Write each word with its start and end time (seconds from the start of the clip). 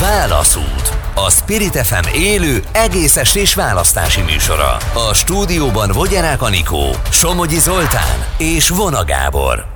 Válaszút. 0.00 0.98
A 1.14 1.30
Spirit 1.30 1.76
FM 1.76 2.16
élő, 2.16 2.62
egész 2.72 3.16
estés 3.16 3.54
választási 3.54 4.20
műsora. 4.20 4.76
A 5.08 5.14
stúdióban 5.14 5.90
Vogyarák 5.92 6.42
Anikó, 6.42 6.90
Somogyi 7.10 7.58
Zoltán 7.58 8.24
és 8.38 8.68
Vona 8.68 9.04
Gábor. 9.04 9.66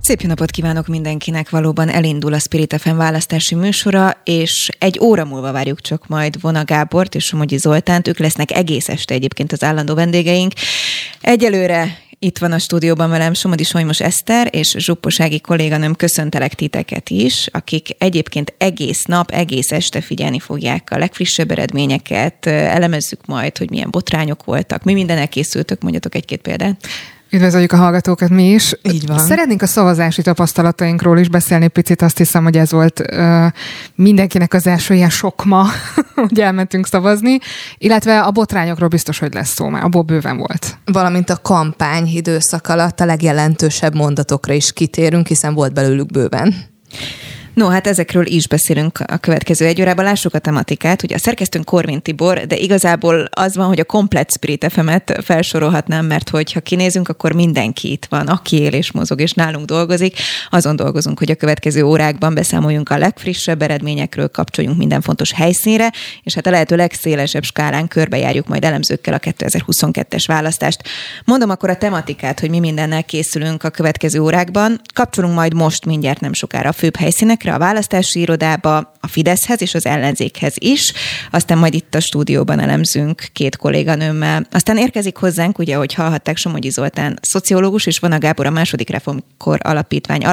Szép 0.00 0.20
jó 0.20 0.28
napot 0.28 0.50
kívánok 0.50 0.86
mindenkinek, 0.86 1.50
valóban 1.50 1.88
elindul 1.88 2.32
a 2.32 2.38
Spirit 2.38 2.76
FM 2.80 2.96
választási 2.96 3.54
műsora, 3.54 4.20
és 4.24 4.68
egy 4.78 4.98
óra 5.02 5.24
múlva 5.24 5.52
várjuk 5.52 5.80
csak 5.80 6.06
majd 6.06 6.40
Vona 6.40 6.64
Gábort 6.64 7.14
és 7.14 7.24
Somogyi 7.24 7.56
Zoltánt, 7.56 8.08
ők 8.08 8.18
lesznek 8.18 8.50
egész 8.50 8.88
este 8.88 9.14
egyébként 9.14 9.52
az 9.52 9.62
állandó 9.62 9.94
vendégeink. 9.94 10.52
Egyelőre 11.20 11.98
itt 12.18 12.38
van 12.38 12.52
a 12.52 12.58
stúdióban 12.58 13.10
velem 13.10 13.32
Somodi 13.32 13.64
Solymos 13.64 14.00
Eszter 14.00 14.48
és 14.50 14.74
Zsupposági 14.78 15.40
kolléganőm. 15.40 15.94
Köszöntelek 15.94 16.54
titeket 16.54 17.10
is, 17.10 17.48
akik 17.52 17.88
egyébként 17.98 18.54
egész 18.58 19.04
nap, 19.04 19.30
egész 19.30 19.72
este 19.72 20.00
figyelni 20.00 20.38
fogják 20.38 20.90
a 20.90 20.98
legfrissebb 20.98 21.50
eredményeket, 21.50 22.46
elemezzük 22.46 23.26
majd, 23.26 23.58
hogy 23.58 23.70
milyen 23.70 23.90
botrányok 23.90 24.44
voltak, 24.44 24.82
mi 24.82 24.92
mindenek 24.92 25.28
készültök, 25.28 25.80
mondjatok 25.80 26.14
egy-két 26.14 26.40
példát. 26.40 26.86
Üdvözöljük 27.36 27.72
a 27.72 27.76
hallgatókat 27.76 28.28
mi 28.28 28.50
is. 28.50 28.74
Így 28.82 29.06
van. 29.06 29.18
Szeretnénk 29.18 29.62
a 29.62 29.66
szavazási 29.66 30.22
tapasztalatainkról 30.22 31.18
is 31.18 31.28
beszélni 31.28 31.68
picit, 31.68 32.02
azt 32.02 32.18
hiszem, 32.18 32.42
hogy 32.42 32.56
ez 32.56 32.70
volt 32.70 33.00
uh, 33.00 33.46
mindenkinek 33.94 34.54
az 34.54 34.66
első 34.66 34.94
ilyen 34.94 35.10
sok 35.10 35.44
ma, 35.44 35.66
hogy 36.14 36.40
elmentünk 36.40 36.86
szavazni, 36.86 37.38
illetve 37.78 38.20
a 38.20 38.30
botrányokról 38.30 38.88
biztos, 38.88 39.18
hogy 39.18 39.34
lesz 39.34 39.54
szó, 39.54 39.68
mert 39.68 39.84
abból 39.84 40.02
bőven 40.02 40.36
volt. 40.36 40.78
Valamint 40.84 41.30
a 41.30 41.36
kampány 41.42 42.06
időszak 42.06 42.68
alatt 42.68 43.00
a 43.00 43.04
legjelentősebb 43.04 43.94
mondatokra 43.94 44.52
is 44.52 44.72
kitérünk, 44.72 45.26
hiszen 45.26 45.54
volt 45.54 45.72
belőlük 45.72 46.10
bőven. 46.10 46.54
No, 47.56 47.68
hát 47.68 47.86
ezekről 47.86 48.26
is 48.26 48.48
beszélünk 48.48 48.98
a 49.06 49.16
következő 49.16 49.66
egy 49.66 49.80
órában. 49.80 50.04
Lássuk 50.04 50.34
a 50.34 50.38
tematikát. 50.38 51.02
Ugye 51.02 51.14
a 51.14 51.18
szerkesztőnk 51.18 51.64
Korvin 51.64 52.02
Tibor, 52.02 52.38
de 52.38 52.56
igazából 52.56 53.28
az 53.30 53.56
van, 53.56 53.66
hogy 53.66 53.80
a 53.80 53.84
komplet 53.84 54.32
Spirit 54.32 54.66
FM-et 54.72 55.18
felsorolhatnám, 55.24 56.06
mert 56.06 56.28
hogyha 56.28 56.60
kinézünk, 56.60 57.08
akkor 57.08 57.32
mindenki 57.32 57.90
itt 57.90 58.06
van, 58.08 58.26
aki 58.26 58.56
él 58.56 58.72
és 58.72 58.92
mozog, 58.92 59.20
és 59.20 59.32
nálunk 59.32 59.66
dolgozik. 59.66 60.18
Azon 60.50 60.76
dolgozunk, 60.76 61.18
hogy 61.18 61.30
a 61.30 61.34
következő 61.34 61.82
órákban 61.82 62.34
beszámoljunk 62.34 62.88
a 62.88 62.98
legfrissebb 62.98 63.62
eredményekről, 63.62 64.28
kapcsoljunk 64.28 64.78
minden 64.78 65.00
fontos 65.00 65.32
helyszínre, 65.32 65.92
és 66.22 66.34
hát 66.34 66.46
a 66.46 66.50
lehető 66.50 66.76
legszélesebb 66.76 67.44
skálán 67.44 67.88
körbejárjuk 67.88 68.48
majd 68.48 68.64
elemzőkkel 68.64 69.14
a 69.14 69.18
2022-es 69.18 70.24
választást. 70.26 70.82
Mondom 71.24 71.50
akkor 71.50 71.70
a 71.70 71.76
tematikát, 71.76 72.40
hogy 72.40 72.50
mi 72.50 72.58
mindennel 72.58 73.04
készülünk 73.04 73.64
a 73.64 73.70
következő 73.70 74.20
órákban. 74.20 74.80
Kapcsolunk 74.94 75.34
majd 75.34 75.54
most 75.54 75.86
mindjárt 75.86 76.20
nem 76.20 76.32
sokára 76.32 76.68
a 76.68 76.72
főbb 76.72 76.96
helyszínekre, 77.46 77.54
a 77.54 77.58
választási 77.58 78.20
irodába, 78.20 78.92
a 79.06 79.08
Fideszhez 79.08 79.62
és 79.62 79.74
az 79.74 79.86
ellenzékhez 79.86 80.54
is, 80.58 80.92
aztán 81.30 81.58
majd 81.58 81.74
itt 81.74 81.94
a 81.94 82.00
stúdióban 82.00 82.60
elemzünk 82.60 83.26
két 83.32 83.56
kolléganőmmel. 83.56 84.46
Aztán 84.50 84.76
érkezik 84.76 85.16
hozzánk, 85.16 85.58
ugye, 85.58 85.76
hogy 85.76 85.94
hallhatták 85.94 86.36
Somogyi 86.36 86.70
Zoltán, 86.70 87.18
szociológus, 87.22 87.86
és 87.86 87.98
van 87.98 88.12
a 88.12 88.18
Gábor 88.18 88.46
a 88.46 88.50
második 88.50 88.90
reformkor 88.90 89.58
alapítvány 89.62 90.24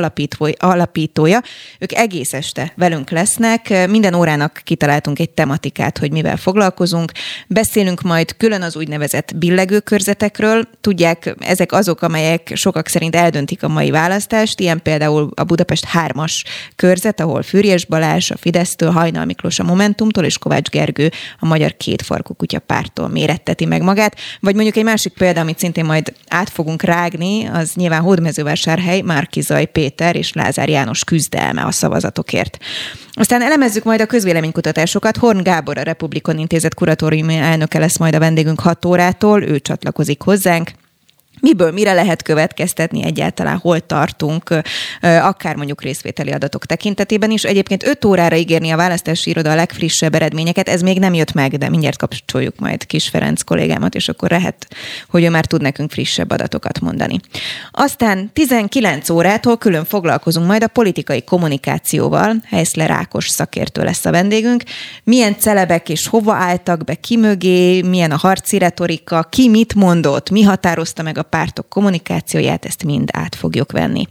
alapítója. 0.57 1.41
Ők 1.80 1.93
egész 1.93 2.33
este 2.33 2.73
velünk 2.75 3.09
lesznek, 3.09 3.88
minden 3.89 4.13
órának 4.13 4.61
kitaláltunk 4.63 5.19
egy 5.19 5.30
tematikát, 5.30 5.97
hogy 5.97 6.11
mivel 6.11 6.37
foglalkozunk. 6.37 7.11
Beszélünk 7.47 8.02
majd 8.02 8.37
külön 8.37 8.61
az 8.61 8.75
úgynevezett 8.75 9.35
billegő 9.35 9.80
körzetekről. 9.80 10.67
Tudják, 10.81 11.35
ezek 11.39 11.71
azok, 11.71 12.02
amelyek 12.02 12.52
sokak 12.55 12.87
szerint 12.87 13.15
eldöntik 13.15 13.63
a 13.63 13.67
mai 13.67 13.89
választást, 13.89 14.59
ilyen 14.59 14.81
például 14.81 15.31
a 15.35 15.43
Budapest 15.43 15.87
3-as 15.93 16.43
körzet, 16.75 17.19
ahol 17.19 17.41
Fűrjes 17.41 17.85
Balázs, 17.85 18.31
a 18.31 18.37
Fidesz 18.37 18.61
Fidesztől, 18.64 18.92
Hajnal 18.92 19.25
Miklós 19.25 19.59
a 19.59 19.64
Momentumtól, 19.64 20.23
és 20.23 20.38
Kovács 20.38 20.69
Gergő 20.69 21.11
a 21.39 21.45
Magyar 21.45 21.78
Kétfarkú 21.78 22.33
Kutya 22.33 22.59
pártól 22.59 23.08
méretteti 23.08 23.66
meg 23.66 23.81
magát. 23.81 24.16
Vagy 24.39 24.53
mondjuk 24.55 24.75
egy 24.75 24.83
másik 24.83 25.14
példa, 25.14 25.39
amit 25.39 25.60
szintén 25.60 25.86
majd 25.86 26.14
át 26.27 26.49
fogunk 26.49 26.82
rágni, 26.82 27.45
az 27.45 27.71
nyilván 27.76 28.02
Hódmezővásárhely, 28.02 29.02
Márkizaj 29.02 29.65
Péter 29.65 30.15
és 30.15 30.33
Lázár 30.33 30.70
János 30.70 31.04
küzdelme 31.04 31.61
a 31.61 31.71
szavazatokért. 31.71 32.58
Aztán 33.14 33.42
elemezzük 33.42 33.83
majd 33.83 34.02
a 34.02 34.05
közvéleménykutatásokat. 34.05 35.17
Horn 35.17 35.43
Gábor, 35.43 35.77
a 35.77 35.82
Republikon 35.82 36.37
Intézet 36.37 36.73
kuratóriumi 36.73 37.36
elnöke 37.36 37.80
lesz 37.80 37.98
majd 37.98 38.16
a 38.16 38.20
vendégünk 38.20 38.60
6 38.60 38.86
órától, 38.86 39.43
ő 39.43 39.60
csatlakozik 39.60 40.21
hozzánk 40.21 40.70
miből 41.43 41.71
mire 41.71 41.93
lehet 41.93 42.21
következtetni 42.21 43.04
egyáltalán, 43.04 43.58
hol 43.58 43.80
tartunk, 43.80 44.49
akár 45.02 45.55
mondjuk 45.55 45.81
részvételi 45.81 46.31
adatok 46.31 46.65
tekintetében 46.65 47.31
is. 47.31 47.43
Egyébként 47.43 47.87
5 47.87 48.05
órára 48.05 48.36
ígérni 48.36 48.71
a 48.71 48.76
választási 48.76 49.30
iroda 49.30 49.52
a 49.52 49.55
legfrissebb 49.55 50.15
eredményeket, 50.15 50.70
ez 50.70 50.81
még 50.81 50.99
nem 50.99 51.14
jött 51.14 51.33
meg, 51.33 51.58
de 51.58 51.70
mindjárt 51.70 51.98
kapcsoljuk 51.98 52.59
majd 52.59 52.86
Kis 52.86 53.09
Ferenc 53.09 53.42
kollégámat, 53.42 53.95
és 53.95 54.09
akkor 54.09 54.30
lehet, 54.30 54.67
hogy 55.09 55.23
ő 55.23 55.30
már 55.30 55.45
tud 55.45 55.61
nekünk 55.61 55.92
frissebb 55.92 56.31
adatokat 56.31 56.80
mondani. 56.80 57.20
Aztán 57.76 58.30
19 58.34 59.10
órától 59.10 59.58
külön 59.58 59.86
foglalkozunk 59.86 60.48
majd 60.48 60.64
a 60.64 60.67
politikai 60.67 61.23
kommunikációval, 61.23 62.36
Helyszler 62.45 62.89
Rákos 62.89 63.28
szakértő 63.28 63.84
lesz 63.84 64.06
a 64.06 64.11
vendégünk. 64.11 64.64
Milyen 65.04 65.36
celebek 65.39 65.89
és 65.89 66.08
hova 66.08 66.34
álltak 66.34 66.84
be, 66.84 66.95
ki 66.95 67.17
mögé, 67.17 67.82
milyen 67.82 68.11
a 68.11 68.17
harci 68.17 68.58
retorika, 68.58 69.28
ki 69.30 69.50
mit 69.50 69.76
mondott, 69.76 70.30
mi 70.30 70.42
határozta 70.42 71.04
meg 71.04 71.17
a 71.17 71.23
pártok 71.23 71.70
kommunikációját, 71.70 72.66
ezt 72.66 72.84
mind 72.84 73.10
át 73.14 73.36
fogjuk 73.36 73.72
venni. 73.72 74.08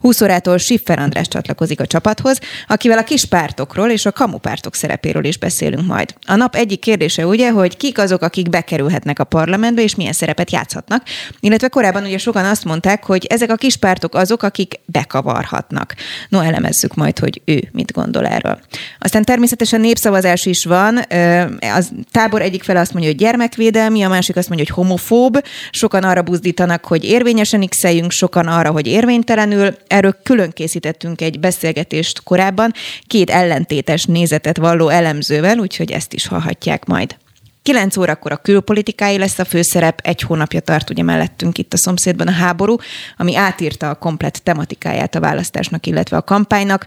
20 0.00 0.20
órától 0.20 0.58
Siffer 0.58 0.98
András 0.98 1.28
csatlakozik 1.28 1.80
a 1.80 1.86
csapathoz, 1.86 2.38
akivel 2.68 2.98
a 2.98 3.04
kis 3.04 3.24
pártokról 3.24 3.90
és 3.90 4.06
a 4.06 4.12
kamupártok 4.12 4.74
szerepéről 4.74 5.24
is 5.24 5.38
beszélünk 5.38 5.86
majd. 5.86 6.14
A 6.26 6.34
nap 6.34 6.54
egyik 6.54 6.80
kérdése 6.80 7.26
ugye, 7.26 7.50
hogy 7.50 7.76
kik 7.76 7.98
azok, 7.98 8.22
akik 8.22 8.48
bekerülhetnek 8.48 9.18
a 9.18 9.24
parlamentbe, 9.24 9.82
és 9.82 9.94
milyen 9.94 10.12
szerepet 10.12 10.50
játszhatnak. 10.50 11.02
Illetve 11.40 11.68
korábban 11.68 12.04
ugye 12.04 12.18
sokan 12.18 12.44
azt 12.44 12.64
mondták, 12.64 13.04
hogy 13.06 13.24
ezek 13.24 13.50
a 13.50 13.54
kis 13.54 13.76
pártok 13.76 14.14
azok, 14.14 14.42
akik 14.42 14.74
bekavarhatnak. 14.84 15.94
No, 16.28 16.40
elemezzük 16.40 16.94
majd, 16.94 17.18
hogy 17.18 17.40
ő 17.44 17.68
mit 17.72 17.92
gondol 17.92 18.26
erről. 18.26 18.58
Aztán 18.98 19.24
természetesen 19.24 19.80
népszavazás 19.80 20.46
is 20.46 20.64
van. 20.64 21.00
Az 21.74 21.90
tábor 22.10 22.42
egyik 22.42 22.62
fele 22.62 22.80
azt 22.80 22.92
mondja, 22.92 23.10
hogy 23.10 23.20
gyermekvédelmi, 23.20 24.02
a 24.02 24.08
másik 24.08 24.36
azt 24.36 24.48
mondja, 24.48 24.66
hogy 24.66 24.84
homofób. 24.84 25.44
Sokan 25.70 26.02
arra 26.02 26.22
buzdítanak, 26.22 26.84
hogy 26.84 27.04
érvényesen 27.04 27.68
x 27.68 27.84
sokan 28.08 28.46
arra, 28.46 28.70
hogy 28.70 28.86
érvénytelenül. 28.86 29.76
Erről 29.86 30.16
külön 30.22 30.50
készítettünk 30.50 31.20
egy 31.20 31.40
beszélgetést 31.40 32.22
korábban, 32.22 32.72
két 33.06 33.30
ellentétes 33.30 34.04
nézetet 34.04 34.56
valló 34.56 34.88
elemzővel, 34.88 35.58
úgyhogy 35.58 35.90
ezt 35.90 36.12
is 36.12 36.26
hallhatják 36.26 36.84
majd. 36.84 37.16
9 37.66 37.96
órakor 37.96 38.32
a 38.32 38.36
külpolitikai 38.36 39.18
lesz 39.18 39.38
a 39.38 39.44
főszerep, 39.44 40.00
egy 40.02 40.20
hónapja 40.20 40.60
tart 40.60 40.90
ugye 40.90 41.02
mellettünk 41.02 41.58
itt 41.58 41.72
a 41.72 41.76
szomszédban 41.76 42.26
a 42.26 42.30
háború, 42.30 42.76
ami 43.16 43.36
átírta 43.36 43.90
a 43.90 43.94
komplet 43.94 44.42
tematikáját 44.42 45.14
a 45.14 45.20
választásnak, 45.20 45.86
illetve 45.86 46.16
a 46.16 46.22
kampánynak. 46.22 46.86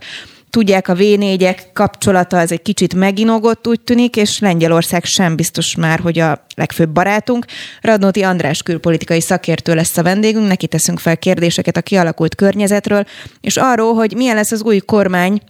Tudják, 0.50 0.88
a 0.88 0.94
V4-ek 0.94 1.60
kapcsolata 1.74 2.38
az 2.38 2.52
egy 2.52 2.62
kicsit 2.62 2.94
meginogott, 2.94 3.68
úgy 3.68 3.82
tűnik, 3.82 4.16
és 4.16 4.40
Lengyelország 4.40 5.04
sem 5.04 5.36
biztos 5.36 5.76
már, 5.76 6.00
hogy 6.00 6.20
a 6.20 6.46
legfőbb 6.56 6.90
barátunk. 6.90 7.46
Radnóti 7.82 8.24
András 8.24 8.64
külpolitikai 8.64 9.22
szakértő 9.22 9.76
lesz 9.76 9.98
a 9.98 10.04
vendégünk, 10.04 10.48
neki 10.48 10.68
teszünk 10.68 11.00
fel 11.00 11.18
kérdéseket 11.18 11.78
a 11.78 11.82
kialakult 11.82 12.36
környezetről, 12.36 13.06
és 13.42 13.58
arról, 13.58 13.94
hogy 13.94 14.14
milyen 14.16 14.36
lesz 14.36 14.52
az 14.52 14.64
új 14.64 14.80
kormány 14.80 15.42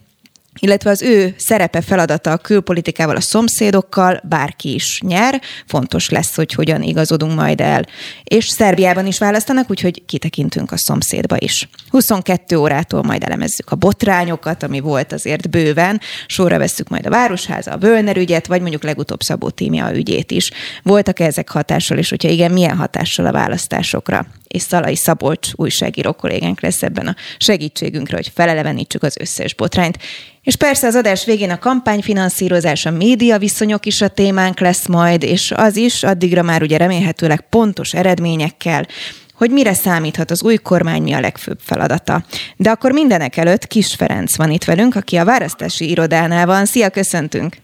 illetve 0.58 0.90
az 0.90 1.02
ő 1.02 1.34
szerepe, 1.38 1.80
feladata 1.80 2.32
a 2.32 2.36
külpolitikával, 2.36 3.16
a 3.16 3.20
szomszédokkal, 3.20 4.20
bárki 4.28 4.74
is 4.74 5.00
nyer, 5.00 5.40
fontos 5.66 6.08
lesz, 6.08 6.34
hogy 6.34 6.52
hogyan 6.52 6.82
igazodunk 6.82 7.34
majd 7.34 7.60
el. 7.60 7.86
És 8.24 8.48
Szerbiában 8.48 9.06
is 9.06 9.18
választanak, 9.18 9.70
úgyhogy 9.70 10.04
kitekintünk 10.06 10.72
a 10.72 10.78
szomszédba 10.78 11.36
is. 11.38 11.68
22 11.88 12.56
órától 12.56 13.02
majd 13.02 13.24
elemezzük 13.24 13.70
a 13.70 13.76
botrányokat, 13.76 14.62
ami 14.62 14.80
volt 14.80 15.12
azért 15.12 15.50
bőven, 15.50 16.00
sorra 16.26 16.58
vesszük 16.58 16.88
majd 16.88 17.06
a 17.06 17.10
Városháza, 17.10 17.70
a 17.72 17.78
Völner 17.78 18.16
ügyet, 18.16 18.46
vagy 18.46 18.60
mondjuk 18.60 18.82
legutóbb 18.82 19.20
Szabó 19.20 19.50
Tímia 19.50 19.94
ügyét 19.94 20.30
is. 20.30 20.50
Voltak 20.82 21.20
-e 21.20 21.24
ezek 21.24 21.48
hatással, 21.50 21.98
és 21.98 22.10
hogyha 22.10 22.28
igen, 22.28 22.52
milyen 22.52 22.76
hatással 22.76 23.26
a 23.26 23.32
választásokra? 23.32 24.26
És 24.54 24.62
Szalai 24.62 24.96
Szabolcs 24.96 25.48
újságíró 25.54 26.12
kollégánk 26.12 26.60
lesz 26.60 26.82
ebben 26.82 27.06
a 27.06 27.16
segítségünkre, 27.38 28.16
hogy 28.16 28.30
felelevenítsük 28.34 29.02
az 29.02 29.16
összes 29.20 29.54
botrányt. 29.54 29.98
És 30.42 30.56
persze 30.56 30.86
az 30.86 30.94
adás 30.94 31.24
végén 31.24 31.50
a 31.50 31.58
kampányfinanszírozás, 31.58 32.86
a 32.86 32.90
média 32.90 33.38
viszonyok 33.38 33.86
is 33.86 34.00
a 34.00 34.08
témánk 34.08 34.60
lesz 34.60 34.86
majd, 34.86 35.22
és 35.22 35.52
az 35.56 35.76
is 35.76 36.02
addigra 36.02 36.42
már 36.42 36.62
ugye 36.62 36.76
remélhetőleg 36.76 37.48
pontos 37.48 37.94
eredményekkel, 37.94 38.86
hogy 39.34 39.50
mire 39.50 39.72
számíthat 39.72 40.30
az 40.30 40.42
új 40.42 40.56
kormány, 40.56 41.02
mi 41.02 41.12
a 41.12 41.20
legfőbb 41.20 41.58
feladata. 41.60 42.22
De 42.56 42.70
akkor 42.70 42.92
mindenek 42.92 43.36
előtt 43.36 43.66
Kis 43.66 43.94
Ferenc 43.94 44.36
van 44.36 44.50
itt 44.50 44.64
velünk, 44.64 44.94
aki 44.94 45.16
a 45.16 45.24
választási 45.24 45.90
irodánál 45.90 46.46
van. 46.46 46.64
Szia, 46.64 46.90
köszöntünk! 46.90 47.56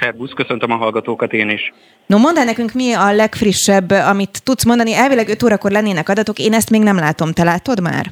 Szerbusz, 0.00 0.32
köszöntöm 0.32 0.70
a 0.70 0.76
hallgatókat 0.76 1.32
én 1.32 1.50
is. 1.50 1.72
No, 2.06 2.18
mondd 2.18 2.38
el 2.38 2.44
nekünk, 2.44 2.72
mi 2.72 2.92
a 2.92 3.12
legfrissebb, 3.12 3.90
amit 3.90 4.42
tudsz 4.44 4.64
mondani. 4.64 4.94
Elvileg 4.94 5.28
5 5.28 5.42
órakor 5.42 5.70
lennének 5.70 6.08
adatok, 6.08 6.38
én 6.38 6.52
ezt 6.52 6.70
még 6.70 6.82
nem 6.82 6.96
látom. 6.96 7.32
Te 7.32 7.44
látod 7.44 7.80
már? 7.80 8.06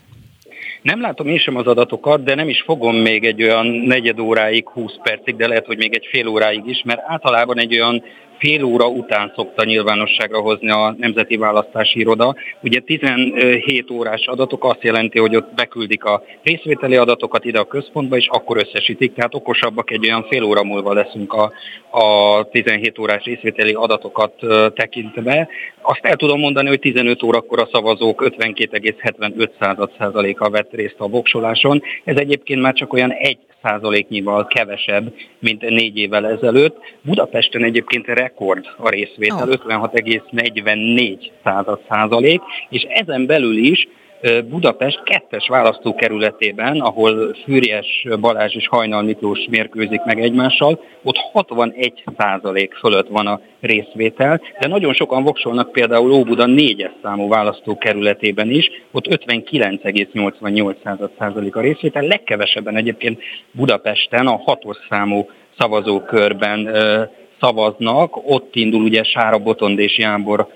Nem 0.82 1.00
látom 1.00 1.26
én 1.26 1.38
sem 1.38 1.56
az 1.56 1.66
adatokat, 1.66 2.24
de 2.24 2.34
nem 2.34 2.48
is 2.48 2.62
fogom 2.66 2.96
még 2.96 3.24
egy 3.24 3.42
olyan 3.42 3.66
negyed 3.66 4.18
óráig, 4.18 4.68
20 4.68 4.92
percig, 5.02 5.36
de 5.36 5.46
lehet, 5.46 5.66
hogy 5.66 5.76
még 5.76 5.94
egy 5.94 6.06
fél 6.10 6.26
óráig 6.26 6.62
is, 6.66 6.82
mert 6.84 7.00
általában 7.06 7.58
egy 7.58 7.74
olyan 7.80 8.02
fél 8.38 8.64
óra 8.64 8.88
után 8.88 9.32
szokta 9.36 9.64
nyilvánosságra 9.64 10.40
hozni 10.40 10.70
a 10.70 10.94
Nemzeti 10.98 11.36
Választási 11.36 11.98
Iroda. 11.98 12.34
Ugye 12.62 12.80
17 12.80 13.90
órás 13.90 14.26
adatok 14.26 14.64
azt 14.64 14.82
jelenti, 14.82 15.18
hogy 15.18 15.36
ott 15.36 15.54
beküldik 15.54 16.04
a 16.04 16.22
részvételi 16.42 16.96
adatokat 16.96 17.44
ide 17.44 17.58
a 17.58 17.64
központba, 17.64 18.16
és 18.16 18.26
akkor 18.28 18.56
összesítik, 18.56 19.14
tehát 19.14 19.34
okosabbak 19.34 19.90
egy 19.90 20.06
olyan 20.06 20.26
fél 20.28 20.42
óra 20.42 20.64
múlva 20.64 20.92
leszünk 20.92 21.32
a, 21.32 21.52
a 21.90 22.42
17 22.50 22.98
órás 22.98 23.24
részvételi 23.24 23.72
adatokat 23.72 24.32
tekintve. 24.74 25.48
Azt 25.82 26.04
el 26.04 26.16
tudom 26.16 26.40
mondani, 26.40 26.68
hogy 26.68 26.80
15 26.80 27.22
órakor 27.22 27.60
a 27.60 27.68
szavazók 27.72 28.24
52,75%-a 28.38 30.50
vett 30.50 30.72
részt 30.72 30.96
a 30.98 31.08
voksoláson. 31.08 31.82
Ez 32.04 32.16
egyébként 32.16 32.60
már 32.60 32.74
csak 32.74 32.92
olyan 32.92 33.12
egy 33.12 33.38
százaléknyival 33.64 34.46
kevesebb, 34.46 35.14
mint 35.38 35.60
négy 35.60 35.98
évvel 35.98 36.26
ezelőtt. 36.26 36.76
Budapesten 37.02 37.64
egyébként 37.64 38.06
rekord 38.34 38.66
a 38.76 38.88
részvétel, 38.88 39.48
oh. 39.48 39.54
56,44 39.66 41.30
százalék, 41.88 42.40
és 42.68 42.82
ezen 42.82 43.26
belül 43.26 43.56
is 43.56 43.88
Budapest 44.48 45.02
kettes 45.02 45.48
választókerületében, 45.48 46.80
ahol 46.80 47.36
Fűries 47.44 48.06
Balázs 48.20 48.54
és 48.54 48.68
Hajnal 48.68 49.02
Miklós 49.02 49.46
mérkőzik 49.50 50.04
meg 50.04 50.20
egymással, 50.20 50.80
ott 51.02 51.16
61 51.16 52.04
százalék 52.16 52.74
fölött 52.74 53.08
van 53.08 53.26
a 53.26 53.40
részvétel, 53.60 54.40
de 54.60 54.68
nagyon 54.68 54.94
sokan 54.94 55.22
voksolnak 55.22 55.72
például 55.72 56.12
Óbuda 56.12 56.46
négyes 56.46 56.92
számú 57.02 57.28
választókerületében 57.28 58.50
is, 58.50 58.70
ott 58.92 59.06
59,88 59.06 61.08
százalék 61.18 61.56
a 61.56 61.60
részvétel, 61.60 62.02
legkevesebben 62.02 62.76
egyébként 62.76 63.22
Budapesten 63.52 64.26
a 64.26 64.36
hatos 64.36 64.76
számú 64.88 65.28
szavazókörben 65.58 66.68
szavaznak, 67.44 68.30
ott 68.30 68.54
indul 68.54 68.82
ugye 68.82 69.02
Sára 69.02 69.38
Botond 69.38 69.78
és 69.78 69.98
Jámbor 69.98 70.46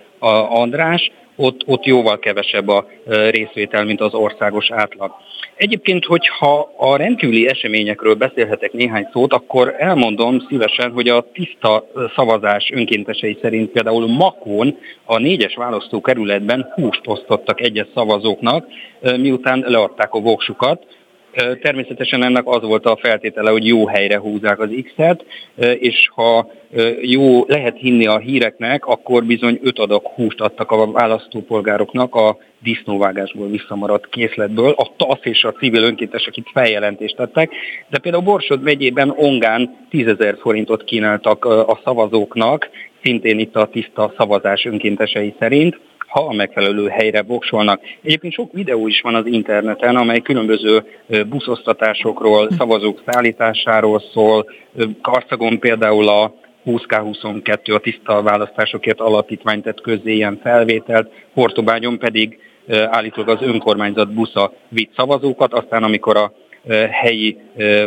András, 0.49 1.11
ott, 1.37 1.61
ott 1.67 1.85
jóval 1.85 2.19
kevesebb 2.19 2.69
a 2.69 2.87
részvétel, 3.31 3.85
mint 3.85 4.01
az 4.01 4.15
országos 4.15 4.71
átlag. 4.71 5.15
Egyébként, 5.57 6.05
hogyha 6.05 6.73
a 6.77 6.97
rendkívüli 6.97 7.49
eseményekről 7.49 8.15
beszélhetek 8.15 8.73
néhány 8.73 9.09
szót, 9.13 9.33
akkor 9.33 9.75
elmondom 9.79 10.47
szívesen, 10.49 10.91
hogy 10.91 11.09
a 11.09 11.27
tiszta 11.33 11.87
szavazás 12.15 12.71
önkéntesei 12.75 13.39
szerint 13.43 13.71
például 13.71 14.07
Makón 14.07 14.79
a 15.05 15.19
négyes 15.19 15.55
választókerületben 15.55 16.73
húst 16.75 17.01
osztottak 17.05 17.61
egyes 17.61 17.87
szavazóknak, 17.95 18.67
miután 19.17 19.65
leadták 19.67 20.15
a 20.15 20.21
voksukat, 20.21 20.87
Természetesen 21.61 22.25
ennek 22.25 22.47
az 22.47 22.63
volt 22.63 22.87
a 22.87 22.97
feltétele, 22.97 23.51
hogy 23.51 23.67
jó 23.67 23.87
helyre 23.87 24.19
húzzák 24.19 24.61
az 24.61 24.71
X-et, 24.85 25.25
és 25.79 26.09
ha 26.15 26.51
jó 27.01 27.45
lehet 27.47 27.79
hinni 27.79 28.07
a 28.07 28.19
híreknek, 28.19 28.87
akkor 28.87 29.25
bizony 29.25 29.59
öt 29.63 29.79
adag 29.79 30.07
húst 30.07 30.41
adtak 30.41 30.71
a 30.71 30.91
választópolgároknak 30.91 32.15
a 32.15 32.37
disznóvágásból 32.63 33.49
visszamaradt 33.49 34.09
készletből. 34.09 34.75
A 34.77 34.91
TASZ 34.97 35.21
és 35.23 35.45
a 35.45 35.53
civil 35.53 35.83
önkéntesek 35.83 36.37
itt 36.37 36.49
feljelentést 36.53 37.17
tettek, 37.17 37.51
de 37.89 37.99
például 37.99 38.25
Borsod 38.25 38.63
megyében 38.63 39.15
Ongán 39.17 39.87
10 39.91 40.17
forintot 40.39 40.85
kínáltak 40.85 41.45
a 41.45 41.81
szavazóknak, 41.85 42.69
szintén 43.03 43.39
itt 43.39 43.57
a 43.57 43.67
tiszta 43.67 44.13
szavazás 44.17 44.65
önkéntesei 44.65 45.35
szerint 45.39 45.79
ha 46.09 46.21
a 46.21 46.33
megfelelő 46.33 46.89
helyre 46.89 47.23
voksolnak. 47.23 47.81
Egyébként 48.03 48.33
sok 48.33 48.53
videó 48.53 48.87
is 48.87 49.01
van 49.01 49.15
az 49.15 49.27
interneten, 49.27 49.97
amely 49.97 50.21
különböző 50.21 50.85
buszosztatásokról, 51.29 52.47
hm. 52.47 52.55
szavazók 52.55 53.03
szállításáról 53.07 54.03
szól. 54.13 54.47
Karszagon 55.03 55.59
például 55.59 56.09
a 56.09 56.35
20K22 56.67 57.75
a 57.75 57.79
tiszta 57.79 58.23
választásokért 58.23 59.01
alapítvány 59.01 59.63
tett 59.63 59.81
közzé 59.81 60.13
ilyen 60.13 60.41
felvételt, 60.43 61.11
Portobágyon 61.35 61.99
pedig 61.99 62.39
állítólag 62.71 63.29
az 63.29 63.47
önkormányzat 63.47 64.15
busza 64.15 64.53
vitt 64.69 64.95
szavazókat, 64.97 65.53
aztán 65.53 65.83
amikor 65.83 66.17
a 66.17 66.33
helyi 66.91 67.39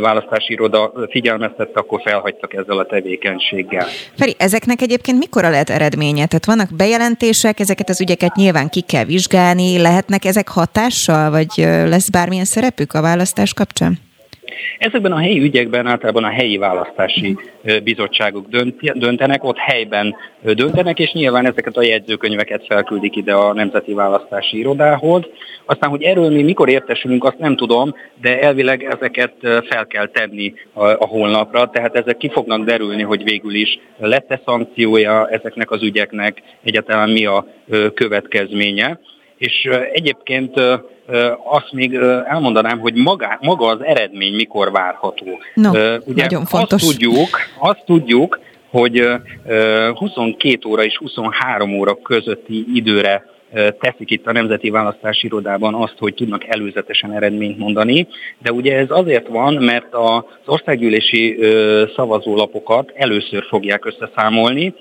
választási 0.02 0.54
iroda 0.54 0.94
figyelmeztette, 1.10 1.80
akkor 1.80 2.02
felhagytak 2.04 2.54
ezzel 2.54 2.78
a 2.78 2.86
tevékenységgel. 2.86 3.88
Feri, 4.18 4.36
ezeknek 4.38 4.82
egyébként 4.82 5.18
mikor 5.18 5.44
lehet 5.44 5.70
eredménye? 5.70 6.26
Tehát 6.26 6.46
vannak 6.46 6.76
bejelentések, 6.76 7.60
ezeket 7.60 7.90
az 7.90 8.02
ügyeket 8.02 8.36
nyilván 8.36 8.70
ki 8.70 8.82
kell 8.82 9.06
vizsgálni, 9.06 9.78
lehetnek 9.78 10.26
ezek 10.26 10.48
hatással, 10.48 11.30
vagy 11.30 11.52
lesz 11.56 12.10
bármilyen 12.10 12.46
szerepük 12.46 12.94
a 12.94 13.02
választás 13.02 13.54
kapcsán? 13.54 13.98
Ezekben 14.78 15.12
a 15.12 15.20
helyi 15.20 15.40
ügyekben 15.40 15.88
általában 15.88 16.24
a 16.24 16.30
helyi 16.30 16.58
választási 16.58 17.38
bizottságok 17.84 18.46
döntenek, 18.94 19.44
ott 19.44 19.58
helyben 19.58 20.16
döntenek, 20.42 21.00
és 21.00 21.12
nyilván 21.12 21.46
ezeket 21.46 21.78
a 21.78 21.84
jegyzőkönyveket 21.84 22.66
felküldik 22.66 23.16
ide 23.16 23.34
a 23.34 23.54
Nemzeti 23.54 23.94
Választási 23.94 24.58
Irodához. 24.58 25.24
Aztán, 25.66 25.90
hogy 25.90 26.04
erről 26.04 26.30
mi 26.30 26.44
mikor 26.44 26.70
értesülünk, 26.70 27.24
azt 27.24 27.38
nem 27.38 27.56
tudom, 27.56 27.96
de 28.22 28.42
elvileg 28.42 28.84
ezeket 28.84 29.34
fel 29.42 29.88
kell 29.88 30.08
tenni 30.08 30.54
a, 30.74 30.86
a 30.86 31.06
holnapra, 31.06 31.70
tehát 31.70 31.96
ezek 31.96 32.18
ki 32.18 32.30
fognak 32.30 32.66
derülni, 32.66 33.02
hogy 33.02 33.24
végül 33.24 33.54
is 33.54 33.80
lett-e 33.98 34.42
szankciója 34.46 35.28
ezeknek 35.28 35.72
az 35.72 35.84
ügyeknek, 35.84 36.42
egyáltalán 36.64 37.10
mi 37.10 37.26
a 37.26 37.46
következménye. 37.94 39.00
És 39.42 39.70
egyébként 39.92 40.60
azt 41.44 41.72
még 41.72 41.94
elmondanám, 42.28 42.80
hogy 42.80 42.94
maga, 42.94 43.38
maga 43.42 43.66
az 43.66 43.84
eredmény 43.84 44.36
mikor 44.36 44.72
várható. 44.72 45.40
No, 45.54 45.70
Ugye 46.06 46.24
nagyon 46.24 46.46
fontos. 46.46 46.82
Azt 46.82 46.92
tudjuk, 46.92 47.40
azt 47.60 47.84
tudjuk, 47.86 48.40
hogy 48.70 49.08
22 49.96 50.70
óra 50.70 50.84
és 50.84 50.98
23 50.98 51.74
óra 51.74 51.96
közötti 52.02 52.66
időre 52.74 53.26
teszik 53.80 54.12
itt 54.12 54.28
a 54.28 54.32
Nemzeti 54.32 54.70
Választási 54.70 55.26
Irodában 55.26 55.74
azt, 55.74 55.96
hogy 55.98 56.14
tudnak 56.14 56.48
előzetesen 56.48 57.14
eredményt 57.14 57.58
mondani, 57.58 58.08
de 58.42 58.52
ugye 58.52 58.78
ez 58.78 58.88
azért 58.90 59.28
van, 59.28 59.54
mert 59.54 59.94
az 59.94 60.24
országgyűlési 60.46 61.38
szavazólapokat 61.96 62.92
először 62.96 63.44
fogják 63.50 63.86
összeszámolni, 63.86 64.74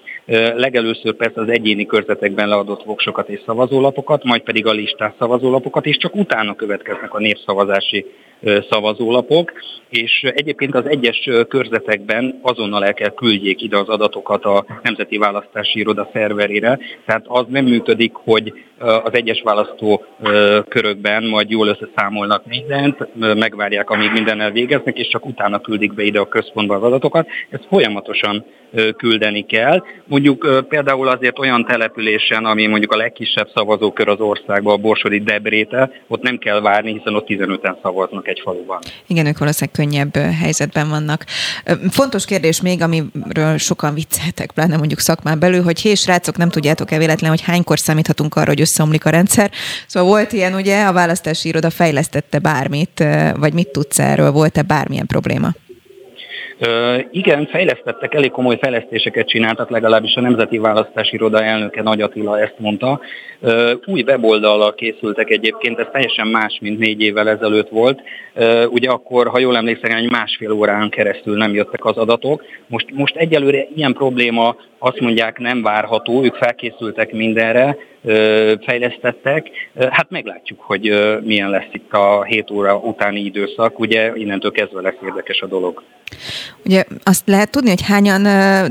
legelőször 0.57 1.15
persze 1.15 1.41
az 1.41 1.49
egyéni 1.49 1.87
körzetekben 1.87 2.49
leadott 2.49 2.85
voksokat 2.85 3.29
és 3.29 3.41
szavazólapokat, 3.47 4.25
majd 4.25 4.43
pedig 4.43 4.67
a 4.67 4.73
listás 4.73 5.13
szavazólapokat, 5.19 5.87
és 5.87 5.97
csak 5.97 6.15
utána 6.17 6.55
következnek 6.55 7.15
a 7.15 7.19
népszavazási 7.19 8.07
szavazólapok, 8.71 9.53
és 9.89 10.23
egyébként 10.35 10.75
az 10.75 10.87
egyes 10.87 11.29
körzetekben 11.49 12.39
azonnal 12.43 12.85
el 12.85 12.95
kell 12.95 13.15
küldjék 13.15 13.63
ide 13.63 13.77
az 13.77 13.89
adatokat 13.89 14.45
a 14.45 14.65
Nemzeti 14.83 15.19
Választási 15.19 15.79
Iroda 15.79 16.11
szerverére, 16.13 16.79
tehát 17.07 17.25
az 17.27 17.45
nem 17.49 17.65
működik, 17.65 18.13
hogy 18.15 18.53
az 18.79 19.13
egyes 19.13 19.43
választó 19.45 20.05
körökben 20.69 21.25
majd 21.25 21.51
jól 21.51 21.69
összeszámolnak 21.69 22.47
mindent, 22.47 23.09
megvárják, 23.15 23.91
amíg 23.91 24.13
mindennel 24.13 24.51
végeznek, 24.51 24.99
és 24.99 25.09
csak 25.09 25.27
utána 25.27 25.61
küldik 25.61 25.95
be 25.95 26.03
ide 26.03 26.21
a 26.21 26.29
központba 26.29 26.75
az 26.75 26.83
adatokat. 26.83 27.29
Ezt 27.51 27.67
folyamatosan 27.69 28.45
küldeni 28.97 29.47
kell. 29.47 29.83
Mondjuk 30.05 30.65
például 30.69 31.09
azért 31.09 31.39
olyan 31.39 31.65
településen, 31.65 32.45
ami 32.45 32.67
mondjuk 32.67 32.93
a 32.93 32.97
legkisebb 32.97 33.49
szavazókör 33.55 34.09
az 34.09 34.21
országban, 34.21 34.75
a 34.75 34.83
Borsodi 34.83 35.19
Debréte, 35.19 35.91
ott 36.09 36.23
nem 36.23 36.39
kell 36.39 36.61
várni, 36.61 36.93
hiszen 36.93 37.15
ott 37.15 37.27
15-en 37.29 37.77
szavaznak 37.83 38.29
egy 38.31 38.41
faluban. 38.45 38.79
Igen, 39.07 39.27
ők 39.27 39.39
valószínűleg 39.39 39.75
könnyebb 39.75 40.35
helyzetben 40.35 40.89
vannak. 40.89 41.25
Fontos 41.91 42.25
kérdés 42.25 42.61
még, 42.61 42.83
amiről 42.83 43.59
sokan 43.59 43.95
vicceltek, 43.95 44.51
pláne 44.53 44.77
mondjuk 44.77 45.01
szakmán 45.01 45.39
belül, 45.39 45.63
hogy 45.63 45.81
hé, 45.81 45.95
srácok, 45.95 46.37
nem 46.37 46.51
tudjátok-e 46.51 46.99
véletlen, 46.99 47.31
hogy 47.31 47.41
hánykor 47.41 47.79
számíthatunk 47.79 48.35
arra, 48.35 48.49
hogy 48.49 48.61
összeomlik 48.61 49.05
a 49.05 49.11
rendszer. 49.11 49.51
Szóval 49.87 50.09
volt 50.09 50.33
ilyen, 50.33 50.55
ugye, 50.55 50.85
a 50.85 50.93
választási 50.93 51.49
iroda 51.49 51.71
fejlesztette 51.71 52.39
bármit, 52.39 53.05
vagy 53.35 53.53
mit 53.53 53.69
tudsz 53.69 53.99
erről, 53.99 54.31
volt-e 54.31 54.63
bármilyen 54.63 55.07
probléma? 55.07 55.55
Igen, 57.11 57.47
fejlesztettek, 57.47 58.15
elég 58.15 58.31
komoly 58.31 58.59
fejlesztéseket 58.61 59.29
csináltak, 59.29 59.71
legalábbis 59.71 60.15
a 60.15 60.21
Nemzeti 60.21 60.59
Választási 60.59 61.15
Iroda 61.15 61.43
elnöke 61.43 61.83
Nagy 61.83 62.01
Attila 62.01 62.41
ezt 62.41 62.59
mondta. 62.59 63.01
Új 63.87 64.03
weboldallal 64.07 64.75
készültek 64.75 65.31
egyébként, 65.31 65.79
ez 65.79 65.87
teljesen 65.93 66.27
más, 66.27 66.59
mint 66.61 66.79
négy 66.79 67.01
évvel 67.01 67.29
ezelőtt 67.29 67.69
volt. 67.69 68.01
Ugye 68.69 68.91
akkor, 68.91 69.29
ha 69.29 69.39
jól 69.39 69.57
emlékszem, 69.57 69.97
egy 69.97 70.11
másfél 70.11 70.51
órán 70.51 70.91
keresztül 70.91 71.37
nem 71.37 71.55
jöttek 71.55 71.85
az 71.85 71.97
adatok. 71.97 72.45
Most, 72.67 72.87
most 72.93 73.17
egyelőre 73.17 73.67
ilyen 73.75 73.93
probléma 73.93 74.57
azt 74.83 75.01
mondják 75.01 75.39
nem 75.39 75.63
várható, 75.63 76.25
ők 76.25 76.35
felkészültek 76.35 77.13
mindenre, 77.13 77.77
fejlesztettek. 78.61 79.47
Hát 79.91 80.11
meglátjuk, 80.11 80.61
hogy 80.61 80.83
milyen 81.25 81.51
lesz 81.51 81.69
itt 81.73 81.93
a 81.93 82.25
7 82.25 82.51
óra 82.51 82.77
utáni 82.77 83.21
időszak. 83.21 83.79
Ugye 83.79 84.13
innentől 84.15 84.51
kezdve 84.51 84.81
lesz 84.81 84.95
érdekes 85.05 85.41
a 85.41 85.47
dolog. 85.47 85.83
Ugye 86.65 86.85
azt 87.03 87.29
lehet 87.29 87.51
tudni, 87.51 87.69
hogy 87.69 87.83
hányan 87.83 88.27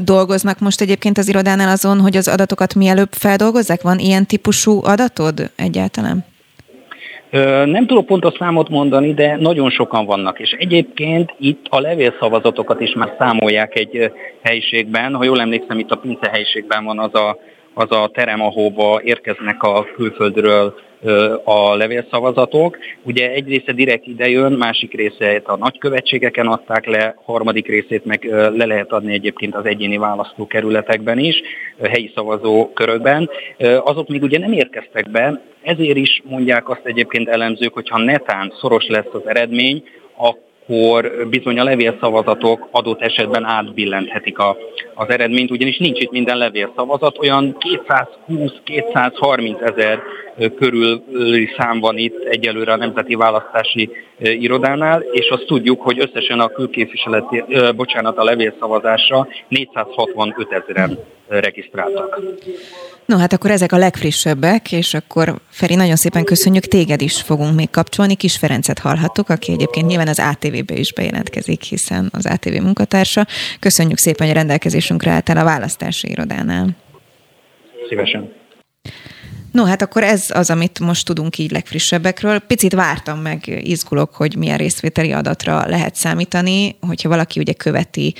dolgoznak 0.06 0.60
most 0.60 0.82
egyébként 0.82 1.18
az 1.18 1.28
irodánál 1.28 1.70
azon, 1.70 2.00
hogy 2.00 2.18
az 2.18 2.28
adatokat 2.28 2.75
mielőbb 2.75 3.12
feldolgozzák? 3.12 3.82
Van 3.82 4.00
ilyen 4.00 4.25
típusú 4.25 4.80
adatod 4.84 5.51
egyáltalán? 5.56 6.25
Nem 7.65 7.86
tudok 7.86 8.05
pontos 8.05 8.33
számot 8.38 8.69
mondani, 8.69 9.13
de 9.13 9.36
nagyon 9.36 9.69
sokan 9.69 10.05
vannak, 10.05 10.39
és 10.39 10.51
egyébként 10.51 11.33
itt 11.39 11.65
a 11.69 11.79
levélszavazatokat 11.79 12.81
is 12.81 12.93
már 12.93 13.15
számolják 13.19 13.75
egy 13.75 14.12
helyiségben. 14.41 15.13
Ha 15.13 15.24
jól 15.24 15.41
emlékszem, 15.41 15.79
itt 15.79 15.91
a 15.91 15.98
Pince 15.98 16.29
helyiségben 16.29 16.86
van 16.86 17.00
az 17.00 17.15
a, 17.15 17.38
az 17.79 17.91
a 17.91 18.09
terem, 18.13 18.41
ahova 18.41 19.01
érkeznek 19.03 19.63
a 19.63 19.83
külföldről 19.95 20.79
a 21.43 21.75
levélszavazatok. 21.75 22.77
Ugye 23.03 23.31
egy 23.31 23.48
része 23.48 23.74
direkt 23.74 24.07
ide 24.07 24.29
jön, 24.29 24.51
másik 24.51 24.93
része 24.93 25.41
a 25.43 25.57
nagykövetségeken 25.57 26.48
adták 26.48 26.86
le, 26.86 27.15
harmadik 27.24 27.67
részét 27.67 28.05
meg 28.05 28.24
le 28.31 28.65
lehet 28.65 28.91
adni 28.91 29.13
egyébként 29.13 29.55
az 29.55 29.65
egyéni 29.65 29.98
választókerületekben 29.98 31.17
is, 31.17 31.41
helyi 31.83 32.12
szavazókörökben. 32.15 33.29
Azok 33.83 34.07
még 34.07 34.24
ugye 34.24 34.39
nem 34.39 34.51
érkeztek 34.51 35.12
be, 35.12 35.41
ezért 35.63 35.98
is 35.98 36.21
mondják 36.25 36.69
azt 36.69 36.86
egyébként 36.86 37.27
elemzők, 37.27 37.74
hogyha 37.74 37.98
netán 37.98 38.53
szoros 38.59 38.88
lesz 38.88 39.13
az 39.13 39.27
eredmény, 39.27 39.83
akkor 40.15 40.48
akkor 40.70 41.28
bizony 41.30 41.60
a 41.60 41.64
levélszavazatok 41.64 42.68
adott 42.72 43.02
esetben 43.02 43.46
átbillenthetik 43.46 44.40
a, 44.40 44.58
az 44.94 45.10
eredményt, 45.10 45.52
ugyanis 45.52 45.78
nincs 45.78 46.00
itt 46.00 46.12
minden 46.12 46.38
levélszavazat, 46.38 47.18
olyan 47.20 47.56
220-230 48.28 49.62
ezer 49.62 50.00
körüli 50.58 51.50
szám 51.58 51.79
van 51.79 51.98
itt 51.98 52.24
egyelőre 52.24 52.72
a 52.72 52.77
Nemzeti 52.77 53.15
Választási 53.15 53.89
Irodánál, 54.19 55.01
és 55.12 55.29
azt 55.29 55.46
tudjuk, 55.46 55.81
hogy 55.81 56.00
összesen 56.00 56.39
a 56.39 56.48
külképviseleti, 56.48 57.43
bocsánat, 57.75 58.17
a 58.17 58.24
levélszavazásra 58.24 59.27
465 59.48 60.51
ezeren 60.51 61.00
regisztráltak. 61.27 62.19
No, 63.05 63.17
hát 63.17 63.34
akkor 63.34 63.51
ezek 63.51 63.72
a 63.72 63.77
legfrissebbek, 63.77 64.72
és 64.72 64.93
akkor 64.93 65.36
Feri, 65.50 65.75
nagyon 65.75 65.96
szépen 65.96 66.24
köszönjük, 66.24 66.63
téged 66.63 67.01
is 67.01 67.22
fogunk 67.22 67.55
még 67.55 67.69
kapcsolni. 67.69 68.15
Kis 68.15 68.38
Ferencet 68.38 68.79
hallhattuk, 68.79 69.29
aki 69.29 69.51
egyébként 69.51 69.88
nyilván 69.88 70.08
az 70.08 70.19
ATV-be 70.19 70.74
is 70.74 70.93
bejelentkezik, 70.93 71.62
hiszen 71.62 72.10
az 72.13 72.25
ATV 72.25 72.62
munkatársa. 72.62 73.25
Köszönjük 73.60 73.98
szépen, 73.98 74.27
hogy 74.27 74.36
a 74.36 74.39
rendelkezésünkre 74.39 75.12
álltál 75.12 75.38
a 75.38 75.43
választási 75.43 76.10
irodánál. 76.10 76.67
Szívesen. 77.88 78.34
No, 79.51 79.63
hát 79.63 79.82
akkor 79.82 80.03
ez 80.03 80.25
az, 80.29 80.50
amit 80.50 80.79
most 80.79 81.06
tudunk 81.06 81.38
így 81.38 81.51
legfrissebbekről. 81.51 82.39
Picit 82.39 82.74
vártam 82.74 83.20
meg, 83.20 83.62
izgulok, 83.63 84.15
hogy 84.15 84.36
milyen 84.36 84.58
részvételi 84.58 85.12
adatra 85.12 85.68
lehet 85.68 85.96
számítani, 85.96 86.75
hogyha 86.82 87.10
valaki 87.10 87.39
ugye 87.39 87.53
követi 87.53 88.15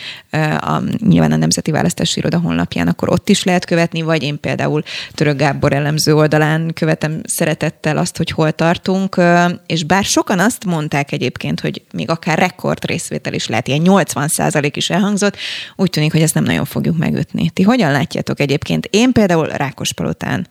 a, 0.60 0.82
nyilván 0.98 1.32
a 1.32 1.36
Nemzeti 1.36 1.72
Választási 1.72 2.20
Iroda 2.20 2.40
honlapján, 2.40 2.88
akkor 2.88 3.10
ott 3.10 3.30
is 3.30 3.44
lehet 3.44 3.66
követni, 3.66 4.02
vagy 4.02 4.24
én 4.24 4.40
például 4.40 4.84
Török 5.14 5.38
Gábor 5.38 5.74
elemző 5.74 6.16
oldalán 6.16 6.74
követem 6.74 7.22
szeretettel 7.24 7.98
azt, 7.98 8.18
hogy 8.18 8.30
hol 8.30 8.52
tartunk, 8.52 9.22
és 9.66 9.84
bár 9.84 10.04
sokan 10.04 10.40
azt 10.40 10.66
mondták 10.66 11.12
egyébként, 11.12 11.60
hogy 11.60 11.82
még 11.94 12.10
akár 12.10 12.38
rekord 12.38 12.86
részvétel 12.86 13.34
is 13.34 13.48
lehet, 13.48 13.68
ilyen 13.68 13.82
80 13.82 14.30
is 14.74 14.90
elhangzott, 14.90 15.38
úgy 15.76 15.90
tűnik, 15.90 16.12
hogy 16.12 16.22
ezt 16.22 16.34
nem 16.34 16.44
nagyon 16.44 16.66
fogjuk 16.66 16.98
megütni. 16.98 17.50
Ti 17.50 17.64
hogyan 17.64 17.92
látjátok 17.92 18.40
egyébként? 18.40 18.88
Én 18.92 19.12
például 19.12 19.48
Rákospalotán 19.48 20.48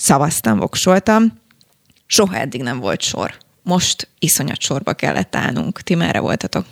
szavaztam, 0.00 0.58
voksoltam, 0.58 1.32
soha 2.06 2.36
eddig 2.36 2.62
nem 2.62 2.78
volt 2.78 3.00
sor. 3.00 3.34
Most 3.62 4.08
iszonyat 4.18 4.60
sorba 4.60 4.92
kellett 4.92 5.36
állnunk. 5.36 5.80
Ti 5.80 5.94
merre 5.94 6.20
voltatok? 6.20 6.66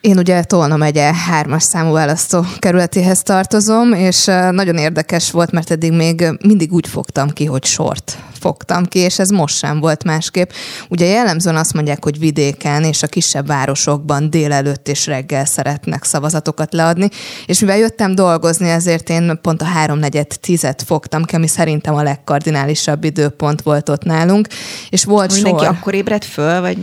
Én 0.00 0.18
ugye 0.18 0.42
Tolna 0.42 0.76
megye 0.76 1.14
hármas 1.14 1.62
számú 1.62 1.92
választó 1.92 2.44
kerületéhez 2.58 3.22
tartozom, 3.22 3.92
és 3.92 4.24
nagyon 4.50 4.76
érdekes 4.76 5.30
volt, 5.30 5.50
mert 5.50 5.70
eddig 5.70 5.92
még 5.92 6.24
mindig 6.46 6.72
úgy 6.72 6.88
fogtam 6.88 7.28
ki, 7.28 7.44
hogy 7.44 7.64
sort 7.64 8.18
fogtam 8.40 8.84
ki, 8.84 8.98
és 8.98 9.18
ez 9.18 9.28
most 9.28 9.56
sem 9.56 9.80
volt 9.80 10.04
másképp. 10.04 10.50
Ugye 10.88 11.06
jellemzően 11.06 11.56
azt 11.56 11.72
mondják, 11.72 12.04
hogy 12.04 12.18
vidéken 12.18 12.84
és 12.84 13.02
a 13.02 13.06
kisebb 13.06 13.46
városokban 13.46 14.30
délelőtt 14.30 14.88
és 14.88 15.06
reggel 15.06 15.44
szeretnek 15.44 16.04
szavazatokat 16.04 16.72
leadni, 16.72 17.08
és 17.46 17.58
mivel 17.58 17.78
jöttem 17.78 18.14
dolgozni, 18.14 18.68
ezért 18.68 19.08
én 19.08 19.38
pont 19.42 19.62
a 19.62 19.64
háromnegyed 19.64 20.26
tizet 20.40 20.82
fogtam 20.86 21.24
ki, 21.24 21.34
ami 21.34 21.46
szerintem 21.46 21.94
a 21.94 22.02
legkardinálisabb 22.02 23.04
időpont 23.04 23.62
volt 23.62 23.88
ott 23.88 24.02
nálunk, 24.02 24.48
és 24.90 25.04
volt 25.04 25.32
Mindenki 25.32 25.64
sor. 25.64 25.74
akkor 25.74 25.94
ébredt 25.94 26.24
föl, 26.24 26.60
vagy? 26.60 26.78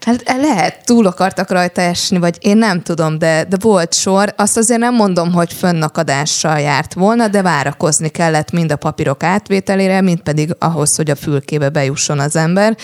Hát 0.00 0.22
lehet, 0.40 0.84
túl 0.84 1.06
akartak 1.06 1.50
rajta 1.50 1.80
esni, 1.80 2.18
vagy 2.18 2.36
én 2.40 2.56
nem 2.62 2.82
tudom, 2.82 3.18
de, 3.18 3.44
de 3.48 3.56
volt 3.60 3.94
sor. 3.94 4.34
Azt 4.36 4.56
azért 4.56 4.80
nem 4.80 4.94
mondom, 4.94 5.32
hogy 5.32 5.52
fönnakadással 5.52 6.58
járt 6.60 6.94
volna, 6.94 7.28
de 7.28 7.42
várakozni 7.42 8.08
kellett 8.08 8.50
mind 8.50 8.72
a 8.72 8.76
papírok 8.76 9.22
átvételére, 9.22 10.00
mind 10.00 10.20
pedig 10.20 10.56
ahhoz, 10.58 10.96
hogy 10.96 11.10
a 11.10 11.14
fülkébe 11.16 11.68
bejusson 11.68 12.18
az 12.18 12.36
ember. 12.36 12.76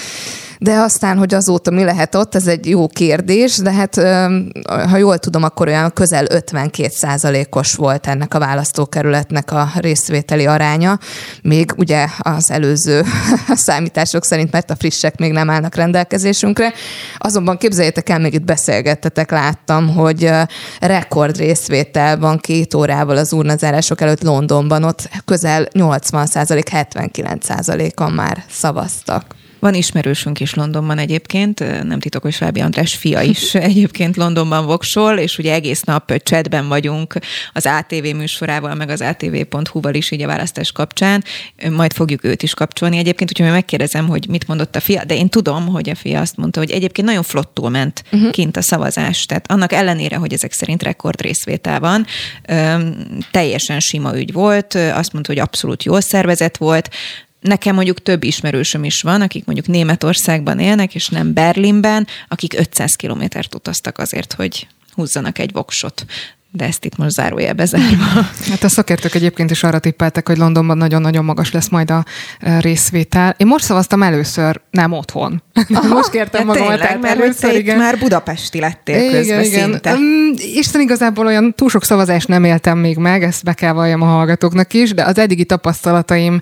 De 0.58 0.78
aztán, 0.78 1.18
hogy 1.18 1.34
azóta 1.34 1.70
mi 1.70 1.84
lehet 1.84 2.14
ott, 2.14 2.34
ez 2.34 2.46
egy 2.46 2.68
jó 2.68 2.86
kérdés, 2.86 3.56
de 3.56 3.72
hát 3.72 3.94
ha 4.88 4.96
jól 4.96 5.18
tudom, 5.18 5.42
akkor 5.42 5.68
olyan 5.68 5.92
közel 5.92 6.24
52 6.30 6.88
százalékos 6.88 7.74
volt 7.74 8.06
ennek 8.06 8.34
a 8.34 8.38
választókerületnek 8.38 9.52
a 9.52 9.70
részvételi 9.74 10.46
aránya, 10.46 10.98
még 11.42 11.72
ugye 11.76 12.06
az 12.18 12.50
előző 12.50 13.02
számítások 13.66 14.24
szerint, 14.24 14.52
mert 14.52 14.70
a 14.70 14.76
frissek 14.76 15.18
még 15.18 15.32
nem 15.32 15.50
állnak 15.50 15.74
rendelkezésünkre. 15.74 16.72
Azonban 17.18 17.56
képzeljétek 17.56 18.08
el, 18.08 18.18
még 18.18 18.34
itt 18.34 18.44
beszélgettetek, 18.44 19.30
láttam, 19.30 19.94
hogy 19.94 20.30
rekord 20.80 21.36
részvétel 21.36 22.18
van 22.18 22.38
két 22.38 22.74
órával 22.74 23.16
az 23.16 23.32
urnazárások 23.32 24.00
előtt 24.00 24.22
Londonban, 24.22 24.84
ott 24.84 25.08
közel 25.24 25.68
80 25.72 26.26
százalék, 26.26 26.68
79 26.68 27.44
százalékan 27.44 28.12
már 28.12 28.44
szavaztak. 28.50 29.36
Van 29.58 29.74
ismerősünk 29.74 30.40
is 30.40 30.54
Londonban 30.54 30.98
egyébként, 30.98 31.84
nem 31.84 32.00
titok, 32.00 32.22
hogy 32.22 32.34
Fábi 32.34 32.60
András 32.60 32.94
fia 32.94 33.20
is 33.20 33.54
egyébként 33.70 34.16
Londonban 34.16 34.66
voksol, 34.66 35.18
és 35.18 35.38
ugye 35.38 35.52
egész 35.52 35.82
nap 35.82 36.12
chatben 36.22 36.68
vagyunk 36.68 37.14
az 37.52 37.66
ATV 37.66 38.04
műsorával, 38.16 38.74
meg 38.74 38.88
az 38.88 39.00
atv.hu-val 39.00 39.94
is 39.94 40.10
így 40.10 40.22
a 40.22 40.26
választás 40.26 40.72
kapcsán, 40.72 41.24
majd 41.70 41.92
fogjuk 41.92 42.24
őt 42.24 42.42
is 42.42 42.54
kapcsolni 42.54 42.98
egyébként, 42.98 43.30
úgyhogy 43.30 43.50
megkérdezem, 43.50 44.08
hogy 44.08 44.26
mit 44.28 44.46
mondott 44.46 44.76
a 44.76 44.80
fia, 44.80 45.04
de 45.04 45.14
én 45.14 45.28
tudom, 45.28 45.66
hogy 45.66 45.90
a 45.90 45.94
fia 45.94 46.20
azt 46.20 46.36
mondta, 46.36 46.60
hogy 46.60 46.70
egyébként 46.70 47.06
nagyon 47.06 47.22
flottul 47.22 47.68
ment 47.68 48.02
uh-huh. 48.12 48.30
kint 48.30 48.56
a 48.56 48.62
szavazás, 48.62 49.26
tehát 49.26 49.50
annak 49.50 49.72
ellenére, 49.72 50.16
hogy 50.16 50.32
ezek 50.32 50.52
szerint 50.52 50.82
rekord 50.82 51.20
részvétel 51.20 51.80
van, 51.80 52.06
teljesen 53.30 53.80
sima 53.80 54.18
ügy 54.18 54.32
volt, 54.32 54.74
azt 54.74 55.12
mondta, 55.12 55.32
hogy 55.32 55.40
abszolút 55.40 55.82
jól 55.82 56.00
szervezett 56.00 56.56
volt, 56.56 56.90
Nekem 57.40 57.74
mondjuk 57.74 58.02
több 58.02 58.22
ismerősöm 58.22 58.84
is 58.84 59.02
van, 59.02 59.20
akik 59.20 59.44
mondjuk 59.44 59.66
Németországban 59.66 60.58
élnek, 60.58 60.94
és 60.94 61.08
nem 61.08 61.32
Berlinben, 61.32 62.06
akik 62.28 62.58
500 62.58 62.94
kilométert 62.94 63.54
utaztak 63.54 63.98
azért, 63.98 64.32
hogy 64.32 64.66
húzzanak 64.94 65.38
egy 65.38 65.52
voksot 65.52 66.04
de 66.50 66.64
ezt 66.64 66.84
itt 66.84 66.96
most 66.96 67.10
zárójelbe 67.10 67.64
zárva. 67.64 68.04
Hát 68.50 68.64
a 68.64 68.68
szakértők 68.68 69.14
egyébként 69.14 69.50
is 69.50 69.62
arra 69.62 69.78
tippeltek, 69.78 70.28
hogy 70.28 70.36
Londonban 70.36 70.76
nagyon-nagyon 70.76 71.24
magas 71.24 71.52
lesz 71.52 71.68
majd 71.68 71.90
a 71.90 72.04
részvétel. 72.60 73.34
Én 73.36 73.46
most 73.46 73.64
szavaztam 73.64 74.02
először, 74.02 74.60
nem 74.70 74.92
otthon. 74.92 75.42
Aha, 75.74 75.94
most 75.94 76.10
kértem 76.10 76.46
magam, 76.46 76.66
tehát 76.66 77.00
mert 77.00 77.20
először, 77.20 77.54
igen. 77.54 77.78
már 77.78 77.98
budapesti 77.98 78.60
lettél 78.60 79.00
igen, 79.00 79.12
közben 79.12 79.44
igen. 79.44 79.70
szinte. 79.70 79.92
Um, 79.92 80.34
Isten 80.54 80.80
igazából 80.80 81.26
olyan 81.26 81.54
túl 81.54 81.68
sok 81.68 81.84
szavazást 81.84 82.28
nem 82.28 82.44
éltem 82.44 82.78
még 82.78 82.96
meg, 82.96 83.22
ezt 83.22 83.44
be 83.44 83.52
kell 83.52 83.72
valljam 83.72 84.02
a 84.02 84.06
hallgatóknak 84.06 84.72
is, 84.72 84.94
de 84.94 85.04
az 85.04 85.18
eddigi 85.18 85.44
tapasztalataim 85.44 86.38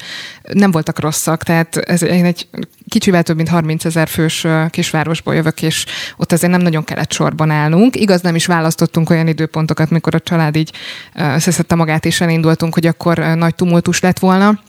nem 0.53 0.71
voltak 0.71 1.01
rosszak, 1.01 1.43
tehát 1.43 1.77
ez, 1.77 2.03
én 2.03 2.25
egy 2.25 2.49
kicsivel 2.89 3.23
több 3.23 3.37
mint 3.37 3.49
30 3.49 3.85
ezer 3.85 4.09
fős 4.09 4.47
kisvárosból 4.71 5.35
jövök, 5.35 5.63
és 5.63 5.87
ott 6.17 6.33
azért 6.33 6.53
nem 6.53 6.61
nagyon 6.61 6.85
kellett 6.85 7.13
sorban 7.13 7.51
állnunk. 7.51 7.97
Igaz, 7.97 8.21
nem 8.21 8.35
is 8.35 8.47
választottunk 8.47 9.11
olyan 9.11 9.27
időpontokat, 9.27 9.91
mikor 9.97 10.15
a 10.15 10.21
család 10.21 10.57
így 10.57 10.73
összeszedte 11.15 11.75
magát, 11.75 12.05
és 12.05 12.21
elindultunk, 12.21 12.75
hogy 12.75 12.87
akkor 12.87 13.19
nagy 13.19 13.55
tumultus 13.55 14.01
lett 14.01 14.19
volna. 14.19 14.61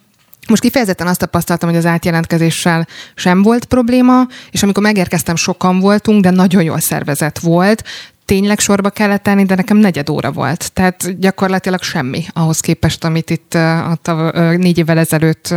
Most 0.48 0.62
kifejezetten 0.62 1.08
azt 1.08 1.20
tapasztaltam, 1.20 1.70
hogy 1.70 1.78
az 1.78 1.86
átjelentkezéssel 1.86 2.88
sem 3.16 3.42
volt 3.42 3.66
probléma, 3.66 4.28
és 4.52 4.64
amikor 4.64 4.84
megérkeztem, 4.84 5.36
sokan 5.36 5.80
voltunk, 5.80 6.24
de 6.24 6.30
nagyon 6.30 6.64
jól 6.64 6.80
szervezett 6.80 7.40
volt 7.40 7.84
tényleg 8.28 8.60
sorba 8.60 8.90
kellett 8.90 9.28
állni, 9.28 9.46
de 9.46 9.56
nekem 9.56 9.78
negyed 9.78 10.10
óra 10.10 10.32
volt. 10.32 10.74
Tehát 10.74 11.20
gyakorlatilag 11.20 11.82
semmi 11.82 12.26
ahhoz 12.34 12.60
képest, 12.60 13.04
amit 13.04 13.30
itt 13.30 13.54
a 13.54 13.98
tav- 14.02 14.36
négy 14.58 14.78
évvel 14.78 14.98
ezelőtt 14.98 15.48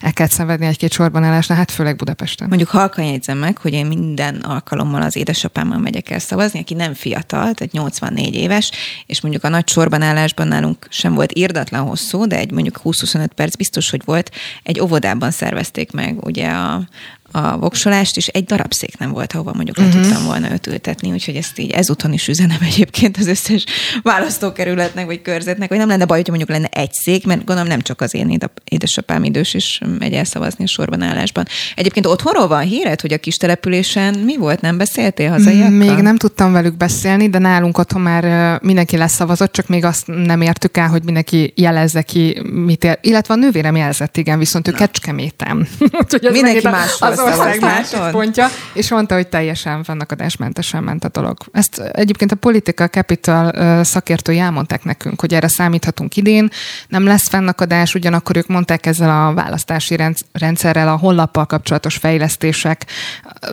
el 0.00 0.12
kellett 0.12 0.32
szenvedni 0.32 0.66
egy-két 0.66 0.92
sorban 0.92 1.24
állásnál, 1.24 1.58
hát 1.58 1.70
főleg 1.70 1.96
Budapesten. 1.96 2.48
Mondjuk 2.48 2.70
halkan 2.70 3.04
jegyzem 3.04 3.38
meg, 3.38 3.58
hogy 3.58 3.72
én 3.72 3.86
minden 3.86 4.34
alkalommal 4.34 5.02
az 5.02 5.16
édesapámmal 5.16 5.78
megyek 5.78 6.10
el 6.10 6.18
szavazni, 6.18 6.60
aki 6.60 6.74
nem 6.74 6.94
fiatal, 6.94 7.54
tehát 7.54 7.72
84 7.72 8.34
éves, 8.34 8.70
és 9.06 9.20
mondjuk 9.20 9.44
a 9.44 9.48
nagy 9.48 9.68
sorban 9.68 10.02
állásban 10.02 10.48
nálunk 10.48 10.86
sem 10.90 11.14
volt 11.14 11.38
írdatlan 11.38 11.86
hosszú, 11.86 12.26
de 12.26 12.36
egy 12.36 12.52
mondjuk 12.52 12.80
20-25 12.84 13.28
perc 13.34 13.56
biztos, 13.56 13.90
hogy 13.90 14.02
volt, 14.04 14.30
egy 14.62 14.80
óvodában 14.80 15.30
szervezték 15.30 15.92
meg 15.92 16.24
ugye 16.24 16.48
a, 16.48 16.82
a 17.32 17.58
voksolást, 17.58 18.16
és 18.16 18.26
egy 18.26 18.44
darab 18.44 18.72
szék 18.72 18.98
nem 18.98 19.10
volt, 19.10 19.32
ahova 19.32 19.52
mondjuk 19.54 19.76
le 19.76 19.84
uh-huh. 19.84 20.02
tudtam 20.02 20.24
volna 20.24 20.52
őt 20.52 20.66
ültetni, 20.66 21.12
úgyhogy 21.12 21.36
ezt 21.36 21.58
így 21.58 21.70
ezúton 21.70 22.12
is 22.12 22.28
üzenem 22.28 22.58
egyébként 22.72 23.16
az 23.16 23.26
összes 23.26 23.64
választókerületnek 24.02 25.06
vagy 25.06 25.22
körzetnek, 25.22 25.68
hogy 25.68 25.78
nem 25.78 25.88
lenne 25.88 26.04
baj, 26.04 26.16
hogyha 26.16 26.34
mondjuk 26.36 26.58
lenne 26.58 26.68
egy 26.82 26.92
szék, 26.92 27.26
mert 27.26 27.44
gondolom 27.44 27.70
nem 27.70 27.80
csak 27.80 28.00
az 28.00 28.14
én 28.14 28.38
édesapám 28.64 29.24
idős 29.24 29.54
is 29.54 29.80
megy 29.98 30.12
el 30.12 30.24
szavazni 30.24 30.64
a 30.64 30.66
sorban 30.66 31.02
állásban. 31.02 31.46
Egyébként 31.74 32.06
otthonról 32.06 32.48
van 32.48 32.62
híred, 32.62 33.00
hogy 33.00 33.12
a 33.12 33.18
kis 33.18 33.36
településen 33.36 34.14
mi 34.14 34.36
volt, 34.36 34.60
nem 34.60 34.76
beszéltél 34.76 35.30
hazaiakkal? 35.30 35.70
Még 35.70 35.96
nem 35.96 36.16
tudtam 36.16 36.52
velük 36.52 36.76
beszélni, 36.76 37.28
de 37.28 37.38
nálunk 37.38 37.78
otthon 37.78 38.00
már 38.02 38.58
mindenki 38.62 38.96
leszavazott, 38.96 39.52
csak 39.52 39.68
még 39.68 39.84
azt 39.84 40.06
nem 40.06 40.40
értük 40.40 40.76
el, 40.76 40.88
hogy 40.88 41.04
mindenki 41.04 41.52
jelezze 41.56 42.02
ki, 42.02 42.42
mit 42.52 42.84
ér. 42.84 42.98
Illetve 43.00 43.34
a 43.34 43.36
nővérem 43.36 43.76
jelzett, 43.76 44.16
igen, 44.16 44.38
viszont 44.38 44.68
ő 44.68 44.72
kecskemétem. 44.72 45.68
Mindenki 46.32 46.68
más 46.68 46.96
az 47.00 47.21
ország 47.22 47.60
másik 47.60 48.00
pontja, 48.10 48.48
és 48.72 48.90
mondta, 48.90 49.14
hogy 49.14 49.28
teljesen 49.28 49.84
fennakadásmentesen 49.84 50.82
ment 50.82 51.04
a 51.04 51.08
dolog. 51.08 51.36
Ezt 51.52 51.78
egyébként 51.78 52.32
a 52.32 52.36
Political 52.36 52.86
Capital 52.86 53.84
szakértői 53.84 54.38
elmondták 54.38 54.84
nekünk, 54.84 55.20
hogy 55.20 55.34
erre 55.34 55.48
számíthatunk 55.48 56.16
idén, 56.16 56.50
nem 56.88 57.04
lesz 57.04 57.28
fennakadás, 57.28 57.94
ugyanakkor 57.94 58.36
ők 58.36 58.46
mondták 58.46 58.86
ezzel 58.86 59.26
a 59.26 59.34
választási 59.34 59.96
rendszerrel, 60.32 60.88
a 60.88 60.96
honlappal 60.96 61.46
kapcsolatos 61.46 61.96
fejlesztések, 61.96 62.86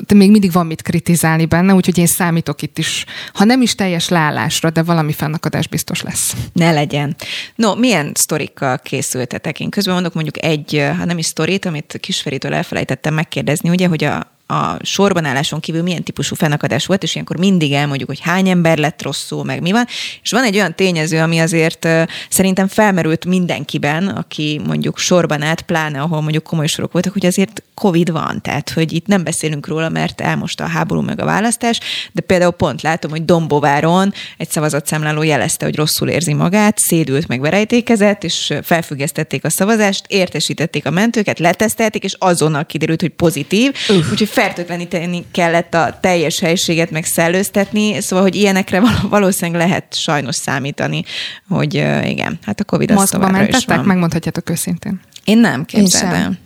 de 0.07 0.15
még 0.15 0.31
mindig 0.31 0.51
van 0.51 0.65
mit 0.65 0.81
kritizálni 0.81 1.45
benne, 1.45 1.73
úgyhogy 1.73 1.97
én 1.97 2.07
számítok 2.07 2.61
itt 2.61 2.77
is, 2.77 3.05
ha 3.33 3.43
nem 3.43 3.61
is 3.61 3.75
teljes 3.75 4.09
leállásra, 4.09 4.69
de 4.69 4.83
valami 4.83 5.13
fennakadás 5.13 5.67
biztos 5.67 6.01
lesz. 6.01 6.33
Ne 6.53 6.71
legyen. 6.71 7.15
No, 7.55 7.75
milyen 7.75 8.11
sztorikkal 8.13 8.77
készültetek? 8.77 9.59
Én 9.59 9.69
közben 9.69 9.93
mondok 9.93 10.13
mondjuk 10.13 10.43
egy, 10.43 10.89
ha 10.97 11.05
nem 11.05 11.17
is 11.17 11.25
sztorit, 11.25 11.65
amit 11.65 11.97
Kisferitől 11.99 12.53
elfelejtettem 12.53 13.13
megkérdezni, 13.13 13.58
ugye, 13.63 13.87
hogy 13.87 14.03
a 14.03 14.27
a 14.51 14.77
sorban 14.81 15.25
álláson 15.25 15.59
kívül 15.59 15.81
milyen 15.81 16.03
típusú 16.03 16.35
fennakadás 16.35 16.85
volt, 16.85 17.03
és 17.03 17.13
ilyenkor 17.13 17.37
mindig 17.37 17.73
elmondjuk, 17.73 18.09
hogy 18.09 18.19
hány 18.19 18.49
ember 18.49 18.77
lett 18.77 19.01
rosszul, 19.01 19.43
meg 19.43 19.61
mi 19.61 19.71
van. 19.71 19.85
És 20.21 20.31
van 20.31 20.43
egy 20.43 20.55
olyan 20.55 20.75
tényező, 20.75 21.19
ami 21.19 21.39
azért 21.39 21.87
szerintem 22.29 22.67
felmerült 22.67 23.25
mindenkiben, 23.25 24.07
aki 24.07 24.61
mondjuk 24.65 24.97
sorban 24.97 25.41
állt, 25.41 25.61
pláne 25.61 26.01
ahol 26.01 26.21
mondjuk 26.21 26.43
komoly 26.43 26.67
sorok 26.67 26.91
voltak, 26.91 27.13
hogy 27.13 27.25
azért 27.25 27.63
Covid 27.73 28.11
van, 28.11 28.41
tehát 28.41 28.69
hogy 28.69 28.93
itt 28.93 29.07
nem 29.07 29.23
beszélünk 29.23 29.67
róla, 29.67 29.89
mert 29.89 30.21
elmosta 30.21 30.63
a 30.63 30.67
háború 30.67 31.01
meg 31.01 31.19
a 31.19 31.25
választás, 31.25 31.79
de 32.11 32.21
például 32.21 32.51
pont 32.51 32.81
látom, 32.81 33.11
hogy 33.11 33.25
Dombováron 33.25 34.13
egy 34.37 34.49
szavazatszámláló 34.49 35.21
jelezte, 35.21 35.65
hogy 35.65 35.75
rosszul 35.75 36.09
érzi 36.09 36.33
magát, 36.33 36.77
szédült 36.77 37.27
meg 37.27 37.41
verejtékezett, 37.41 38.23
és 38.23 38.53
felfüggesztették 38.63 39.43
a 39.43 39.49
szavazást, 39.49 40.05
értesítették 40.07 40.85
a 40.85 40.89
mentőket, 40.89 41.39
letesztelték, 41.39 42.03
és 42.03 42.15
azonnal 42.17 42.65
kiderült, 42.65 43.01
hogy 43.01 43.09
pozitív. 43.09 43.73
Uh. 43.89 43.95
Úgyhogy 44.11 44.29
fertőtleníteni 44.39 45.25
kellett 45.31 45.73
a 45.73 45.97
teljes 46.01 46.39
helységet 46.39 46.91
meg 46.91 47.05
szellőztetni, 47.05 48.01
szóval, 48.01 48.23
hogy 48.23 48.35
ilyenekre 48.35 48.81
valószínűleg 49.09 49.61
lehet 49.61 49.95
sajnos 49.95 50.35
számítani, 50.35 51.03
hogy 51.47 51.73
igen, 52.03 52.39
hát 52.45 52.59
a 52.59 52.63
Covid 52.63 52.91
az 52.91 53.09
továbbra 53.09 53.47
is 53.47 53.65
van. 53.65 53.85
megmondhatjátok 53.85 54.49
őszintén. 54.49 54.99
Én 55.23 55.37
nem, 55.37 55.65
képzeld 55.65 56.13
el 56.13 56.37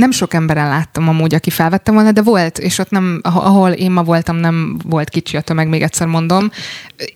nem 0.00 0.10
sok 0.10 0.34
emberen 0.34 0.68
láttam 0.68 1.08
amúgy, 1.08 1.34
aki 1.34 1.50
felvette 1.50 1.92
volna, 1.92 2.12
de 2.12 2.22
volt, 2.22 2.58
és 2.58 2.78
ott 2.78 2.90
nem, 2.90 3.20
ahol 3.22 3.70
én 3.70 3.90
ma 3.90 4.02
voltam, 4.02 4.36
nem 4.36 4.78
volt 4.84 5.08
kicsi 5.08 5.36
a 5.36 5.40
tömeg, 5.40 5.68
még 5.68 5.82
egyszer 5.82 6.06
mondom. 6.06 6.50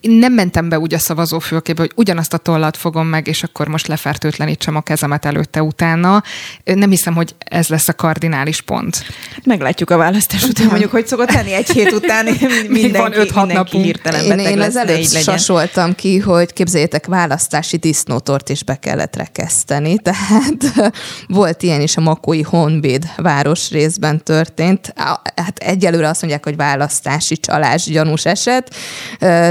Nem 0.00 0.32
mentem 0.32 0.68
be 0.68 0.78
úgy 0.78 0.94
a 0.94 0.98
szavazófülkébe, 0.98 1.80
hogy 1.80 1.92
ugyanazt 1.94 2.32
a 2.32 2.36
tollat 2.36 2.76
fogom 2.76 3.06
meg, 3.06 3.26
és 3.26 3.42
akkor 3.42 3.68
most 3.68 3.86
lefertőtlenítsem 3.86 4.76
a 4.76 4.80
kezemet 4.80 5.24
előtte 5.24 5.62
utána. 5.62 6.22
Nem 6.64 6.90
hiszem, 6.90 7.14
hogy 7.14 7.34
ez 7.38 7.68
lesz 7.68 7.88
a 7.88 7.92
kardinális 7.92 8.60
pont. 8.60 9.04
Meglátjuk 9.44 9.90
a 9.90 9.96
választás 9.96 10.44
után, 10.44 10.66
mondjuk, 10.66 10.90
hogy 10.90 11.06
szokott 11.06 11.32
lenni 11.32 11.52
egy 11.52 11.70
hét 11.70 11.92
után, 11.92 12.24
mindenki, 12.68 12.96
van 12.96 13.18
5 13.18 13.34
mindenki 13.34 13.82
hirtelen 13.82 14.38
én, 14.38 14.38
én 14.38 14.60
az 14.60 14.76
előtt 14.76 15.08
sasoltam 15.08 15.94
ki, 15.94 16.18
hogy 16.18 16.52
képzeljétek, 16.52 17.06
választási 17.06 17.76
disznótort 17.76 18.48
is 18.48 18.64
be 18.64 18.76
kellett 18.76 19.16
rekeszteni, 19.16 19.98
tehát 19.98 20.92
volt 21.26 21.62
ilyen 21.62 21.80
is 21.80 21.96
a 21.96 22.00
Makói 22.00 22.42
Hon 22.42 22.73
Honvéd 22.74 23.10
város 23.16 23.70
részben 23.70 24.24
történt. 24.24 24.92
Hát 25.36 25.58
egyelőre 25.58 26.08
azt 26.08 26.20
mondják, 26.20 26.44
hogy 26.44 26.56
választási 26.56 27.36
csalás 27.36 27.84
gyanús 27.84 28.24
eset, 28.24 28.74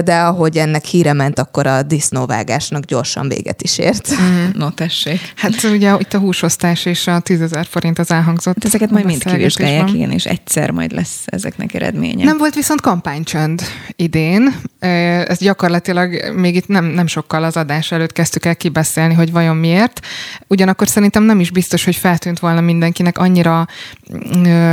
de 0.03 0.15
ahogy 0.19 0.57
ennek 0.57 0.85
híre 0.85 1.13
ment, 1.13 1.39
akkor 1.39 1.67
a 1.67 1.83
disznóvágásnak 1.83 2.83
gyorsan 2.83 3.27
véget 3.27 3.61
is 3.61 3.77
ért. 3.77 4.21
Mm, 4.21 4.45
no, 4.53 4.69
tessék. 4.69 5.19
Hát 5.35 5.63
ugye 5.63 5.95
itt 5.99 6.13
a 6.13 6.17
húsosztás 6.17 6.85
és 6.85 7.07
a 7.07 7.19
10 7.19 7.57
forinт 7.69 7.99
az 7.99 8.11
elhangzott. 8.11 8.53
Hát 8.53 8.65
ezeket 8.65 8.89
majd 8.89 9.05
mind 9.05 9.23
kivizsgálják, 9.23 9.93
igen, 9.93 10.11
és 10.11 10.25
egyszer 10.25 10.71
majd 10.71 10.91
lesz 10.91 11.19
ezeknek 11.25 11.73
eredménye. 11.73 12.23
Nem 12.23 12.37
volt 12.37 12.55
viszont 12.55 12.81
kampánycsönd 12.81 13.61
idén. 13.95 14.55
Ez 14.79 15.37
gyakorlatilag 15.37 16.33
még 16.35 16.55
itt 16.55 16.67
nem, 16.67 16.85
nem 16.85 17.07
sokkal 17.07 17.43
az 17.43 17.57
adás 17.57 17.91
előtt 17.91 18.11
kezdtük 18.11 18.45
el 18.45 18.55
kibeszélni, 18.55 19.13
hogy 19.13 19.31
vajon 19.31 19.55
miért. 19.55 19.99
Ugyanakkor 20.47 20.87
szerintem 20.87 21.23
nem 21.23 21.39
is 21.39 21.51
biztos, 21.51 21.85
hogy 21.85 21.95
feltűnt 21.95 22.39
volna 22.39 22.61
mindenkinek, 22.61 23.12
embereknek 23.13 23.17
annyira 23.17 23.67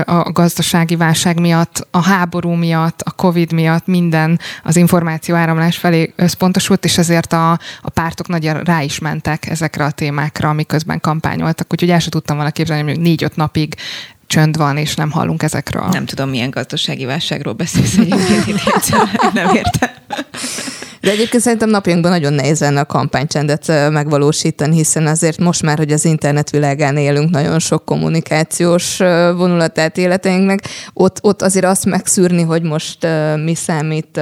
a 0.05 0.33
gazdasági 0.33 0.97
válság 0.97 1.41
miatt, 1.41 1.87
a 1.91 2.03
háború 2.03 2.51
miatt, 2.51 3.01
a 3.01 3.11
Covid 3.11 3.53
miatt 3.53 3.87
minden 3.87 4.39
az 4.65 4.77
információ 4.77 5.35
áramlás 5.35 5.77
felé 5.77 6.13
összpontosult, 6.17 6.85
és 6.85 6.99
ezért 6.99 7.33
a, 7.33 7.51
a 7.83 7.91
pártok 7.95 8.29
nagyon 8.29 8.63
rá 8.63 8.83
is 8.83 8.99
mentek 8.99 9.49
ezekre 9.49 9.85
a 9.85 9.91
témákra, 9.91 10.49
amiközben 10.49 11.01
kampányoltak. 11.01 11.73
Úgyhogy 11.73 11.91
el 11.91 11.99
sem 11.99 12.11
tudtam 12.11 12.37
volna 12.37 12.51
képzelni, 12.51 12.91
hogy 12.91 13.01
négy-öt 13.01 13.37
napig 13.37 13.75
csönd 14.27 14.57
van, 14.57 14.77
és 14.77 14.95
nem 14.95 15.11
hallunk 15.11 15.43
ezekről. 15.43 15.89
Nem 15.91 16.05
tudom, 16.05 16.29
milyen 16.29 16.51
gazdasági 16.51 17.05
válságról 17.05 17.55
beszélsz 17.55 17.97
egyébként, 17.97 18.61
nem 19.35 19.55
értem. 19.55 19.91
De 21.01 21.11
egyébként 21.11 21.43
szerintem 21.43 21.71
napjainkban 21.71 22.11
nagyon 22.11 22.33
nehéz 22.33 22.61
lenne 22.61 22.81
a 22.81 22.85
kampánycsendet 22.85 23.67
megvalósítani, 23.91 24.77
hiszen 24.77 25.07
azért 25.07 25.39
most 25.39 25.63
már, 25.63 25.79
hogy 25.79 25.93
az 25.93 26.05
internet 26.05 26.51
világán 26.51 26.97
élünk, 26.97 27.31
nagyon 27.31 27.59
sok 27.59 27.85
kommunikációs 27.85 28.97
vonulatát 29.37 29.97
életeinknek, 29.97 30.61
ott, 30.93 31.19
ott 31.23 31.43
azért 31.43 31.65
azt 31.65 31.85
megszűrni, 31.85 32.43
hogy 32.43 32.63
most 32.63 33.07
mi 33.45 33.55
számít 33.55 34.21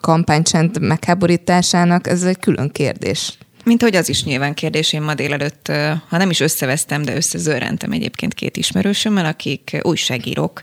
kampánycsend 0.00 0.80
megháborításának, 0.80 2.06
ez 2.06 2.22
egy 2.22 2.38
külön 2.38 2.70
kérdés. 2.70 3.38
Mint 3.64 3.82
hogy 3.82 3.96
az 3.96 4.08
is 4.08 4.24
nyilván 4.24 4.54
kérdés, 4.54 4.92
én 4.92 5.02
ma 5.02 5.14
délelőtt, 5.14 5.72
ha 6.08 6.16
nem 6.16 6.30
is 6.30 6.40
összevesztem, 6.40 7.02
de 7.02 7.16
összezörrentem 7.16 7.92
egyébként 7.92 8.34
két 8.34 8.56
ismerősömmel, 8.56 9.24
akik 9.24 9.80
újságírók, 9.82 10.62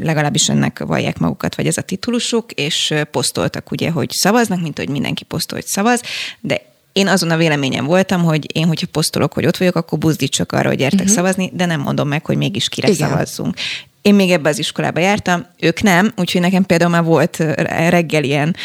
legalábbis 0.00 0.48
ennek 0.48 0.78
vallják 0.78 1.18
magukat, 1.18 1.54
vagy 1.54 1.66
ez 1.66 1.76
a 1.76 1.82
titulusuk, 1.82 2.52
és 2.52 2.94
posztoltak 3.10 3.70
ugye, 3.70 3.90
hogy 3.90 4.10
szavaznak, 4.10 4.60
mint 4.60 4.78
hogy 4.78 4.88
mindenki 4.88 5.24
posztol, 5.24 5.58
hogy 5.58 5.66
szavaz, 5.66 6.00
de 6.40 6.60
én 6.92 7.08
azon 7.08 7.30
a 7.30 7.36
véleményem 7.36 7.84
voltam, 7.84 8.22
hogy 8.22 8.56
én, 8.56 8.66
hogyha 8.66 8.86
posztolok, 8.92 9.32
hogy 9.32 9.46
ott 9.46 9.56
vagyok, 9.56 9.76
akkor 9.76 9.98
buzdítsak 9.98 10.52
arra, 10.52 10.68
hogy 10.68 10.78
gyertek 10.78 11.00
uh-huh. 11.00 11.14
szavazni, 11.14 11.50
de 11.54 11.66
nem 11.66 11.80
mondom 11.80 12.08
meg, 12.08 12.26
hogy 12.26 12.36
mégis 12.36 12.68
kire 12.68 12.88
Igen. 12.88 13.08
szavazzunk. 13.08 13.56
Én 14.02 14.14
még 14.14 14.30
ebbe 14.30 14.48
az 14.48 14.58
iskolába 14.58 15.00
jártam, 15.00 15.46
ők 15.60 15.82
nem, 15.82 16.12
úgyhogy 16.16 16.40
nekem 16.40 16.64
például 16.64 16.90
már 16.90 17.04
volt 17.04 17.36
reggel 17.88 18.24
ilyen 18.24 18.56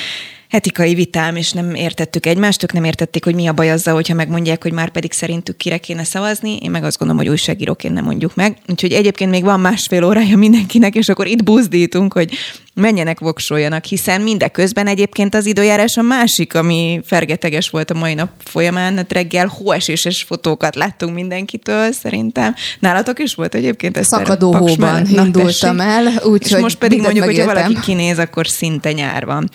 etikai 0.52 0.94
vitám, 0.94 1.36
és 1.36 1.52
nem 1.52 1.76
értettük 1.76 2.26
egymást, 2.26 2.64
ők 2.64 2.74
nem 2.74 2.84
értették, 2.84 3.24
hogy 3.24 3.36
mi 3.36 3.48
a 3.48 3.54
baj 3.54 3.72
azzal, 3.72 3.94
hogyha 3.94 4.14
megmondják, 4.14 4.64
hogy 4.64 4.72
már 4.72 4.90
pedig 4.90 5.12
szerintük 5.12 5.58
kire 5.58 5.78
kéne 5.78 6.04
szavazni. 6.04 6.58
Én 6.62 6.72
meg 6.72 6.84
azt 6.84 6.98
gondolom, 6.98 7.24
hogy 7.24 7.32
újságíróként 7.32 7.94
nem 7.94 8.04
mondjuk 8.04 8.36
meg. 8.36 8.58
Úgyhogy 8.68 8.92
egyébként 8.92 9.32
még 9.32 9.44
van 9.44 9.60
másfél 9.60 10.04
órája 10.04 10.38
mindenkinek, 10.38 10.96
és 10.96 11.10
akkor 11.10 11.28
itt 11.28 11.44
buzdítunk, 11.44 12.14
hogy 12.14 12.34
menjenek, 12.73 13.19
voksoljanak, 13.19 13.86
hiszen 13.86 14.21
mindeközben 14.21 14.88
egyébként 14.88 15.36
az 15.36 15.45
időjárás 15.45 15.97
a 15.97 16.01
másik, 16.01 16.55
ami 16.55 17.01
fergeteges 17.05 17.69
volt 17.69 17.91
a 17.91 17.93
mai 17.93 18.13
nap 18.13 18.29
folyamán, 18.43 18.95
hát 18.95 19.12
reggel 19.12 19.47
hóeséses 19.47 20.23
fotókat 20.27 20.75
láttunk 20.75 21.13
mindenkitől, 21.13 21.91
szerintem. 21.91 22.55
Nálatok 22.79 23.19
is 23.19 23.34
volt 23.34 23.55
egyébként 23.55 23.97
ez 23.97 24.07
Szakadó 24.07 24.53
hóban 24.55 25.05
indultam 25.07 25.79
el, 25.79 26.05
úgyhogy 26.23 26.62
most 26.62 26.77
pedig 26.77 27.01
mondjuk, 27.01 27.25
hogy 27.25 27.43
valaki 27.43 27.79
kinéz, 27.79 28.19
akkor 28.19 28.47
szinte 28.47 28.91
nyár 28.91 29.25
van. 29.25 29.49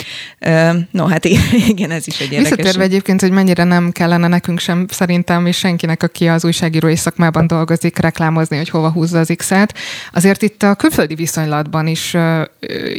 No, 0.91 1.07
hát 1.07 1.25
igen, 1.69 1.91
ez 1.91 2.07
is 2.07 2.21
egy 2.21 2.33
érdekes. 2.33 2.51
Visszatérve 2.51 2.83
egyébként, 2.83 3.21
hogy 3.21 3.31
mennyire 3.31 3.65
nem 3.65 3.91
kellene 3.93 4.29
nekünk 4.29 4.59
sem 4.59 4.87
szerintem, 4.91 5.47
és 5.47 5.57
senkinek, 5.57 6.03
aki 6.03 6.27
az 6.27 6.45
újságírói 6.45 6.97
szakmában 6.97 7.47
dolgozik, 7.47 7.99
reklámozni, 7.99 8.57
hogy 8.57 8.69
hova 8.69 8.91
húzza 8.91 9.19
az 9.19 9.33
X-et. 9.37 9.75
Azért 10.13 10.43
itt 10.43 10.63
a 10.63 10.75
külföldi 10.75 11.15
viszonylatban 11.15 11.87
is 11.87 12.17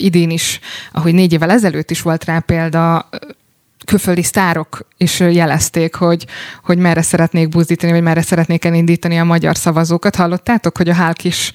idén 0.07 0.29
is, 0.29 0.59
ahogy 0.91 1.13
négy 1.13 1.33
évvel 1.33 1.51
ezelőtt 1.51 1.91
is 1.91 2.01
volt 2.01 2.25
rá 2.25 2.39
példa, 2.39 3.09
külföldi 3.87 4.23
sztárok 4.23 4.87
is 4.97 5.19
jelezték, 5.19 5.95
hogy, 5.95 6.25
hogy 6.63 6.77
merre 6.77 7.01
szeretnék 7.01 7.49
buzdítani, 7.49 7.91
vagy 7.91 8.01
merre 8.01 8.21
szeretnék 8.21 8.65
elindítani 8.65 9.19
a 9.19 9.23
magyar 9.23 9.57
szavazókat. 9.57 10.15
Hallottátok, 10.15 10.77
hogy 10.77 10.89
a 10.89 10.93
Hálk 10.93 11.23
is, 11.23 11.51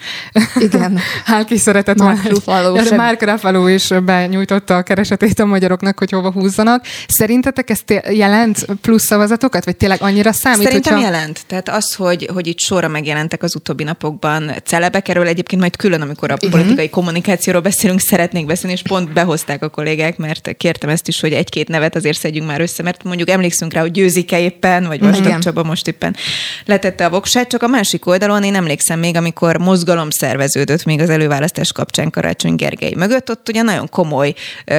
Igen. 0.54 0.98
Hálk 1.24 1.50
is 1.50 1.60
szeretett 1.60 1.96
Mark 1.96 2.28
Ruffalo 2.28 2.84
sem. 2.84 2.96
Mark 2.96 3.22
Ruffalo 3.22 3.66
is 3.66 3.88
benyújtotta 4.04 4.76
a 4.76 4.82
keresetét 4.82 5.38
a 5.38 5.44
magyaroknak, 5.44 5.98
hogy 5.98 6.10
hova 6.10 6.32
húzzanak. 6.32 6.84
Szerintetek 7.08 7.70
ez 7.70 7.80
jelent 8.10 8.66
plusz 8.80 9.04
szavazatokat, 9.04 9.64
vagy 9.64 9.76
tényleg 9.76 10.02
annyira 10.02 10.32
számít, 10.32 10.66
Szerintem 10.66 10.94
hogyha... 10.94 11.10
jelent. 11.10 11.40
Tehát 11.46 11.68
az, 11.68 11.94
hogy, 11.94 12.28
hogy 12.32 12.46
itt 12.46 12.58
sorra 12.58 12.88
megjelentek 12.88 13.42
az 13.42 13.56
utóbbi 13.56 13.84
napokban 13.84 14.52
celebek, 14.64 15.08
erről 15.08 15.26
egyébként 15.26 15.60
majd 15.60 15.76
külön, 15.76 16.00
amikor 16.00 16.30
a 16.30 16.36
politikai 16.50 16.90
kommunikációról 16.90 17.62
beszélünk, 17.62 18.00
szeretnék 18.00 18.46
beszélni, 18.46 18.76
és 18.76 18.82
pont 18.82 19.12
behozták 19.12 19.62
a 19.62 19.68
kollégák, 19.68 20.16
mert 20.16 20.56
kértem 20.56 20.88
ezt 20.88 21.08
is, 21.08 21.20
hogy 21.20 21.32
egy-két 21.32 21.68
nevet 21.68 21.96
azért 21.96 22.20
szedjünk 22.22 22.46
már 22.46 22.60
össze, 22.60 22.82
mert 22.82 23.02
mondjuk 23.02 23.28
emlékszünk 23.30 23.72
rá, 23.72 23.80
hogy 23.80 23.90
győzik-e 23.90 24.40
éppen, 24.40 24.86
vagy 24.86 25.00
Vastag. 25.00 25.38
Csaba 25.38 25.62
most 25.62 25.88
éppen 25.88 26.16
letette 26.64 27.04
a 27.04 27.10
voksát, 27.10 27.48
csak 27.48 27.62
a 27.62 27.66
másik 27.66 28.06
oldalon 28.06 28.42
én 28.42 28.54
emlékszem 28.54 28.98
még, 28.98 29.16
amikor 29.16 29.56
mozgalom 29.56 30.10
szerveződött 30.10 30.84
még 30.84 31.00
az 31.00 31.10
előválasztás 31.10 31.72
kapcsán 31.72 32.10
Karácsony 32.10 32.54
Gergely 32.54 32.94
mögött, 32.96 33.30
ott 33.30 33.48
ugye 33.48 33.62
nagyon 33.62 33.88
komoly 33.88 34.34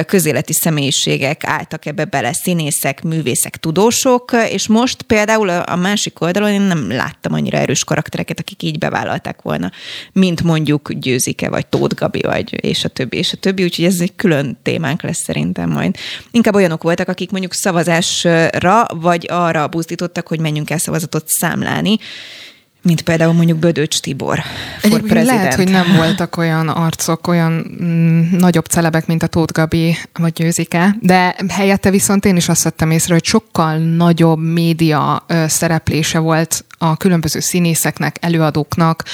közéleti 0.06 0.52
személyiségek 0.52 1.44
álltak 1.44 1.86
ebbe 1.86 2.04
bele, 2.04 2.32
színészek, 2.32 3.02
művészek, 3.02 3.56
tudósok, 3.56 4.32
és 4.50 4.66
most 4.66 5.02
például 5.02 5.48
a 5.48 5.74
a 5.74 5.76
másik 5.76 6.20
oldalon 6.20 6.48
én 6.48 6.60
nem 6.60 6.90
láttam 6.90 7.32
annyira 7.32 7.58
erős 7.58 7.84
karaktereket, 7.84 8.38
akik 8.38 8.62
így 8.62 8.78
bevállalták 8.78 9.42
volna, 9.42 9.70
mint 10.12 10.42
mondjuk 10.42 10.92
Győzike, 10.92 11.48
vagy 11.48 11.66
Tóth 11.66 11.94
Gabi, 11.94 12.20
vagy 12.20 12.64
és 12.64 12.84
a 12.84 12.88
többi, 12.88 13.16
és 13.16 13.32
a 13.32 13.36
többi, 13.36 13.62
úgyhogy 13.62 13.84
ez 13.84 14.00
egy 14.00 14.12
külön 14.16 14.58
témánk 14.62 15.02
lesz 15.02 15.22
szerintem 15.22 15.70
majd. 15.70 15.96
Inkább 16.30 16.54
olyanok 16.54 16.82
voltak, 16.82 17.08
akik 17.08 17.30
mondjuk 17.34 17.54
szavazásra, 17.54 18.86
vagy 18.88 19.26
arra 19.30 19.68
buzdítottak, 19.68 20.26
hogy 20.26 20.40
menjünk 20.40 20.70
el 20.70 20.78
szavazatot 20.78 21.24
számlálni, 21.26 21.98
mint 22.84 23.02
például 23.02 23.32
mondjuk 23.32 23.58
Bödöcs 23.58 24.00
Tibor, 24.00 24.38
Egyébként 24.82 25.26
lehet, 25.26 25.54
hogy 25.54 25.70
nem 25.70 25.96
voltak 25.96 26.36
olyan 26.36 26.68
arcok, 26.68 27.26
olyan 27.26 27.76
mm, 27.82 28.20
nagyobb 28.38 28.64
celebek, 28.64 29.06
mint 29.06 29.22
a 29.22 29.26
Tóth 29.26 29.52
Gabi 29.52 29.96
vagy 30.12 30.32
Győzike, 30.32 30.96
de 31.00 31.36
helyette 31.48 31.90
viszont 31.90 32.24
én 32.24 32.36
is 32.36 32.48
azt 32.48 32.62
vettem 32.62 32.90
észre, 32.90 33.12
hogy 33.12 33.24
sokkal 33.24 33.76
nagyobb 33.76 34.38
média 34.38 35.24
ö, 35.26 35.44
szereplése 35.48 36.18
volt 36.18 36.64
a 36.78 36.96
különböző 36.96 37.40
színészeknek, 37.40 38.16
előadóknak, 38.20 39.04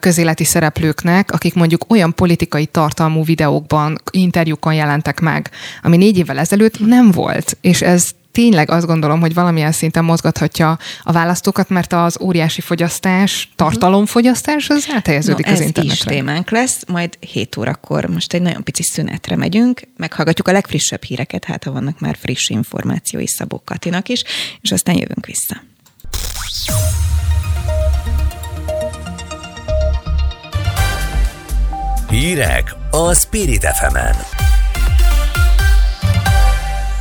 közéleti 0.00 0.44
szereplőknek, 0.44 1.32
akik 1.32 1.54
mondjuk 1.54 1.84
olyan 1.88 2.14
politikai 2.14 2.66
tartalmú 2.66 3.24
videókban, 3.24 3.98
interjúkon 4.10 4.74
jelentek 4.74 5.20
meg, 5.20 5.50
ami 5.82 5.96
négy 5.96 6.18
évvel 6.18 6.38
ezelőtt 6.38 6.86
nem 6.86 7.10
volt, 7.10 7.56
és 7.60 7.82
ez 7.82 8.10
tényleg 8.32 8.70
azt 8.70 8.86
gondolom, 8.86 9.20
hogy 9.20 9.34
valamilyen 9.34 9.72
szinten 9.72 10.04
mozgathatja 10.04 10.78
a 11.02 11.12
választókat, 11.12 11.68
mert 11.68 11.92
az 11.92 12.18
óriási 12.20 12.60
fogyasztás, 12.60 13.48
tartalomfogyasztás, 13.56 14.68
az 14.68 14.86
áthelyeződik 14.94 15.46
no, 15.46 15.52
az 15.52 15.60
ez 15.60 15.66
internetre. 15.66 15.94
is 15.94 16.16
témánk 16.16 16.50
lesz, 16.50 16.84
majd 16.86 17.16
7 17.20 17.56
órakor 17.56 18.04
most 18.04 18.32
egy 18.32 18.42
nagyon 18.42 18.64
pici 18.64 18.82
szünetre 18.82 19.36
megyünk, 19.36 19.80
meghallgatjuk 19.96 20.48
a 20.48 20.52
legfrissebb 20.52 21.02
híreket, 21.02 21.44
hát 21.44 21.64
ha 21.64 21.72
vannak 21.72 22.00
már 22.00 22.16
friss 22.20 22.48
információi 22.48 23.26
Szabó 23.26 23.62
Katinak 23.64 24.08
is, 24.08 24.22
és 24.60 24.72
aztán 24.72 24.94
jövünk 24.94 25.26
vissza. 25.26 25.62
Hírek 32.10 32.74
a 32.90 33.14
Spirit 33.14 33.64
fm 33.64 34.37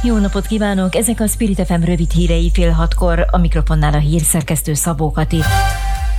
Jó 0.03 0.17
napot 0.17 0.45
kívánok! 0.45 0.95
Ezek 0.95 1.19
a 1.19 1.27
Spirit 1.27 1.65
FM 1.65 1.83
rövid 1.83 2.12
hírei 2.12 2.51
fél 2.53 2.71
hatkor, 2.71 3.25
a 3.31 3.38
mikrofonnál 3.38 3.93
a 3.93 3.97
hírszerkesztő 3.97 4.73
Szabó 4.73 5.12
Kati. 5.12 5.39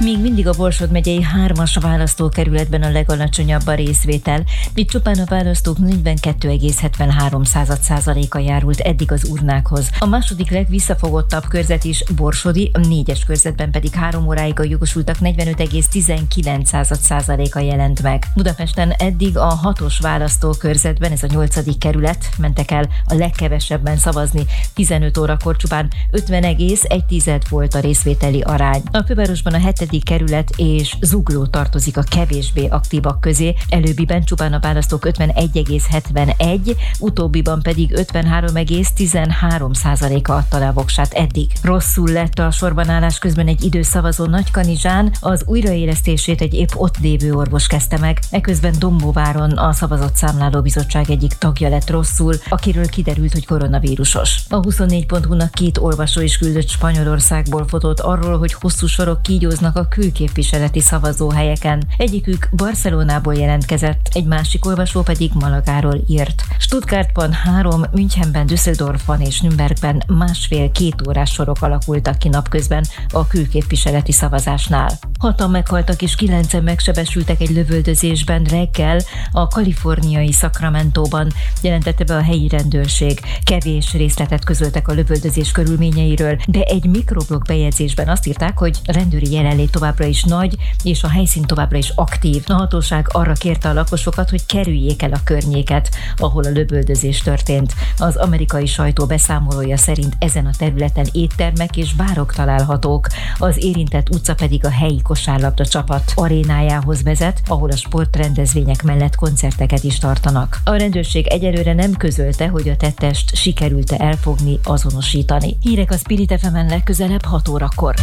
Még 0.01 0.21
mindig 0.21 0.47
a 0.47 0.53
Borsod 0.53 0.91
megyei 0.91 1.23
hármas 1.23 1.77
választókerületben 1.81 2.83
a 2.83 2.91
legalacsonyabb 2.91 3.67
a 3.67 3.75
részvétel. 3.75 4.45
Itt 4.75 4.89
csupán 4.89 5.19
a 5.19 5.25
választók 5.25 5.77
42,73 5.81 7.79
százaléka 7.81 8.39
járult 8.39 8.81
eddig 8.81 9.13
az 9.13 9.29
urnákhoz. 9.31 9.91
A 9.99 10.07
második 10.07 10.51
legvisszafogottabb 10.51 11.49
körzet 11.49 11.85
is 11.85 12.05
Borsodi, 12.17 12.71
a 12.73 12.79
négyes 12.79 13.25
körzetben 13.25 13.71
pedig 13.71 13.91
három 13.91 14.27
óráig 14.27 14.61
a 14.61 14.65
jogosultak 14.65 15.17
45,19 15.21 16.95
százaléka 16.95 17.61
jelent 17.61 18.03
meg. 18.03 18.25
Budapesten 18.35 18.91
eddig 18.91 19.37
a 19.37 19.55
hatos 19.55 19.99
választókörzetben, 19.99 21.13
ez 21.13 21.23
a 21.23 21.29
nyolcadik 21.31 21.79
kerület, 21.79 22.29
mentek 22.37 22.71
el 22.71 22.89
a 23.07 23.15
legkevesebben 23.15 23.97
szavazni. 23.97 24.47
15 24.75 25.19
órakor 25.19 25.57
csupán 25.57 25.91
50,1 26.13 27.41
volt 27.49 27.75
a 27.75 27.81
részvételi 27.81 28.41
arány. 28.41 28.83
A 28.93 29.03
fővárosban 29.07 29.55
a 29.55 29.59
hetedik 29.59 29.87
kerület 29.97 30.51
és 30.57 30.97
Zugló 31.01 31.47
tartozik 31.47 31.97
a 31.97 32.03
kevésbé 32.03 32.67
aktívak 32.67 33.21
közé, 33.21 33.55
előbbiben 33.69 34.25
csupán 34.25 34.53
a 34.53 34.61
választók 34.61 35.07
51,71, 35.07 36.77
utóbbiban 36.99 37.63
pedig 37.63 37.93
53,13 37.97 39.75
százaléka 39.75 40.35
adta 40.35 40.59
le 40.59 40.69
a 40.69 40.73
voksát 40.73 41.13
eddig. 41.13 41.51
Rosszul 41.63 42.09
lett 42.09 42.39
a 42.39 42.51
sorbanállás 42.51 43.19
közben 43.19 43.47
egy 43.47 43.65
időszavazó 43.65 44.25
Nagykanizsán, 44.25 45.13
az 45.21 45.43
újraélesztését 45.47 46.41
egy 46.41 46.55
épp 46.55 46.71
ott 46.75 46.99
lévő 46.99 47.33
orvos 47.33 47.67
kezdte 47.67 47.99
meg, 47.99 48.19
eközben 48.31 48.75
Dombóváron 48.79 49.51
a 49.51 49.73
szavazott 49.73 50.17
számláló 50.17 50.63
bizottság 50.63 51.11
egyik 51.11 51.33
tagja 51.33 51.69
lett 51.69 51.91
rosszul, 51.91 52.35
akiről 52.49 52.87
kiderült, 52.87 53.33
hogy 53.33 53.47
koronavírusos. 53.47 54.41
A 54.49 54.61
24.hu-nak 54.61 55.51
két 55.51 55.79
olvasó 55.79 56.21
is 56.21 56.39
küldött 56.39 56.69
Spanyolországból 56.69 57.67
fotót 57.69 58.01
arról, 58.01 58.39
hogy 58.39 58.53
hosszú 58.53 58.87
sorok 58.87 59.23
kígyóznak 59.23 59.77
a 59.79 59.89
külképviseleti 59.89 60.81
szavazóhelyeken. 60.81 61.83
Egyikük 61.97 62.49
Barcelonából 62.53 63.35
jelentkezett, 63.35 64.09
egy 64.13 64.25
másik 64.25 64.67
olvasó 64.67 65.03
pedig 65.03 65.31
Malagáról 65.35 66.01
írt. 66.07 66.43
Stuttgartban 66.59 67.33
három, 67.33 67.85
Münchenben, 67.93 68.47
Düsseldorfban 68.47 69.21
és 69.21 69.41
Nürnbergben 69.41 70.03
másfél-két 70.07 71.07
órás 71.09 71.31
sorok 71.31 71.63
alakultak 71.63 72.19
ki 72.19 72.29
napközben 72.29 72.85
a 73.11 73.27
külképviseleti 73.27 74.13
szavazásnál. 74.13 74.99
Hatan 75.19 75.51
meghaltak 75.51 76.03
és 76.03 76.15
kilencen 76.15 76.63
megsebesültek 76.63 77.41
egy 77.41 77.51
lövöldözésben 77.51 78.45
reggel 78.45 79.01
a 79.33 79.49
kaliforniai 79.49 80.33
Sacramento-ban, 80.33 81.33
jelentette 81.63 82.05
be 82.05 82.17
a 82.17 82.23
helyi 82.23 82.49
rendőrség. 82.49 83.21
Kevés 83.43 83.93
részletet 83.93 84.45
közöltek 84.45 84.89
a 84.89 84.93
lövöldözés 84.93 85.53
körülményeiről, 85.53 86.37
de 86.47 86.63
egy 86.63 86.85
mikroblog 86.85 87.43
bejegyzésben 87.47 88.09
azt 88.09 88.27
írták, 88.27 88.59
hogy 88.59 88.79
rendőri 88.85 89.33
jelenlét 89.33 89.68
továbbra 89.71 90.05
is 90.05 90.23
nagy, 90.23 90.57
és 90.83 91.03
a 91.03 91.09
helyszín 91.09 91.43
továbbra 91.43 91.79
is 91.79 91.93
aktív. 91.95 92.45
A 92.47 92.53
hatóság 92.53 93.07
arra 93.13 93.33
kérte 93.33 93.69
a 93.69 93.73
lakosokat, 93.73 94.31
hogy 94.31 94.47
kerüljék 94.47 95.03
el 95.03 95.13
a 95.13 95.21
környéket, 95.25 95.91
ahol 96.17 96.45
a 96.45 96.51
lövöldözés 96.51 97.21
történt. 97.21 97.75
Az 97.99 98.17
amerikai 98.17 98.67
sajtó 98.67 99.07
beszámolója 99.07 99.77
szerint 99.77 100.17
ezen 100.19 100.47
a 100.47 100.57
területen 100.59 101.07
éttermek 101.13 101.77
és 101.77 101.95
bárok 101.95 102.33
találhatók, 102.33 103.07
az 103.39 103.65
érintett 103.65 104.09
utca 104.11 104.35
pedig 104.35 104.65
a 104.65 104.71
helyi 104.71 105.03
kosárlabda 105.03 105.67
csapat 105.67 106.13
arénájához 106.15 107.03
vezet, 107.03 107.43
ahol 107.47 107.71
a 107.71 107.77
sportrendezvények 107.77 108.83
mellett 108.83 109.15
koncerteket 109.15 109.85
is 109.85 109.99
tartanak. 109.99 110.61
A 110.65 110.75
rendőrség 110.75 111.27
egyelőre 111.27 111.75
nem 111.75 111.93
közölte, 111.93 112.49
hogy 112.49 112.69
a 112.69 112.77
tettest 112.77 113.37
sikerült-e 113.37 113.97
elfogni, 114.05 114.59
azonosítani. 114.65 115.57
Hírek 115.61 115.91
a 115.91 115.97
Spirit 115.97 116.39
FM-en 116.41 116.67
legközelebb 116.67 117.25
6 117.25 117.49
órakor. 117.49 117.95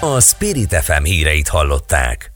A 0.00 0.20
Spirit 0.20 0.74
FM 0.74 1.02
híreit 1.02 1.48
hallották. 1.48 2.30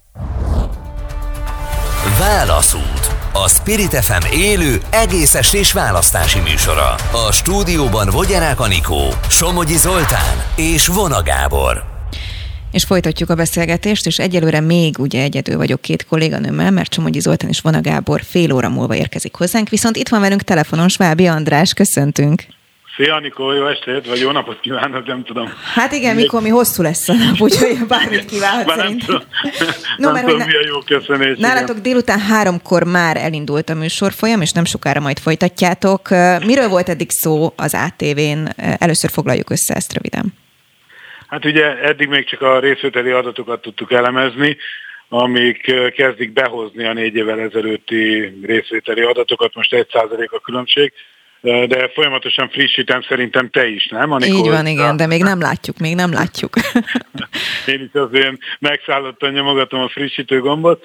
Válaszút. 2.19 3.17
A 3.33 3.49
Spirit 3.49 3.95
FM 4.05 4.35
élő, 4.35 4.81
egész 4.91 5.35
estés 5.35 5.73
választási 5.73 6.39
műsora. 6.39 6.95
A 6.95 7.33
stúdióban 7.33 8.09
Vogyarák 8.11 8.61
Anikó, 8.61 9.09
Somogyi 9.29 9.77
Zoltán 9.77 10.45
és 10.57 10.87
Vona 10.87 11.23
Gábor. 11.23 11.85
És 12.71 12.85
folytatjuk 12.85 13.31
a 13.31 13.35
beszélgetést, 13.35 14.07
és 14.07 14.19
egyelőre 14.19 14.61
még 14.61 14.99
ugye 14.99 15.23
egyedül 15.23 15.57
vagyok 15.57 15.81
két 15.81 16.07
kolléganőmmel, 16.07 16.71
mert 16.71 16.91
Csomogyi 16.91 17.21
Zoltán 17.21 17.49
és 17.49 17.61
Vona 17.61 17.81
Gábor 17.81 18.23
fél 18.23 18.53
óra 18.53 18.69
múlva 18.69 18.95
érkezik 18.95 19.35
hozzánk, 19.35 19.69
viszont 19.69 19.97
itt 19.97 20.09
van 20.09 20.21
velünk 20.21 20.43
telefonon 20.43 20.89
Svábi 20.89 21.27
András, 21.27 21.73
köszöntünk. 21.73 22.47
Szia, 22.99 23.15
Anikó, 23.15 23.53
jó 23.53 23.67
estét, 23.67 24.07
vagy 24.07 24.21
jó 24.21 24.31
napot 24.31 24.61
kívánok, 24.61 25.07
nem 25.07 25.25
tudom. 25.25 25.53
Hát 25.75 25.93
igen, 25.93 26.17
mikor 26.17 26.43
mi 26.43 26.49
hosszú 26.49 26.83
lesz 26.83 27.09
a 27.09 27.13
nap, 27.13 27.41
úgyhogy 27.41 27.87
bármit 27.89 28.25
kívánhat 28.25 28.67
nem 28.67 28.77
szerintem. 28.77 29.07
tudom, 29.07 29.23
No, 29.97 30.11
nem 30.11 30.25
tudom 30.25 30.41
hogy 30.41 30.47
milyen 30.47 30.67
jó 30.67 30.79
köszönés. 30.79 31.39
Nálatok 31.39 31.69
igen. 31.69 31.83
délután 31.83 32.19
háromkor 32.21 32.83
már 32.85 33.17
elindult 33.17 33.69
a 33.69 33.75
műsorfolyam, 33.75 34.41
és 34.41 34.53
nem 34.53 34.65
sokára 34.65 35.01
majd 35.01 35.19
folytatjátok. 35.19 36.09
Miről 36.47 36.69
volt 36.69 36.89
eddig 36.89 37.11
szó 37.11 37.53
az 37.57 37.75
ATV-n? 37.75 38.49
Először 38.79 39.11
foglaljuk 39.11 39.51
össze 39.51 39.75
ezt 39.75 39.93
röviden. 39.93 40.35
Hát 41.29 41.45
ugye 41.45 41.79
eddig 41.79 42.09
még 42.09 42.29
csak 42.29 42.43
a 42.43 42.59
részvételi 42.59 43.11
adatokat 43.11 43.63
tudtuk 43.63 43.93
elemezni, 43.93 44.57
amik 45.09 45.73
kezdik 45.97 46.33
behozni 46.33 46.85
a 46.85 46.93
négy 46.93 47.15
évvel 47.15 47.41
ezelőtti 47.41 48.33
részvételi 48.43 49.01
adatokat, 49.01 49.55
most 49.55 49.75
egy 49.75 49.89
százalék 49.93 50.33
a 50.33 50.39
különbség. 50.39 50.93
De 51.41 51.91
folyamatosan 51.95 52.49
frissítem, 52.49 53.03
szerintem 53.03 53.51
te 53.51 53.67
is, 53.67 53.87
nem? 53.87 54.13
Anikor, 54.13 54.39
Így 54.39 54.51
van, 54.51 54.67
igen, 54.67 54.97
de 54.97 55.07
még 55.07 55.23
nem 55.23 55.41
látjuk, 55.41 55.79
még 55.79 55.95
nem 55.95 56.13
látjuk. 56.13 56.55
Én 57.67 57.91
is 57.93 58.01
azért 58.01 58.37
megszállottan 58.59 59.33
nyomogatom 59.33 59.81
a 59.81 59.89
frissítő 59.89 60.41
gombot, 60.41 60.85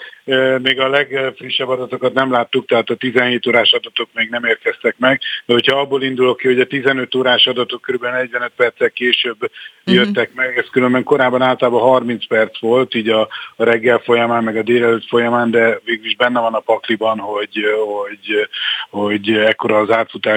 még 0.62 0.80
a 0.80 0.88
legfrissebb 0.90 1.70
adatokat 1.70 2.14
nem 2.14 2.32
láttuk, 2.32 2.66
tehát 2.66 2.90
a 2.90 2.96
17 2.96 3.48
órás 3.48 3.72
adatok 3.72 4.10
még 4.14 4.30
nem 4.30 4.44
érkeztek 4.44 4.96
meg, 4.98 5.22
de 5.46 5.54
hogyha 5.54 5.80
abból 5.80 6.04
indulok 6.04 6.38
ki, 6.38 6.48
hogy 6.48 6.60
a 6.60 6.66
15 6.66 7.16
órás 7.16 7.48
adatok 7.48 7.82
kb. 7.82 8.04
45 8.04 8.52
perccel 8.56 8.90
később 8.90 9.38
uh-huh. 9.42 10.06
jöttek 10.06 10.34
meg, 10.34 10.58
ez 10.58 10.68
különben 10.72 11.04
korábban 11.04 11.42
általában 11.42 11.82
30 11.82 12.28
perc 12.28 12.60
volt, 12.60 12.96
így 12.96 13.10
a, 13.10 13.22
a 13.56 13.64
reggel 13.64 13.98
folyamán, 13.98 14.44
meg 14.44 14.58
a 14.58 14.64
délelőtt 14.64 15.08
folyamán, 15.08 15.52
de 15.52 15.80
végülis 15.86 16.16
benne 16.16 16.40
van 16.40 16.54
a 16.54 16.60
pakliban, 16.60 17.20
hogy, 17.20 17.66
hogy, 17.86 18.50
hogy 18.90 19.30
ekkora 19.30 19.78
az 19.78 19.90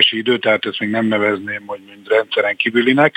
átfutási 0.07 0.17
idő, 0.17 0.39
tehát 0.39 0.67
ezt 0.67 0.81
még 0.81 0.91
nem 0.91 1.07
nevezném, 1.07 1.63
hogy 1.67 1.81
mind 1.89 2.09
rendszeren 2.09 2.57
kívülinek, 2.57 3.15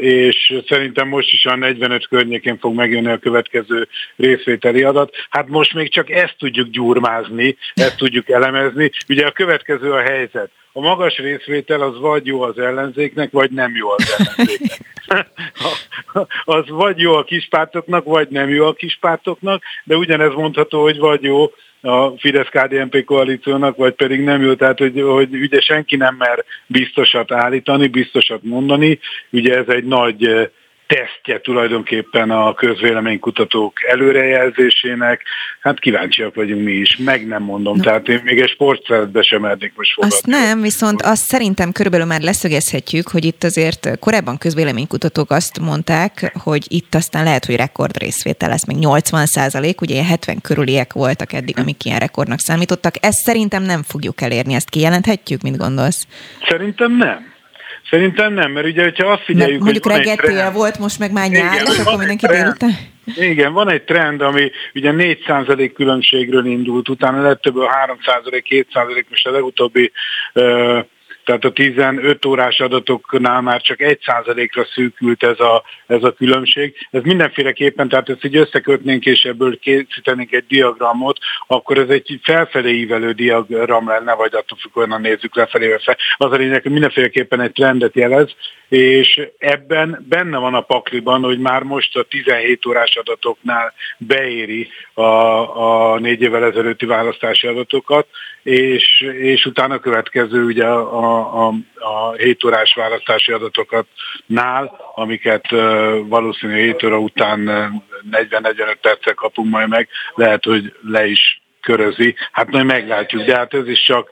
és 0.00 0.62
szerintem 0.68 1.08
most 1.08 1.32
is 1.32 1.46
a 1.46 1.56
45 1.56 2.08
környékén 2.08 2.58
fog 2.58 2.74
megjönni 2.74 3.10
a 3.10 3.18
következő 3.18 3.88
részvételi 4.16 4.82
adat. 4.82 5.14
Hát 5.30 5.48
most 5.48 5.74
még 5.74 5.92
csak 5.92 6.10
ezt 6.10 6.36
tudjuk 6.38 6.68
gyurmázni, 6.68 7.56
ezt 7.74 7.96
tudjuk 7.96 8.28
elemezni. 8.28 8.90
Ugye 9.08 9.26
a 9.26 9.32
következő 9.32 9.92
a 9.92 10.00
helyzet. 10.00 10.50
A 10.72 10.80
magas 10.80 11.16
részvétel 11.16 11.80
az 11.80 11.98
vagy 11.98 12.26
jó 12.26 12.42
az 12.42 12.58
ellenzéknek, 12.58 13.30
vagy 13.30 13.50
nem 13.50 13.76
jó 13.76 13.90
az 13.90 14.16
ellenzéknek. 14.18 14.78
az 16.44 16.64
vagy 16.68 16.98
jó 16.98 17.14
a 17.14 17.24
kispártoknak, 17.24 18.04
vagy 18.04 18.28
nem 18.28 18.48
jó 18.48 18.66
a 18.66 18.72
kispártoknak, 18.72 19.62
de 19.84 19.96
ugyanez 19.96 20.34
mondható, 20.34 20.82
hogy 20.82 20.98
vagy 20.98 21.22
jó 21.22 21.50
a 21.80 22.10
Fidesz-KDNP 22.18 23.04
koalíciónak, 23.04 23.76
vagy 23.76 23.94
pedig 23.94 24.20
nem 24.20 24.42
jó, 24.42 24.54
tehát 24.54 24.78
hogy, 24.78 25.00
hogy 25.00 25.34
ugye 25.34 25.60
senki 25.60 25.96
nem 25.96 26.14
mer 26.14 26.44
biztosat 26.66 27.32
állítani, 27.32 27.86
biztosat 27.86 28.42
mondani, 28.42 28.98
ugye 29.30 29.56
ez 29.56 29.68
egy 29.68 29.84
nagy 29.84 30.50
tesztje 30.88 31.40
tulajdonképpen 31.40 32.30
a 32.30 32.54
közvéleménykutatók 32.54 33.72
előrejelzésének. 33.88 35.22
Hát 35.60 35.78
kíváncsiak 35.80 36.34
vagyunk 36.34 36.64
mi 36.64 36.72
is, 36.72 36.96
meg 36.96 37.26
nem 37.26 37.42
mondom. 37.42 37.76
No. 37.76 37.82
Tehát 37.82 38.08
én 38.08 38.20
még 38.24 38.40
egy 38.40 38.48
sportszeretbe 38.48 39.22
sem 39.22 39.40
mernék 39.40 39.72
most 39.76 39.92
fogadni. 39.92 40.16
Azt 40.16 40.26
nem, 40.26 40.60
viszont 40.60 41.02
azt 41.02 41.22
szerintem 41.22 41.72
körülbelül 41.72 42.06
már 42.06 42.20
leszögezhetjük, 42.20 43.08
hogy 43.08 43.24
itt 43.24 43.44
azért 43.44 43.98
korábban 43.98 44.38
közvéleménykutatók 44.38 45.30
azt 45.30 45.60
mondták, 45.60 46.32
hogy 46.42 46.64
itt 46.68 46.94
aztán 46.94 47.24
lehet, 47.24 47.44
hogy 47.44 47.56
rekord 47.56 47.98
részvétel 47.98 48.48
lesz, 48.48 48.66
még 48.66 48.76
80 48.76 49.26
százalék, 49.26 49.80
ugye 49.80 50.04
70 50.04 50.40
körüliek 50.40 50.92
voltak 50.92 51.32
eddig, 51.32 51.58
amik 51.58 51.84
ilyen 51.84 51.98
rekordnak 51.98 52.38
számítottak. 52.38 52.94
Ezt 53.00 53.18
szerintem 53.24 53.62
nem 53.62 53.82
fogjuk 53.82 54.20
elérni, 54.20 54.54
ezt 54.54 54.70
kijelenthetjük, 54.70 55.42
mint 55.42 55.56
gondolsz? 55.56 56.06
Szerintem 56.48 56.96
nem. 56.96 57.27
Szerintem 57.90 58.32
nem, 58.32 58.52
mert 58.52 58.66
ugye, 58.66 58.82
hogyha 58.82 59.06
azt 59.06 59.22
figyeljük, 59.22 59.62
mert 59.62 59.84
mondjuk 59.84 59.96
hogy 59.96 60.16
reggel 60.16 60.52
volt, 60.52 60.78
most 60.78 60.98
meg 60.98 61.12
már 61.12 61.28
nyár, 61.28 61.62
és 61.62 61.78
akkor 61.78 61.98
mindenki 61.98 62.26
délután. 62.26 62.70
Igen, 63.16 63.52
van 63.52 63.70
egy 63.70 63.82
trend, 63.82 64.20
ami 64.20 64.50
ugye 64.74 64.92
4% 64.94 65.70
különbségről 65.74 66.46
indult, 66.46 66.88
utána 66.88 67.22
lett 67.22 67.40
több 67.40 67.54
3%, 67.54 68.66
2%, 68.72 69.04
most 69.08 69.26
a 69.26 69.30
legutóbbi 69.30 69.92
uh, 70.34 70.78
tehát 71.28 71.44
a 71.44 71.52
15 71.52 72.24
órás 72.24 72.60
adatoknál 72.60 73.40
már 73.40 73.60
csak 73.60 73.78
1%-ra 73.80 74.64
szűkült 74.64 75.22
ez 75.22 75.40
a, 75.40 75.62
ez 75.86 76.02
a 76.02 76.12
különbség. 76.12 76.74
Ez 76.90 77.02
mindenféleképpen, 77.02 77.88
tehát 77.88 78.08
ezt 78.08 78.24
így 78.24 78.36
összekötnénk 78.36 79.06
és 79.06 79.24
ebből 79.24 79.58
készítenénk 79.58 80.32
egy 80.32 80.44
diagramot, 80.48 81.18
akkor 81.46 81.78
ez 81.78 81.88
egy 81.88 82.20
felfelé 82.22 82.72
ívelő 82.72 83.12
diagram 83.12 83.88
lenne, 83.88 84.14
vagy 84.14 84.34
attól 84.34 84.58
függően 84.60 85.00
nézzük 85.00 85.36
lefelé. 85.36 85.76
Az 86.16 86.32
a 86.32 86.36
lényeg, 86.36 86.62
hogy 86.62 86.72
mindenféleképpen 86.72 87.40
egy 87.40 87.52
trendet 87.52 87.94
jelez, 87.94 88.34
és 88.68 89.28
ebben 89.38 90.04
benne 90.08 90.38
van 90.38 90.54
a 90.54 90.60
pakliban, 90.60 91.22
hogy 91.22 91.38
már 91.38 91.62
most 91.62 91.96
a 91.96 92.02
17 92.02 92.66
órás 92.66 92.96
adatoknál 92.96 93.72
beéri 93.98 94.68
a, 94.94 95.02
a 95.92 95.98
négy 95.98 96.22
évvel 96.22 96.44
ezelőtti 96.44 96.86
választási 96.86 97.46
adatokat, 97.46 98.06
és, 98.48 99.00
és 99.18 99.44
utána 99.44 99.78
következő 99.78 100.44
ugye 100.44 100.64
a, 100.64 101.46
a, 101.46 101.54
a 101.74 102.12
7 102.12 102.44
órás 102.44 102.74
választási 102.74 103.32
adatokat 103.32 103.86
nál, 104.26 104.92
amiket 104.94 105.50
valószínű 106.04 106.54
7 106.54 106.82
óra 106.82 106.98
után 106.98 107.40
40-45 108.10 108.76
perccel 108.80 109.14
kapunk 109.14 109.50
majd 109.50 109.68
meg, 109.68 109.88
lehet, 110.14 110.44
hogy 110.44 110.74
le 110.82 111.06
is 111.06 111.42
körözi. 111.60 112.14
Hát 112.32 112.50
majd 112.50 112.64
meglátjuk, 112.64 113.22
de 113.22 113.36
hát 113.36 113.54
ez 113.54 113.68
is 113.68 113.82
csak 113.82 114.10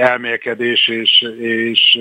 elmélkedés 0.00 0.88
és, 0.88 1.26
és 1.38 1.98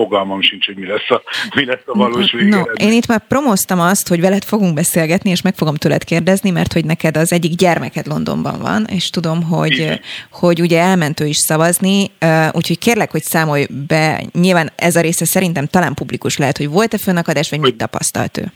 fogalmam 0.00 0.42
sincs, 0.42 0.66
hogy 0.66 0.76
mi 0.76 0.86
lesz 0.86 1.10
a, 1.10 1.22
mi 1.54 1.64
lesz 1.64 1.82
a 1.84 1.96
valós 1.98 2.32
végeredmény. 2.32 2.64
No, 2.78 2.84
én 2.86 2.92
itt 2.92 3.06
már 3.06 3.26
promoztam 3.28 3.80
azt, 3.80 4.08
hogy 4.08 4.20
veled 4.20 4.44
fogunk 4.44 4.74
beszélgetni, 4.74 5.30
és 5.30 5.42
meg 5.42 5.54
fogom 5.54 5.74
tőled 5.74 6.04
kérdezni, 6.04 6.50
mert 6.50 6.72
hogy 6.72 6.84
neked 6.84 7.16
az 7.16 7.32
egyik 7.32 7.54
gyermeked 7.54 8.06
Londonban 8.06 8.58
van, 8.58 8.84
és 8.84 9.10
tudom, 9.10 9.42
hogy, 9.42 10.00
hogy 10.30 10.60
ugye 10.60 10.80
elmentő 10.80 11.26
is 11.26 11.36
szavazni, 11.36 12.10
úgyhogy 12.52 12.78
kérlek, 12.78 13.10
hogy 13.10 13.22
számolj 13.22 13.66
be, 13.86 14.22
nyilván 14.32 14.70
ez 14.76 14.96
a 14.96 15.00
része 15.00 15.24
szerintem 15.24 15.66
talán 15.66 15.94
publikus 15.94 16.36
lehet, 16.36 16.56
hogy 16.56 16.68
volt-e 16.68 16.98
fönnakadás, 16.98 17.50
vagy 17.50 17.60
mit 17.60 17.76
tapasztalt 17.76 18.38
ő? 18.38 18.52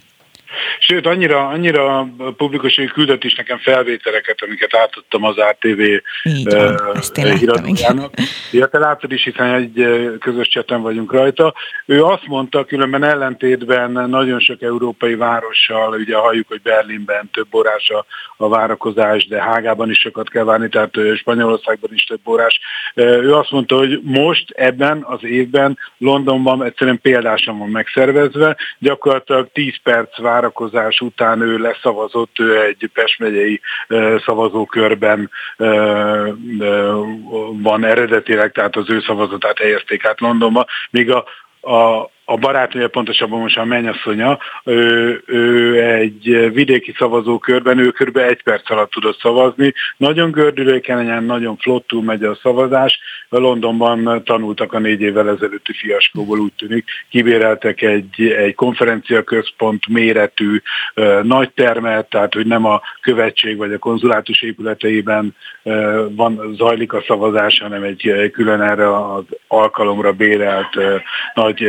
Sőt, 0.78 1.06
annyira, 1.06 1.46
annyira 1.48 2.08
publikus, 2.36 2.76
hogy 2.76 2.90
küldött 2.90 3.24
is 3.24 3.34
nekem 3.34 3.58
felvételeket, 3.58 4.42
amiket 4.42 4.74
átadtam 4.76 5.24
az 5.24 5.36
ATV 5.38 5.80
híradójának. 7.38 8.12
Ja, 8.52 8.66
te 8.66 8.78
láttad 8.78 9.12
is, 9.12 9.24
hiszen 9.24 9.54
egy 9.54 9.86
közös 10.20 10.48
cseten 10.48 10.82
vagyunk 10.82 11.12
rajta. 11.12 11.54
Ő 11.86 12.04
azt 12.04 12.26
mondta, 12.26 12.64
különben 12.64 13.04
ellentétben 13.04 13.90
nagyon 13.90 14.40
sok 14.40 14.62
európai 14.62 15.14
várossal, 15.14 15.92
ugye 15.92 16.16
halljuk, 16.16 16.48
hogy 16.48 16.60
Berlinben 16.62 17.30
több 17.32 17.54
órás 17.54 17.90
a, 17.90 18.04
a 18.36 18.48
várakozás, 18.48 19.26
de 19.26 19.42
Hágában 19.42 19.90
is 19.90 19.98
sokat 19.98 20.28
kell 20.28 20.44
várni, 20.44 20.68
tehát 20.68 20.94
Spanyolországban 21.16 21.90
is 21.94 22.04
több 22.04 22.20
órás. 22.28 22.60
Ő 22.94 23.32
azt 23.34 23.50
mondta, 23.50 23.76
hogy 23.76 24.00
most 24.02 24.50
ebben 24.50 25.02
az 25.02 25.24
évben 25.24 25.78
Londonban 25.98 26.64
egyszerűen 26.64 27.00
példásan 27.00 27.58
van 27.58 27.68
megszervezve, 27.68 28.56
gyakorlatilag 28.78 29.48
10 29.52 29.74
perc 29.82 30.18
vár 30.18 30.43
várakozás 30.44 31.00
után 31.00 31.40
ő 31.40 31.58
leszavazott, 31.58 32.38
ő 32.38 32.62
egy 32.62 32.90
Pest 32.92 33.18
szavazókörben 34.24 35.30
van 37.62 37.84
eredetileg, 37.84 38.52
tehát 38.52 38.76
az 38.76 38.90
ő 38.90 39.00
szavazatát 39.00 39.58
helyezték 39.58 40.04
át 40.04 40.20
Londonba, 40.20 40.66
míg 40.90 41.10
a, 41.10 41.24
a, 41.60 42.10
a 42.24 42.36
barátnője, 42.36 42.88
pontosabban 42.88 43.40
most 43.40 43.58
a 43.58 43.64
mennyasszonya, 43.64 44.38
ő, 44.64 45.22
ő 45.26 45.82
egy 45.82 46.50
vidéki 46.52 46.94
szavazókörben, 46.98 47.78
ő 47.78 47.90
kb. 47.90 48.16
egy 48.16 48.42
perc 48.42 48.70
alatt 48.70 48.90
tudott 48.90 49.18
szavazni. 49.18 49.74
Nagyon 49.96 50.30
gördülékenyen, 50.30 51.24
nagyon 51.24 51.56
flottul 51.56 52.02
megy 52.02 52.24
a 52.24 52.38
szavazás. 52.42 52.98
Londonban 53.28 54.24
tanultak 54.24 54.72
a 54.72 54.78
négy 54.78 55.00
évvel 55.00 55.28
ezelőtti 55.28 55.72
fiaskóból, 55.72 56.38
úgy 56.38 56.52
tűnik. 56.52 56.84
Kibéreltek 57.10 57.82
egy, 57.82 58.22
egy 58.22 58.54
konferenciaközpont 58.54 59.88
méretű 59.88 60.60
nagy 61.22 61.50
termet, 61.50 62.08
tehát 62.08 62.34
hogy 62.34 62.46
nem 62.46 62.64
a 62.64 62.80
követség 63.00 63.56
vagy 63.56 63.72
a 63.72 63.78
konzulátus 63.78 64.42
épületeiben 64.42 65.36
van, 66.08 66.54
zajlik 66.56 66.92
a 66.92 67.04
szavazás, 67.06 67.60
hanem 67.60 67.82
egy 67.82 68.30
külön 68.32 68.60
erre 68.60 69.12
az 69.12 69.24
alkalomra 69.46 70.12
bérelt 70.12 70.76
nagy 71.34 71.62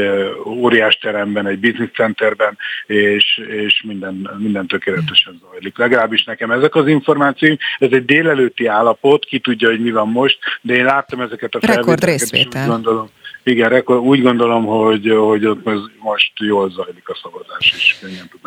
óriás 0.46 0.96
teremben, 0.96 1.48
egy 1.48 1.60
business 1.60 1.90
centerben, 1.94 2.58
és, 2.86 3.42
és 3.48 3.84
minden, 3.88 4.36
minden 4.38 4.68
tökéletesen 4.68 5.42
zajlik. 5.50 5.78
Legalábbis 5.78 6.24
nekem 6.24 6.52
ezek 6.52 6.76
az 6.76 6.88
információk, 6.88 7.60
ez 7.80 7.92
egy 7.92 8.06
délelőtti 8.06 8.66
állapot, 8.66 9.26
ki 9.26 9.40
tudja, 9.40 9.70
hogy 9.70 9.82
mi 9.82 9.92
van 9.92 10.08
most, 10.08 10.38
de 10.62 10.74
én 10.74 10.86
láttam 10.86 11.22
ezeket 11.22 11.56
a 11.56 11.60
felvételeket, 11.60 12.22
és 12.22 12.32
úgy 12.32 12.68
gondolom, 12.68 13.10
igen, 13.48 13.84
úgy 13.86 14.22
gondolom, 14.22 14.66
hogy, 14.66 15.16
hogy 15.18 15.46
ott 15.46 15.64
most 16.00 16.32
jól 16.40 16.70
zajlik 16.70 17.10
a 17.10 17.18
szavazás 17.24 17.74
is. 17.76 18.00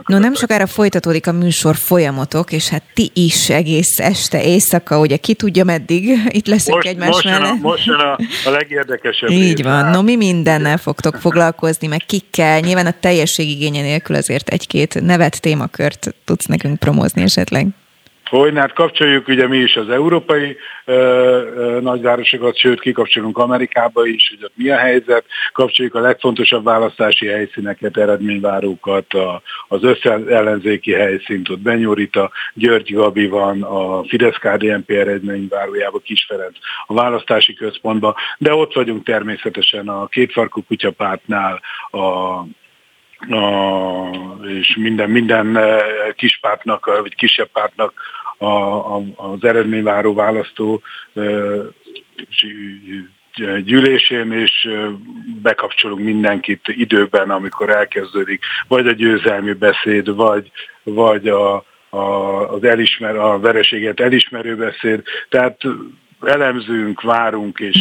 No, 0.06 0.18
nem 0.18 0.34
sokára 0.34 0.66
folytatódik 0.66 1.26
a 1.26 1.32
műsor 1.32 1.76
folyamatok, 1.76 2.52
és 2.52 2.68
hát 2.68 2.82
ti 2.94 3.10
is 3.14 3.50
egész 3.50 3.98
este, 3.98 4.42
éjszaka, 4.42 4.98
ugye 4.98 5.16
ki 5.16 5.34
tudja 5.34 5.64
meddig 5.64 6.08
itt 6.38 6.46
leszünk 6.46 6.74
most, 6.74 6.86
egymás 6.86 7.08
most 7.08 7.24
mellett. 7.24 7.40
Jön 7.40 7.58
a, 7.62 7.68
most 7.68 7.84
jön 7.84 7.98
a, 7.98 8.18
a 8.44 8.50
legérdekesebb 8.50 9.30
Így 9.30 9.62
van, 9.62 9.90
no 9.90 10.02
mi 10.02 10.16
mindennel 10.16 10.78
fogtok 10.78 11.14
foglalkozni, 11.16 11.86
meg 11.86 12.02
kikkel. 12.06 12.60
Nyilván 12.60 12.86
a 12.86 12.94
teljességigénye 13.00 13.82
nélkül 13.82 14.16
azért 14.16 14.48
egy-két 14.48 15.00
nevet 15.00 15.40
témakört 15.40 16.14
tudsz 16.24 16.46
nekünk 16.46 16.78
promozni 16.78 17.22
esetleg. 17.22 17.66
Hogy 18.28 18.56
hát 18.56 18.72
kapcsoljuk 18.72 19.28
ugye 19.28 19.46
mi 19.46 19.56
is 19.56 19.76
az 19.76 19.88
európai 19.88 20.56
ö, 20.84 20.92
ö, 20.92 21.80
nagyvárosokat, 21.80 22.56
sőt 22.56 22.80
kikapcsolunk 22.80 23.38
Amerikába 23.38 24.06
is, 24.06 24.28
hogy 24.28 24.44
ott 24.44 24.52
mi 24.54 24.70
a 24.70 24.76
helyzet, 24.76 25.24
kapcsoljuk 25.52 25.94
a 25.94 26.00
legfontosabb 26.00 26.64
választási 26.64 27.26
helyszíneket, 27.26 27.96
eredményvárókat, 27.96 29.14
a, 29.14 29.42
az 29.68 29.82
összellenzéki 29.82 30.92
helyszínt, 30.92 31.48
ott 31.48 31.60
Benyórita, 31.60 32.30
György 32.54 32.94
Gabi 32.94 33.26
van, 33.26 33.62
a 33.62 34.02
fidesz 34.04 34.36
KDNP 34.36 34.90
eredményvárójába, 34.90 35.98
Kis 35.98 36.24
Ferenc, 36.28 36.56
a 36.86 36.94
választási 36.94 37.54
központban, 37.54 38.14
de 38.38 38.54
ott 38.54 38.74
vagyunk 38.74 39.04
természetesen 39.04 39.88
a 39.88 40.06
kétfarkú 40.06 40.62
kutyapártnál, 40.66 41.60
a 41.90 42.42
a, 43.18 44.46
és 44.46 44.76
minden, 44.76 45.10
minden 45.10 45.58
kispártnak, 46.16 46.86
vagy 47.00 47.14
kisebb 47.14 47.48
pártnak 47.52 47.92
a, 48.38 48.46
a, 48.46 49.02
az 49.16 49.44
eredményváró 49.44 50.14
választó 50.14 50.82
gyűlésén, 53.64 54.32
és 54.32 54.68
bekapcsolunk 55.42 56.04
mindenkit 56.04 56.68
időben, 56.68 57.30
amikor 57.30 57.70
elkezdődik, 57.70 58.44
vagy 58.68 58.86
a 58.86 58.92
győzelmi 58.92 59.52
beszéd, 59.52 60.14
vagy, 60.14 60.50
vagy 60.82 61.28
a, 61.28 61.64
a, 61.88 61.98
az 62.52 62.64
elismer, 62.64 63.16
a 63.16 63.38
vereséget 63.38 64.00
elismerő 64.00 64.56
beszéd. 64.56 65.02
Tehát 65.28 65.60
elemzünk, 66.20 67.00
várunk, 67.00 67.58
és 67.58 67.78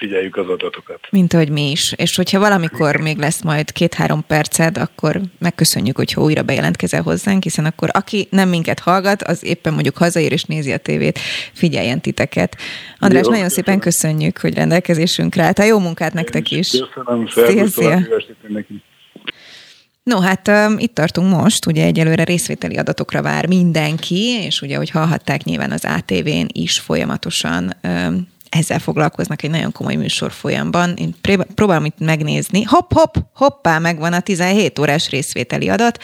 figyeljük 0.00 0.36
az 0.36 0.48
adatokat. 0.48 1.00
Mint 1.10 1.34
ahogy 1.34 1.48
mi 1.48 1.70
is. 1.70 1.92
És 1.96 2.16
hogyha 2.16 2.38
valamikor 2.38 2.96
még 2.96 3.18
lesz 3.18 3.42
majd 3.42 3.72
két-három 3.72 4.24
perced, 4.26 4.78
akkor 4.78 5.20
megköszönjük, 5.38 5.96
hogyha 5.96 6.22
újra 6.22 6.42
bejelentkezel 6.42 7.02
hozzánk, 7.02 7.42
hiszen 7.42 7.64
akkor 7.64 7.88
aki 7.92 8.26
nem 8.30 8.48
minket 8.48 8.78
hallgat, 8.78 9.22
az 9.22 9.44
éppen 9.44 9.72
mondjuk 9.72 9.96
hazaér 9.96 10.32
és 10.32 10.44
nézi 10.44 10.72
a 10.72 10.76
tévét, 10.78 11.18
figyeljen 11.52 12.00
titeket. 12.00 12.56
András, 12.98 13.24
jó, 13.24 13.30
nagyon 13.30 13.48
köszönöm. 13.48 13.48
szépen 13.48 13.78
köszönjük, 13.80 14.38
hogy 14.38 14.54
rendelkezésünkre 14.54 15.42
állt. 15.42 15.64
Jó 15.64 15.78
munkát 15.78 16.12
nektek 16.12 16.50
is. 16.50 16.70
Köszönöm, 16.70 17.26
szia, 17.26 17.66
szia. 17.66 18.06
No, 20.02 20.20
hát 20.20 20.48
um, 20.48 20.78
itt 20.78 20.94
tartunk 20.94 21.30
most, 21.30 21.66
ugye 21.66 21.84
egyelőre 21.84 22.24
részvételi 22.24 22.76
adatokra 22.76 23.22
vár 23.22 23.46
mindenki, 23.46 24.24
és 24.44 24.60
ugye, 24.60 24.76
hogy 24.76 24.90
hallhatták 24.90 25.44
nyilván 25.44 25.70
az 25.70 25.84
ATV-n 25.84 26.46
is 26.52 26.78
folyamatosan 26.78 27.76
um, 27.82 28.28
ezzel 28.50 28.78
foglalkoznak 28.78 29.42
egy 29.42 29.50
nagyon 29.50 29.72
komoly 29.72 29.94
műsor 29.94 30.32
folyamban. 30.32 30.94
Én 30.96 31.14
próbálom 31.54 31.84
itt 31.84 31.98
megnézni. 31.98 32.62
Hopp, 32.62 32.92
hopp, 32.92 33.14
hoppá, 33.34 33.78
megvan 33.78 34.12
a 34.12 34.20
17 34.20 34.78
órás 34.78 35.08
részvételi 35.08 35.68
adat. 35.68 35.98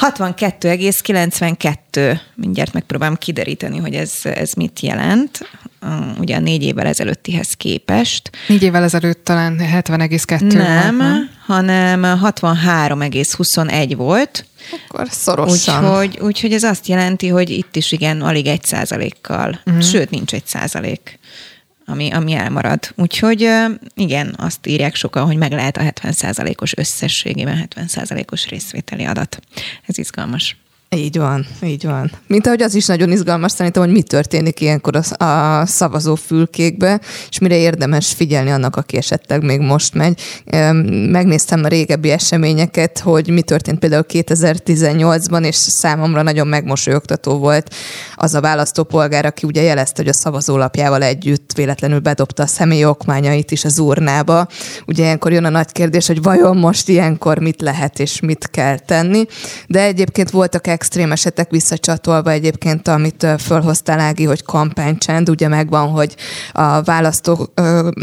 62,92. 0.00 2.18
Mindjárt 2.34 2.72
megpróbálom 2.72 3.16
kideríteni, 3.16 3.78
hogy 3.78 3.94
ez, 3.94 4.12
ez 4.22 4.52
mit 4.52 4.80
jelent. 4.80 5.48
Ugye 6.18 6.36
a 6.36 6.40
négy 6.40 6.62
évvel 6.62 6.86
ezelőttihez 6.86 7.52
képest. 7.52 8.30
Négy 8.46 8.62
évvel 8.62 8.82
ezelőtt 8.82 9.24
talán 9.24 9.58
70,2 9.58 10.52
Nem, 10.52 10.96
volt, 10.96 11.28
hanem 11.46 12.02
63,21 12.02 13.92
volt. 13.96 14.44
Akkor 14.88 15.06
szorosan. 15.10 15.84
Úgyhogy, 15.84 16.18
úgyhogy 16.20 16.52
ez 16.52 16.62
azt 16.62 16.86
jelenti, 16.86 17.28
hogy 17.28 17.50
itt 17.50 17.76
is 17.76 17.92
igen, 17.92 18.22
alig 18.22 18.46
egy 18.46 18.64
százalékkal. 18.64 19.60
Uh-huh. 19.66 19.82
Sőt, 19.82 20.10
nincs 20.10 20.34
egy 20.34 20.46
százalék 20.46 21.18
ami, 21.90 22.10
ami 22.10 22.32
elmarad. 22.32 22.92
Úgyhogy 22.96 23.50
igen, 23.94 24.34
azt 24.38 24.66
írják 24.66 24.94
sokan, 24.94 25.26
hogy 25.26 25.36
meg 25.36 25.52
lehet 25.52 25.76
a 25.76 25.82
70%-os 25.82 26.76
összességében 26.76 27.68
70%-os 27.74 28.48
részvételi 28.48 29.04
adat. 29.04 29.40
Ez 29.86 29.98
izgalmas. 29.98 30.56
Így 30.96 31.18
van, 31.18 31.46
így 31.62 31.84
van. 31.84 32.10
Mint 32.26 32.46
ahogy 32.46 32.62
az 32.62 32.74
is 32.74 32.86
nagyon 32.86 33.12
izgalmas 33.12 33.52
szerintem, 33.52 33.82
hogy 33.82 33.92
mi 33.92 34.02
történik 34.02 34.60
ilyenkor 34.60 34.96
a, 34.96 35.24
a 35.24 35.66
szavazó 35.66 36.14
fülkékbe, 36.14 37.00
és 37.28 37.38
mire 37.38 37.56
érdemes 37.56 38.12
figyelni 38.12 38.50
annak, 38.50 38.76
aki 38.76 38.96
esetleg 38.96 39.42
még 39.42 39.60
most 39.60 39.94
megy. 39.94 40.20
Megnéztem 41.10 41.64
a 41.64 41.68
régebbi 41.68 42.10
eseményeket, 42.10 42.98
hogy 42.98 43.28
mi 43.28 43.42
történt 43.42 43.78
például 43.78 44.04
2018-ban, 44.08 45.44
és 45.44 45.54
számomra 45.54 46.22
nagyon 46.22 46.46
megmosolyogtató 46.46 47.38
volt 47.38 47.74
az 48.14 48.34
a 48.34 48.40
választópolgár, 48.40 49.26
aki 49.26 49.46
ugye 49.46 49.62
jelezte, 49.62 50.02
hogy 50.02 50.10
a 50.10 50.14
szavazólapjával 50.14 51.02
együtt 51.02 51.52
véletlenül 51.52 51.98
bedobta 51.98 52.42
a 52.42 52.46
személyi 52.46 52.84
okmányait 52.84 53.50
is 53.50 53.64
az 53.64 53.78
urnába. 53.78 54.46
Ugye 54.86 55.02
ilyenkor 55.02 55.32
jön 55.32 55.44
a 55.44 55.48
nagy 55.48 55.72
kérdés, 55.72 56.06
hogy 56.06 56.22
vajon 56.22 56.56
most 56.56 56.88
ilyenkor 56.88 57.38
mit 57.38 57.60
lehet 57.60 57.98
és 57.98 58.20
mit 58.20 58.48
kell 58.50 58.78
tenni. 58.78 59.24
De 59.66 59.82
egyébként 59.82 60.30
voltak 60.30 60.66
extrém 60.80 61.12
esetek 61.12 61.50
visszacsatolva 61.50 62.30
egyébként, 62.30 62.88
amit 62.88 63.26
fölhoztál 63.38 64.00
Ági, 64.00 64.24
hogy 64.24 64.42
kampánycsend, 64.42 65.30
ugye 65.30 65.48
megvan, 65.48 65.88
hogy 65.88 66.14
a 66.52 66.82
választó, 66.82 67.52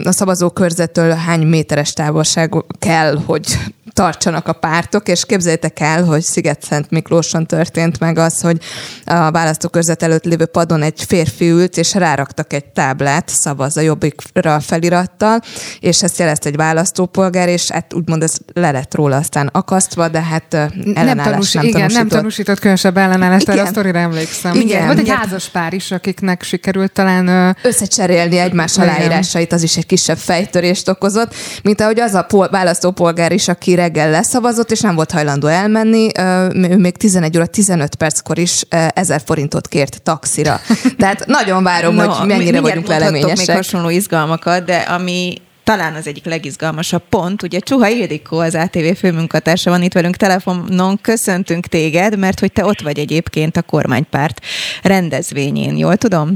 a 0.03 0.11
szavazókörzettől 0.11 1.11
hány 1.11 1.47
méteres 1.47 1.93
távolság 1.93 2.53
kell, 2.79 3.17
hogy 3.25 3.57
tartsanak 3.97 4.47
a 4.47 4.53
pártok, 4.53 5.07
és 5.07 5.25
képzeljétek 5.25 5.79
el, 5.79 6.03
hogy 6.03 6.21
Sziget-Szent 6.21 6.89
Miklóson 6.89 7.45
történt 7.45 7.99
meg 7.99 8.17
az, 8.17 8.41
hogy 8.41 8.57
a 9.05 9.31
választókörzet 9.31 10.03
előtt 10.03 10.23
lévő 10.23 10.45
padon 10.45 10.81
egy 10.81 11.03
férfi 11.07 11.49
ült, 11.49 11.77
és 11.77 11.93
ráraktak 11.93 12.53
egy 12.53 12.65
táblát, 12.65 13.29
szavaz 13.29 13.77
a 13.77 13.81
jobbikra 13.81 14.59
felirattal, 14.59 15.41
és 15.79 16.03
ezt 16.03 16.19
jelezte 16.19 16.49
egy 16.49 16.55
választópolgár, 16.55 17.47
és 17.47 17.71
hát 17.71 17.93
úgymond 17.93 18.23
ez 18.23 18.37
le 18.53 18.71
lett 18.71 18.95
róla 18.95 19.15
aztán 19.15 19.49
akasztva, 19.51 20.07
de 20.07 20.21
hát 20.21 20.71
nem, 20.93 21.17
tanús, 21.17 21.53
nem 21.53 21.65
igen, 21.65 21.91
nem 21.91 22.07
tanúsított. 22.07 22.59
különösebb 22.59 22.97
ellenállást, 22.97 23.49
erre 23.49 23.61
a 23.61 23.65
sztorira 23.65 23.99
emlékszem. 23.99 24.55
Igen, 24.55 24.67
igen. 24.67 24.85
Volt 24.85 24.99
egy 24.99 25.09
házas 25.09 25.49
pár 25.49 25.73
is, 25.73 25.91
akiknek 25.91 26.43
sikerült 26.43 26.91
talán... 26.91 27.55
Összecserélni 27.61 28.37
egymás 28.37 28.77
aláírásait, 28.77 29.53
az 29.53 29.63
is 29.63 29.77
egy 29.77 29.85
kisebb 29.85 30.17
fejtörést 30.17 30.89
okozott, 30.89 31.35
mint 31.63 31.81
ahogy 31.81 31.99
az 31.99 32.13
a 32.13 32.23
pol- 32.23 32.51
választópolgár 32.51 33.31
is, 33.31 33.47
aki 33.47 33.75
reggel 33.87 34.09
leszavazott, 34.09 34.71
és 34.71 34.81
nem 34.81 34.95
volt 34.95 35.11
hajlandó 35.11 35.47
elmenni, 35.47 36.07
ő 36.53 36.77
még 36.77 36.97
11 36.97 37.37
óra 37.37 37.45
15 37.45 37.95
perckor 37.95 38.37
is 38.37 38.63
1000 38.69 39.21
forintot 39.25 39.67
kért 39.67 40.01
taxira. 40.01 40.61
Tehát 40.97 41.25
nagyon 41.25 41.63
várom, 41.63 41.95
no, 41.95 42.07
hogy 42.07 42.27
mennyire 42.27 42.61
vagyunk 42.61 42.87
leleményesek. 42.87 43.47
még 43.47 43.55
hasonló 43.55 43.89
izgalmakat, 43.89 44.65
de 44.65 44.75
ami 44.77 45.33
talán 45.63 45.93
az 45.93 46.07
egyik 46.07 46.25
legizgalmasabb 46.25 47.01
pont, 47.09 47.43
ugye 47.43 47.59
Csuha 47.59 47.87
Ildikó, 47.87 48.39
az 48.39 48.55
ATV 48.55 48.97
főmunkatársa 48.97 49.69
van 49.69 49.81
itt 49.81 49.93
velünk 49.93 50.15
telefonon, 50.15 50.99
köszöntünk 51.01 51.65
téged, 51.65 52.17
mert 52.17 52.39
hogy 52.39 52.51
te 52.51 52.65
ott 52.65 52.81
vagy 52.81 52.99
egyébként 52.99 53.57
a 53.57 53.61
kormánypárt 53.61 54.41
rendezvényén, 54.83 55.77
jól 55.77 55.95
tudom? 55.95 56.35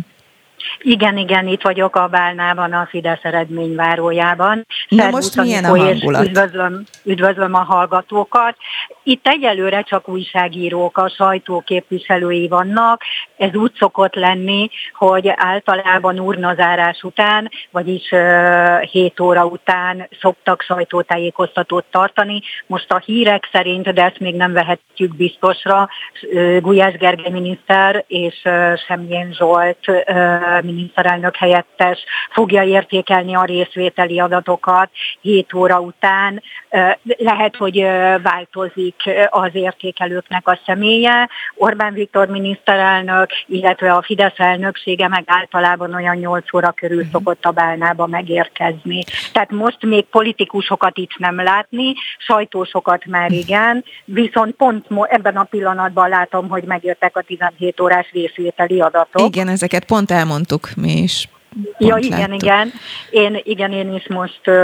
Igen, 0.79 1.17
igen, 1.17 1.47
itt 1.47 1.61
vagyok 1.61 1.95
a 1.95 2.07
Bálnában, 2.07 2.73
a 2.73 2.87
Fidesz 2.89 3.23
eredményvárójában. 3.23 4.65
Na 4.87 5.09
most 5.09 5.35
milyen 5.35 5.65
a 5.65 5.77
hangulat? 5.77 6.25
Üdvözlöm, 6.25 6.83
üdvözlöm 7.03 7.53
a 7.53 7.63
hallgatókat. 7.63 8.55
Itt 9.03 9.27
egyelőre 9.27 9.81
csak 9.81 10.09
újságírók, 10.09 10.97
a 10.97 11.09
sajtó 11.09 11.61
képviselői 11.65 12.47
vannak. 12.47 13.01
Ez 13.37 13.55
úgy 13.55 13.71
szokott 13.79 14.15
lenni, 14.15 14.69
hogy 14.93 15.31
általában 15.35 16.19
urnazárás 16.19 17.03
után, 17.03 17.49
vagyis 17.71 18.11
uh, 18.11 18.81
7 18.81 19.19
óra 19.19 19.45
után 19.45 20.07
szoktak 20.21 20.61
sajtótájékoztatót 20.61 21.85
tartani. 21.91 22.41
Most 22.67 22.91
a 22.91 23.01
hírek 23.05 23.49
szerint, 23.51 23.93
de 23.93 24.03
ezt 24.03 24.19
még 24.19 24.35
nem 24.35 24.53
vehetjük 24.53 25.15
biztosra, 25.15 25.89
uh, 26.31 26.59
Gulyás 26.59 26.93
Gergely 26.93 27.31
miniszter 27.31 28.03
és 28.07 28.41
uh, 28.43 28.77
Semjén 28.87 29.33
Zsolt 29.33 29.87
uh, 29.87 30.50
miniszterelnök 30.63 31.35
helyettes 31.35 31.99
fogja 32.31 32.63
értékelni 32.63 33.35
a 33.35 33.43
részvételi 33.43 34.19
adatokat 34.19 34.89
7 35.21 35.53
óra 35.53 35.79
után. 35.79 36.43
Lehet, 37.03 37.55
hogy 37.55 37.81
változik 38.23 38.95
az 39.29 39.49
értékelőknek 39.53 40.47
a 40.47 40.59
személye. 40.65 41.29
Orbán 41.55 41.93
Viktor 41.93 42.27
miniszterelnök, 42.27 43.29
illetve 43.47 43.91
a 43.91 44.01
Fidesz 44.01 44.39
elnöksége 44.39 45.07
meg 45.07 45.23
általában 45.25 45.93
olyan 45.93 46.15
8 46.15 46.53
óra 46.53 46.71
körül 46.71 47.01
mhm. 47.01 47.11
szokott 47.11 47.45
a 47.45 47.51
Bálnába 47.51 48.07
megérkezni. 48.07 49.03
Tehát 49.33 49.51
most 49.51 49.85
még 49.85 50.05
politikusokat 50.05 50.97
itt 50.97 51.17
nem 51.17 51.35
látni, 51.35 51.93
sajtósokat 52.17 53.05
már 53.05 53.31
igen, 53.31 53.83
viszont 54.05 54.55
pont 54.55 54.85
ebben 55.09 55.35
a 55.35 55.43
pillanatban 55.43 56.09
látom, 56.09 56.49
hogy 56.49 56.63
megjöttek 56.63 57.17
a 57.17 57.21
17 57.21 57.79
órás 57.79 58.11
részvételi 58.11 58.81
adatok. 58.81 59.27
Igen, 59.27 59.47
ezeket 59.47 59.85
pont 59.85 60.11
elmondtuk 60.41 60.69
mi 60.75 61.01
is. 61.01 61.29
Ja, 61.77 61.97
igen, 61.97 62.19
láttuk. 62.19 62.41
igen. 62.41 62.71
Én, 63.09 63.41
igen, 63.43 63.71
én 63.71 63.93
is 63.93 64.07
most 64.07 64.41
uh, 64.45 64.55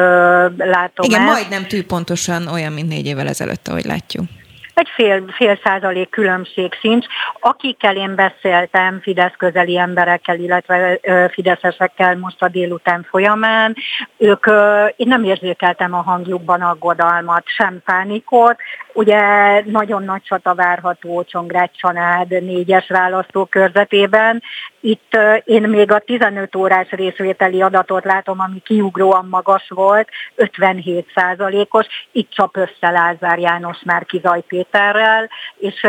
látom 0.57 1.05
Igen, 1.05 1.21
ezt. 1.21 1.31
majdnem 1.31 1.67
tűpontosan 1.67 2.47
olyan, 2.47 2.73
mint 2.73 2.87
négy 2.87 3.05
évvel 3.05 3.27
ezelőtt, 3.27 3.67
ahogy 3.67 3.85
látjuk. 3.85 4.25
egy 4.73 4.89
fél, 4.95 5.23
fél 5.37 5.59
százalék 5.63 6.09
különbség 6.09 6.73
sincs. 6.81 7.05
Akikkel 7.39 7.95
én 7.95 8.15
beszéltem, 8.15 8.99
Fidesz 9.01 9.33
közeli 9.37 9.77
emberekkel, 9.77 10.39
illetve 10.39 10.99
fideszesekkel 11.31 12.17
most 12.17 12.41
a 12.41 12.47
délután 12.47 13.05
folyamán, 13.09 13.75
ők, 14.17 14.45
én 14.95 15.07
nem 15.07 15.23
érzékeltem 15.23 15.93
a 15.93 16.01
hangjukban 16.01 16.61
aggodalmat, 16.61 17.43
sem 17.45 17.81
pánikot, 17.85 18.57
Ugye 18.97 19.21
nagyon 19.65 20.03
nagy 20.03 20.21
csata 20.23 20.55
várható 20.55 21.23
Csongrád 21.23 21.69
Csanád 21.71 22.29
négyes 22.29 22.87
választókörzetében. 22.87 24.43
Itt 24.79 25.17
én 25.43 25.61
még 25.61 25.91
a 25.91 25.99
15 25.99 26.55
órás 26.55 26.89
részvételi 26.89 27.61
adatot 27.61 28.03
látom, 28.03 28.39
ami 28.39 28.59
kiugróan 28.59 29.27
magas 29.29 29.69
volt, 29.69 30.09
57 30.35 31.11
százalékos. 31.15 31.85
Itt 32.11 32.31
csap 32.31 32.57
össze 32.57 32.89
Lázár 32.89 33.39
János 33.39 33.77
már 33.85 34.05
Kizaj 34.05 34.41
Péterrel, 34.47 35.29
és 35.57 35.83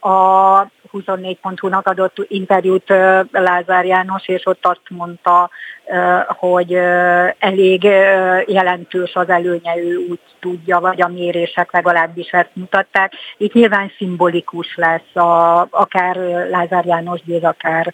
a 0.00 0.66
24.hu-nak 0.92 1.86
adott 1.86 2.16
interjút 2.28 2.88
Lázár 3.30 3.84
János, 3.84 4.28
és 4.28 4.46
ott 4.46 4.66
azt 4.66 4.88
mondta, 4.88 5.50
hogy 6.26 6.72
elég 7.38 7.82
jelentős 8.46 9.14
az 9.14 9.28
előnye, 9.28 9.76
ő 9.76 10.06
úgy 10.10 10.20
tudja, 10.40 10.78
vagy 10.78 11.02
a 11.02 11.08
mérések 11.08 11.72
legalábbis 11.72 12.30
ezt 12.30 12.50
mutatták. 12.52 13.12
Itt 13.36 13.52
nyilván 13.52 13.92
szimbolikus 13.96 14.76
lesz 14.76 15.16
a, 15.16 15.60
akár 15.70 16.16
Lázár 16.50 16.84
János 16.84 17.20
Győz, 17.24 17.44
akár 17.44 17.92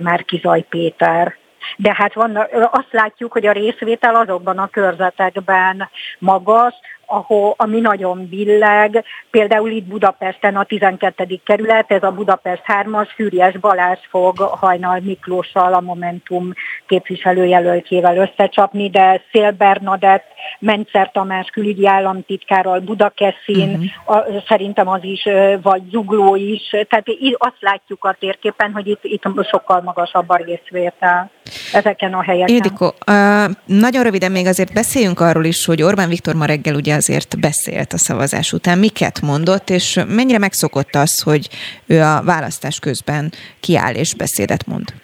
már 0.00 0.24
Kizaj 0.24 0.60
Péter. 0.68 1.36
De 1.76 1.94
hát 1.96 2.14
van, 2.14 2.36
azt 2.70 2.92
látjuk, 2.92 3.32
hogy 3.32 3.46
a 3.46 3.52
részvétel 3.52 4.14
azokban 4.14 4.58
a 4.58 4.68
körzetekben 4.68 5.88
magas, 6.18 6.74
ahol, 7.06 7.54
ami 7.56 7.80
nagyon 7.80 8.28
billeg, 8.28 9.04
például 9.30 9.70
itt 9.70 9.84
Budapesten 9.84 10.56
a 10.56 10.64
12. 10.64 11.40
kerület, 11.44 11.90
ez 11.90 12.02
a 12.02 12.10
Budapest 12.10 12.62
3-as, 12.66 13.08
Fűries 13.14 13.58
Balázs 13.58 13.98
fog 14.08 14.38
Hajnal 14.38 15.00
Miklóssal, 15.02 15.74
a 15.74 15.80
Momentum 15.80 16.52
képviselőjelöltjével 16.86 18.16
összecsapni, 18.16 18.90
de 18.90 19.22
Szél 19.32 19.50
Bernadett, 19.50 20.24
Mencer 20.58 21.10
Tamás 21.12 21.48
külügyi 21.50 21.86
államtitkárral, 21.86 22.80
Budakeszin, 22.80 23.90
uh-huh. 24.04 24.16
a, 24.16 24.42
szerintem 24.48 24.88
az 24.88 25.00
is, 25.02 25.28
vagy 25.62 25.82
Zugló 25.90 26.36
is, 26.36 26.68
tehát 26.70 27.06
azt 27.38 27.60
látjuk 27.60 28.04
a 28.04 28.16
térképen, 28.20 28.72
hogy 28.72 28.86
itt, 28.86 29.00
itt 29.02 29.22
sokkal 29.50 29.80
magasabb 29.80 30.30
a 30.30 30.36
részvétel 30.36 31.30
ezeken 31.72 32.14
a 32.14 32.22
helyeken. 32.22 32.54
Ildikó, 32.54 32.86
uh, 32.86 33.50
nagyon 33.66 34.02
röviden 34.02 34.32
még 34.32 34.46
azért 34.46 34.72
beszéljünk 34.72 35.20
arról 35.20 35.44
is, 35.44 35.64
hogy 35.64 35.82
Orbán 35.82 36.08
Viktor 36.08 36.34
ma 36.34 36.44
reggel 36.44 36.74
ugye 36.74 36.93
azért 36.94 37.40
beszélt 37.40 37.92
a 37.92 37.98
szavazás 37.98 38.52
után. 38.52 38.78
Miket 38.78 39.20
mondott, 39.20 39.70
és 39.70 40.00
mennyire 40.08 40.38
megszokott 40.38 40.94
az, 40.94 41.20
hogy 41.20 41.48
ő 41.86 42.02
a 42.02 42.22
választás 42.22 42.78
közben 42.78 43.32
kiáll 43.60 43.94
és 43.94 44.14
beszédet 44.14 44.66
mond? 44.66 44.94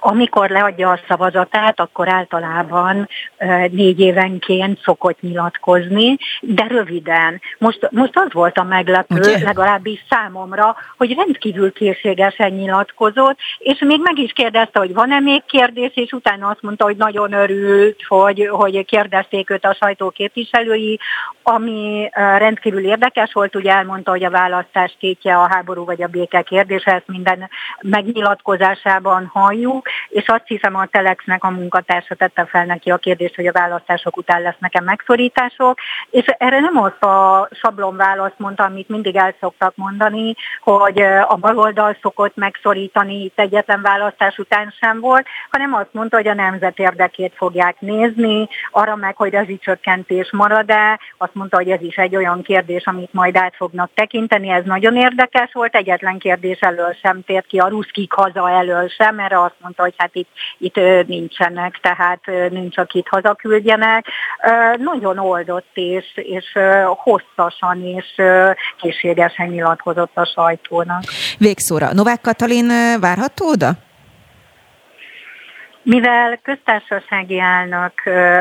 Amikor 0.00 0.50
leadja 0.50 0.90
a 0.90 1.00
szavazatát, 1.08 1.80
akkor 1.80 2.08
általában 2.08 3.08
négy 3.70 4.00
évenként 4.00 4.80
szokott 4.82 5.20
nyilatkozni, 5.20 6.16
de 6.40 6.66
röviden. 6.68 7.40
Most, 7.58 7.88
most 7.90 8.16
az 8.18 8.32
volt 8.32 8.58
a 8.58 8.62
meglepő, 8.62 9.18
Ugye? 9.18 9.38
legalábbis 9.42 10.04
számomra, 10.10 10.76
hogy 10.96 11.14
rendkívül 11.14 11.72
készségesen 11.72 12.52
nyilatkozott, 12.52 13.38
és 13.58 13.78
még 13.78 14.00
meg 14.02 14.18
is 14.18 14.32
kérdezte, 14.32 14.78
hogy 14.78 14.94
van-e 14.94 15.20
még 15.20 15.42
kérdés, 15.46 15.90
és 15.94 16.12
utána 16.12 16.48
azt 16.48 16.62
mondta, 16.62 16.84
hogy 16.84 16.96
nagyon 16.96 17.32
örült, 17.32 18.02
hogy, 18.08 18.48
hogy 18.50 18.84
kérdezték 18.84 19.50
őt 19.50 19.64
a 19.64 19.76
sajtóképviselői, 19.80 20.98
ami 21.50 22.10
rendkívül 22.12 22.84
érdekes 22.84 23.32
volt, 23.32 23.54
ugye 23.54 23.72
elmondta, 23.72 24.10
hogy 24.10 24.24
a 24.24 24.30
választás 24.30 24.96
tétje 25.00 25.36
a 25.36 25.48
háború 25.48 25.84
vagy 25.84 26.02
a 26.02 26.06
béke 26.06 26.42
kérdése, 26.42 26.94
ezt 26.94 27.06
minden 27.08 27.50
megnyilatkozásában 27.80 29.30
halljuk, 29.32 29.88
és 30.08 30.28
azt 30.28 30.46
hiszem 30.46 30.76
a 30.76 30.86
Telexnek 30.86 31.44
a 31.44 31.50
munkatársa 31.50 32.14
tette 32.14 32.44
fel 32.44 32.64
neki 32.64 32.90
a 32.90 32.96
kérdést, 32.96 33.34
hogy 33.34 33.46
a 33.46 33.52
választások 33.52 34.16
után 34.16 34.42
lesznek-e 34.42 34.80
megszorítások, 34.80 35.78
és 36.10 36.24
erre 36.38 36.60
nem 36.60 36.76
azt 36.76 37.02
a 37.02 37.48
sablon 37.52 37.96
választ 37.96 38.38
mondta, 38.38 38.64
amit 38.64 38.88
mindig 38.88 39.16
el 39.16 39.34
szoktak 39.40 39.76
mondani, 39.76 40.34
hogy 40.60 41.00
a 41.28 41.36
baloldal 41.36 41.96
szokott 42.02 42.36
megszorítani, 42.36 43.24
itt 43.24 43.38
egyetlen 43.38 43.82
választás 43.82 44.38
után 44.38 44.74
sem 44.80 45.00
volt, 45.00 45.26
hanem 45.50 45.74
azt 45.74 45.92
mondta, 45.92 46.16
hogy 46.16 46.28
a 46.28 46.34
nemzet 46.34 46.78
érdekét 46.78 47.32
fogják 47.36 47.80
nézni, 47.80 48.48
arra 48.70 48.96
meg, 48.96 49.16
hogy 49.16 49.34
az 49.34 49.48
csökkentés 49.60 50.30
marad-e, 50.32 51.00
azt 51.18 51.34
mondta, 51.40 51.56
hogy 51.56 51.70
ez 51.70 51.82
is 51.82 51.96
egy 51.96 52.16
olyan 52.16 52.42
kérdés, 52.42 52.84
amit 52.84 53.12
majd 53.12 53.36
át 53.36 53.54
fognak 53.56 53.90
tekinteni, 53.94 54.48
ez 54.48 54.64
nagyon 54.64 54.96
érdekes 54.96 55.50
volt, 55.52 55.74
egyetlen 55.74 56.18
kérdés 56.18 56.58
elől 56.60 56.96
sem 57.02 57.22
tért 57.26 57.46
ki, 57.46 57.58
a 57.58 57.68
ruszkik 57.68 58.12
haza 58.12 58.50
elől 58.50 58.88
sem, 58.88 59.18
erre 59.18 59.42
azt 59.42 59.54
mondta, 59.60 59.82
hogy 59.82 59.94
hát 59.96 60.10
itt, 60.12 60.28
itt 60.58 60.74
nincsenek, 61.06 61.78
tehát 61.82 62.20
nincs, 62.50 62.78
akit 62.78 63.08
hazaküldjenek. 63.08 64.06
Nagyon 64.78 65.18
oldott 65.18 65.70
és, 65.74 66.04
és 66.14 66.58
hosszasan 66.86 67.84
és 67.84 68.22
készségesen 68.76 69.48
nyilatkozott 69.48 70.16
a 70.16 70.24
sajtónak. 70.24 71.02
Végszóra. 71.38 71.92
Novák 71.92 72.20
Katalin 72.20 72.66
várható 73.00 73.48
oda? 73.48 73.70
Mivel 75.82 76.38
köztársasági 76.42 77.40
elnök 77.40 77.92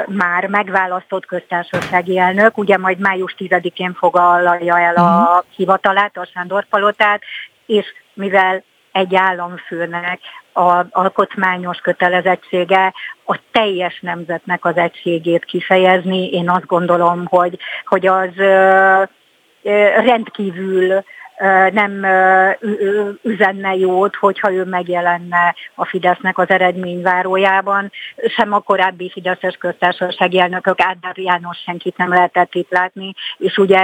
már 0.07 0.47
megválasztott 0.47 1.25
köztársasági 1.25 2.17
elnök, 2.17 2.57
ugye 2.57 2.77
majd 2.77 2.99
május 2.99 3.35
10-én 3.37 3.93
foglalja 3.93 4.79
el 4.79 4.95
a 4.95 5.21
mhm. 5.21 5.55
hivatalát, 5.55 6.17
a 6.17 6.25
Sándor 6.33 6.65
Palotát, 6.65 7.21
és 7.65 7.85
mivel 8.13 8.63
egy 8.91 9.15
államfőnek 9.15 10.19
a 10.53 10.85
alkotmányos 10.89 11.77
kötelezettsége 11.77 12.93
a 13.25 13.39
teljes 13.51 13.99
nemzetnek 13.99 14.65
az 14.65 14.77
egységét 14.77 15.45
kifejezni. 15.45 16.29
Én 16.29 16.49
azt 16.49 16.65
gondolom, 16.65 17.25
hogy, 17.25 17.57
hogy 17.85 18.07
az 18.07 18.29
rendkívül 19.95 21.03
nem 21.71 22.05
üzenne 23.21 23.75
jót, 23.75 24.15
hogyha 24.15 24.51
ő 24.51 24.63
megjelenne 24.63 25.55
a 25.75 25.85
Fidesznek 25.85 26.37
az 26.37 26.49
eredményvárójában. 26.49 27.91
Sem 28.27 28.53
a 28.53 28.59
korábbi 28.59 29.09
Fideszes 29.09 29.55
köztársasági 29.55 30.39
elnökök 30.39 30.81
Ádár 30.81 31.17
János 31.17 31.57
senkit 31.57 31.97
nem 31.97 32.09
lehetett 32.09 32.53
itt 32.53 32.71
látni, 32.71 33.13
és 33.37 33.57
ugye 33.57 33.79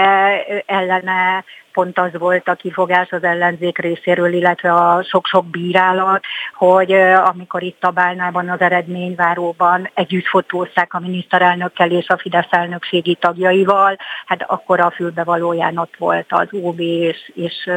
ellene 0.65 1.43
pont 1.75 1.99
az 1.99 2.11
volt 2.17 2.47
a 2.47 2.53
kifogás 2.53 3.11
az 3.11 3.23
ellenzék 3.23 3.77
részéről, 3.77 4.33
illetve 4.33 4.73
a 4.73 5.03
sok-sok 5.03 5.45
bírálat, 5.45 6.23
hogy 6.53 6.91
amikor 7.25 7.63
itt 7.63 7.83
a 7.83 7.91
Bálnában 7.91 8.49
az 8.49 8.59
eredményváróban 8.59 9.89
együtt 9.93 10.25
fotózták 10.25 10.93
a 10.93 10.99
miniszterelnökkel 10.99 11.91
és 11.91 12.07
a 12.07 12.17
Fidesz 12.17 12.47
elnökségi 12.49 13.15
tagjaival, 13.15 13.97
hát 14.25 14.43
akkor 14.47 14.79
a 14.79 14.91
fülbevalóján 14.95 15.77
ott 15.77 15.95
volt 15.97 16.25
az 16.29 16.47
OB, 16.51 16.79
és, 16.79 17.31
és 17.45 17.69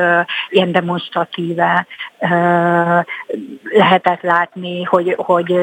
ilyen 0.51 0.73
demonstratíve 0.73 1.87
lehetett 3.63 4.23
látni, 4.23 4.83
hogy, 4.83 5.15
hogy 5.17 5.55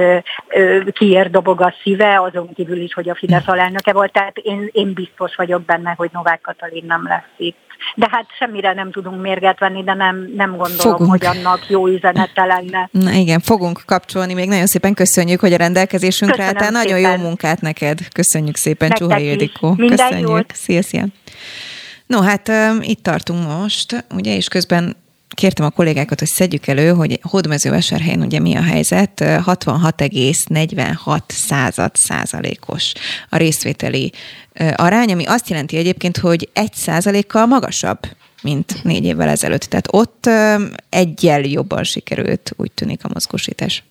kiért 0.92 1.32
dobog 1.32 1.62
a 1.62 1.74
szíve, 1.84 2.22
azon 2.22 2.54
kívül 2.54 2.78
is, 2.78 2.94
hogy 2.94 3.10
a 3.10 3.16
Fidesz 3.16 3.48
alelnöke 3.48 3.94
volt, 3.94 4.12
tehát 4.12 4.38
én, 4.38 4.70
én 4.72 4.94
biztos 4.94 5.36
vagyok 5.36 5.62
benne, 5.62 5.94
hogy 5.98 6.10
Novák 6.14 6.42
Katalin 6.42 6.86
nem 6.86 7.04
lesz 7.08 7.34
itt 7.38 7.66
de 7.96 8.08
hát 8.12 8.26
semmire 8.38 8.74
nem 8.74 8.92
tudunk 8.92 9.22
mérget 9.22 9.60
venni, 9.60 9.84
de 9.84 9.94
nem, 9.94 10.32
nem 10.36 10.50
gondolom, 10.50 10.78
fogunk. 10.78 11.10
hogy 11.10 11.26
annak 11.26 11.70
jó 11.70 11.88
üzenete 11.88 12.46
lenne. 12.46 12.90
Na 12.92 13.12
igen, 13.12 13.40
fogunk 13.40 13.82
kapcsolni, 13.86 14.34
még 14.34 14.48
nagyon 14.48 14.66
szépen 14.66 14.94
köszönjük, 14.94 15.40
hogy 15.40 15.54
a 15.54 15.58
rendelkezésünkre 15.58 16.44
álltál. 16.44 16.72
Nagyon 16.72 17.00
jó 17.00 17.16
munkát 17.16 17.62
neked. 17.62 18.00
Köszönjük 18.14 18.56
szépen, 18.56 18.88
Nektek 18.88 19.08
Csuha 19.08 19.20
Ildikó. 19.20 19.76
Köszönjük. 19.76 20.30
Jót. 20.30 20.52
Szia, 20.54 20.82
szia. 20.82 21.04
No, 22.08 22.22
hát 22.22 22.52
itt 22.82 23.04
tartunk 23.04 23.48
most, 23.48 24.06
ugye, 24.14 24.36
és 24.36 24.48
közben 24.48 24.96
kértem 25.30 25.66
a 25.66 25.70
kollégákat, 25.70 26.20
hogy 26.20 26.28
szedjük 26.28 26.68
elő, 26.68 26.90
hogy 26.90 27.20
Hódmezővásárhelyen 27.22 28.22
ugye 28.22 28.40
mi 28.40 28.56
a 28.56 28.62
helyzet, 28.62 29.20
66,46 29.20 31.20
század 31.28 31.96
százalékos 31.96 32.92
a 33.30 33.38
részvételi 33.38 34.12
arány, 34.76 35.12
ami 35.12 35.26
azt 35.26 35.50
jelenti 35.50 35.78
egyébként, 35.78 36.18
hogy 36.18 36.50
egy 36.54 36.74
százalékkal 36.74 37.46
magasabb, 37.46 38.00
mint 38.42 38.84
négy 38.84 39.04
évvel 39.04 39.30
ezelőtt. 39.30 39.64
Tehát 39.64 39.88
ott 39.92 40.30
egyel 40.90 41.42
jobban 41.42 41.84
sikerült, 41.84 42.52
úgy 42.56 42.72
tűnik 42.72 43.04
a 43.04 43.10
mozgósítás. 43.14 43.84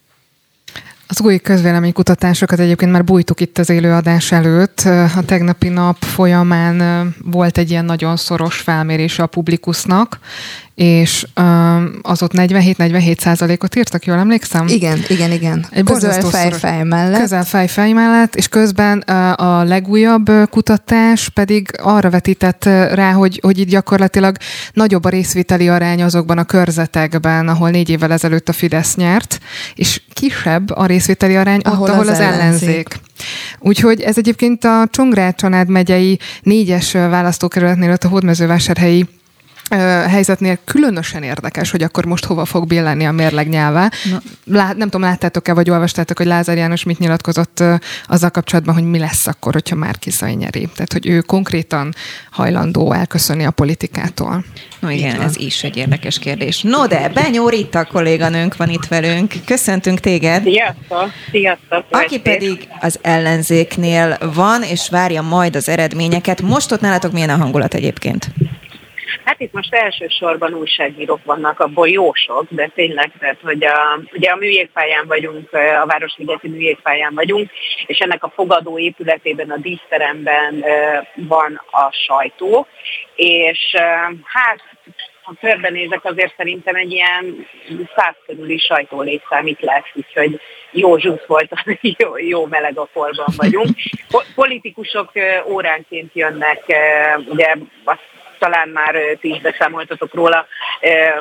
Az 1.06 1.20
új 1.20 1.38
közvéleménykutatásokat 1.38 2.58
egyébként 2.58 2.90
már 2.90 3.04
bújtuk 3.04 3.40
itt 3.40 3.58
az 3.58 3.70
élőadás 3.70 4.32
előtt. 4.32 4.80
A 5.16 5.24
tegnapi 5.26 5.68
nap 5.68 5.96
folyamán 6.02 7.14
volt 7.24 7.58
egy 7.58 7.70
ilyen 7.70 7.84
nagyon 7.84 8.16
szoros 8.16 8.56
felmérése 8.56 9.22
a 9.22 9.26
publikusnak, 9.26 10.18
és 10.74 11.26
um, 11.40 11.98
az 12.02 12.22
ott 12.22 12.32
47-47 12.34 13.18
százalékot 13.18 13.76
írtak, 13.76 14.04
jól 14.04 14.18
emlékszem? 14.18 14.66
Igen, 14.68 14.98
igen, 15.08 15.32
igen. 15.32 15.66
Egy 15.70 15.84
közel 15.84 16.20
fejfej 16.20 16.82
mellett. 16.82 17.20
Közel 17.20 17.44
fejfej 17.44 17.92
mellett, 17.92 18.34
és 18.34 18.48
közben 18.48 18.98
a 18.98 19.64
legújabb 19.64 20.30
kutatás 20.50 21.28
pedig 21.28 21.68
arra 21.82 22.10
vetített 22.10 22.64
rá, 22.64 23.12
hogy, 23.12 23.38
hogy 23.42 23.58
itt 23.58 23.68
gyakorlatilag 23.68 24.36
nagyobb 24.72 25.04
a 25.04 25.08
részviteli 25.08 25.68
arány 25.68 26.02
azokban 26.02 26.38
a 26.38 26.44
körzetekben, 26.44 27.48
ahol 27.48 27.70
négy 27.70 27.88
évvel 27.88 28.12
ezelőtt 28.12 28.48
a 28.48 28.52
Fidesz 28.52 28.94
nyert, 28.94 29.38
és 29.74 30.00
kisebb 30.12 30.70
a 30.70 30.86
részviteli 30.86 31.36
arány 31.36 31.60
ahol 31.60 31.82
ott, 31.82 31.88
ahol 31.88 32.08
az, 32.08 32.08
az 32.08 32.18
ellenzék. 32.20 32.40
ellenzék. 32.40 33.00
Úgyhogy 33.58 34.00
ez 34.00 34.18
egyébként 34.18 34.64
a 34.64 34.88
Csongrád 34.90 35.68
megyei 35.68 36.18
négyes 36.42 36.92
választókerületnél 36.92 37.92
ott 37.92 38.04
a 38.04 38.08
hódmezővásárhelyi 38.08 39.06
helyzetnél 40.08 40.58
különösen 40.64 41.22
érdekes, 41.22 41.70
hogy 41.70 41.82
akkor 41.82 42.04
most 42.04 42.24
hova 42.24 42.44
fog 42.44 42.66
billenni 42.66 43.06
a 43.06 43.12
mérleg 43.12 43.48
nyelve. 43.48 43.92
Lá, 44.44 44.66
nem 44.66 44.88
tudom, 44.88 45.00
láttátok-e, 45.00 45.52
vagy 45.52 45.70
olvastátok, 45.70 46.16
hogy 46.18 46.26
Lázár 46.26 46.56
János 46.56 46.82
mit 46.84 46.98
nyilatkozott 46.98 47.62
azzal 48.06 48.30
kapcsolatban, 48.30 48.74
hogy 48.74 48.84
mi 48.84 48.98
lesz 48.98 49.26
akkor, 49.26 49.52
hogyha 49.52 49.76
már 49.76 49.98
Kiszai 49.98 50.34
nyeri. 50.34 50.68
Tehát, 50.74 50.92
hogy 50.92 51.06
ő 51.06 51.20
konkrétan 51.20 51.94
hajlandó 52.30 52.92
elköszönni 52.92 53.44
a 53.44 53.50
politikától. 53.50 54.44
No 54.80 54.90
igen, 54.90 55.20
ez 55.20 55.36
is 55.36 55.62
egy 55.62 55.76
érdekes 55.76 56.18
kérdés. 56.18 56.62
No 56.62 56.86
de, 56.86 57.08
Benyó 57.08 57.48
Rita 57.48 57.84
kolléganőnk 57.84 58.56
van 58.56 58.68
itt 58.68 58.86
velünk. 58.86 59.34
Köszöntünk 59.44 60.00
téged. 60.00 60.42
Sziasztok! 60.42 61.10
Sziasztok! 61.30 61.84
Aki 61.90 62.20
pedig 62.20 62.68
az 62.80 62.98
ellenzéknél 63.02 64.18
van, 64.34 64.62
és 64.62 64.88
várja 64.90 65.22
majd 65.22 65.56
az 65.56 65.68
eredményeket. 65.68 66.42
Most 66.42 66.72
ott 66.72 66.80
nálatok 66.80 67.12
milyen 67.12 67.30
a 67.30 67.36
hangulat 67.36 67.74
egyébként? 67.74 68.32
Hát 69.24 69.40
itt 69.40 69.52
most 69.52 69.74
elsősorban 69.74 70.54
újságírók 70.54 71.24
vannak, 71.24 71.60
abból 71.60 71.88
jó 71.88 72.12
sok, 72.12 72.46
de 72.48 72.70
tényleg, 72.74 73.12
tehát, 73.18 73.38
hogy 73.42 73.64
a, 73.64 74.00
ugye 74.12 74.30
a 74.30 74.36
műjégpályán 74.36 75.06
vagyunk, 75.06 75.52
a 75.52 75.86
Városligeti 75.86 76.48
műjégpályán 76.48 77.14
vagyunk, 77.14 77.50
és 77.86 77.98
ennek 77.98 78.24
a 78.24 78.32
fogadó 78.34 78.78
épületében, 78.78 79.50
a 79.50 79.56
díszteremben 79.56 80.64
van 81.14 81.60
a 81.70 81.90
sajtó, 81.92 82.66
és 83.14 83.74
hát 84.24 84.60
ha 85.24 85.34
körbenézek, 85.40 86.04
azért 86.04 86.34
szerintem 86.36 86.74
egy 86.74 86.92
ilyen 86.92 87.46
száz 87.96 88.14
körüli 88.26 88.58
sajtólétszám 88.58 89.46
itt 89.46 89.60
lesz, 89.60 89.90
úgyhogy 89.94 90.40
jó 90.70 90.98
zsusz 90.98 91.24
volt, 91.26 91.52
jó, 91.98 92.18
jó 92.18 92.46
meleg 92.46 92.78
a 92.78 92.88
polban 92.92 93.26
vagyunk. 93.36 93.68
Politikusok 94.34 95.12
óránként 95.46 96.10
jönnek, 96.14 96.62
ugye 97.28 97.54
azt 97.84 98.13
talán 98.38 98.68
már 98.68 98.94
ti 99.20 99.28
is 99.28 99.40
beszámoltatok 99.40 100.14
róla, 100.14 100.46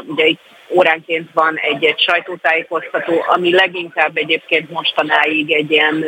ugye 0.05 0.26
itt 0.26 0.41
óránként 0.70 1.30
van 1.34 1.55
egy-egy 1.55 1.99
sajtótájékoztató, 1.99 3.24
ami 3.28 3.53
leginkább 3.53 4.18
egyébként 4.18 4.70
mostanáig 4.70 5.51
egy 5.51 5.72
ilyen 5.72 6.05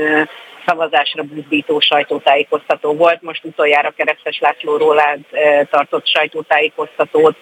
szavazásra 0.66 1.24
buzdító 1.24 1.80
sajtótájékoztató 1.80 2.93
volt. 2.93 3.22
Most 3.22 3.43
utoljára 3.43 3.93
Keresztes 3.97 4.39
László 4.39 4.78
Rólád 4.78 5.20
tartott 5.70 6.08
sajtótájékoztatót. 6.08 7.36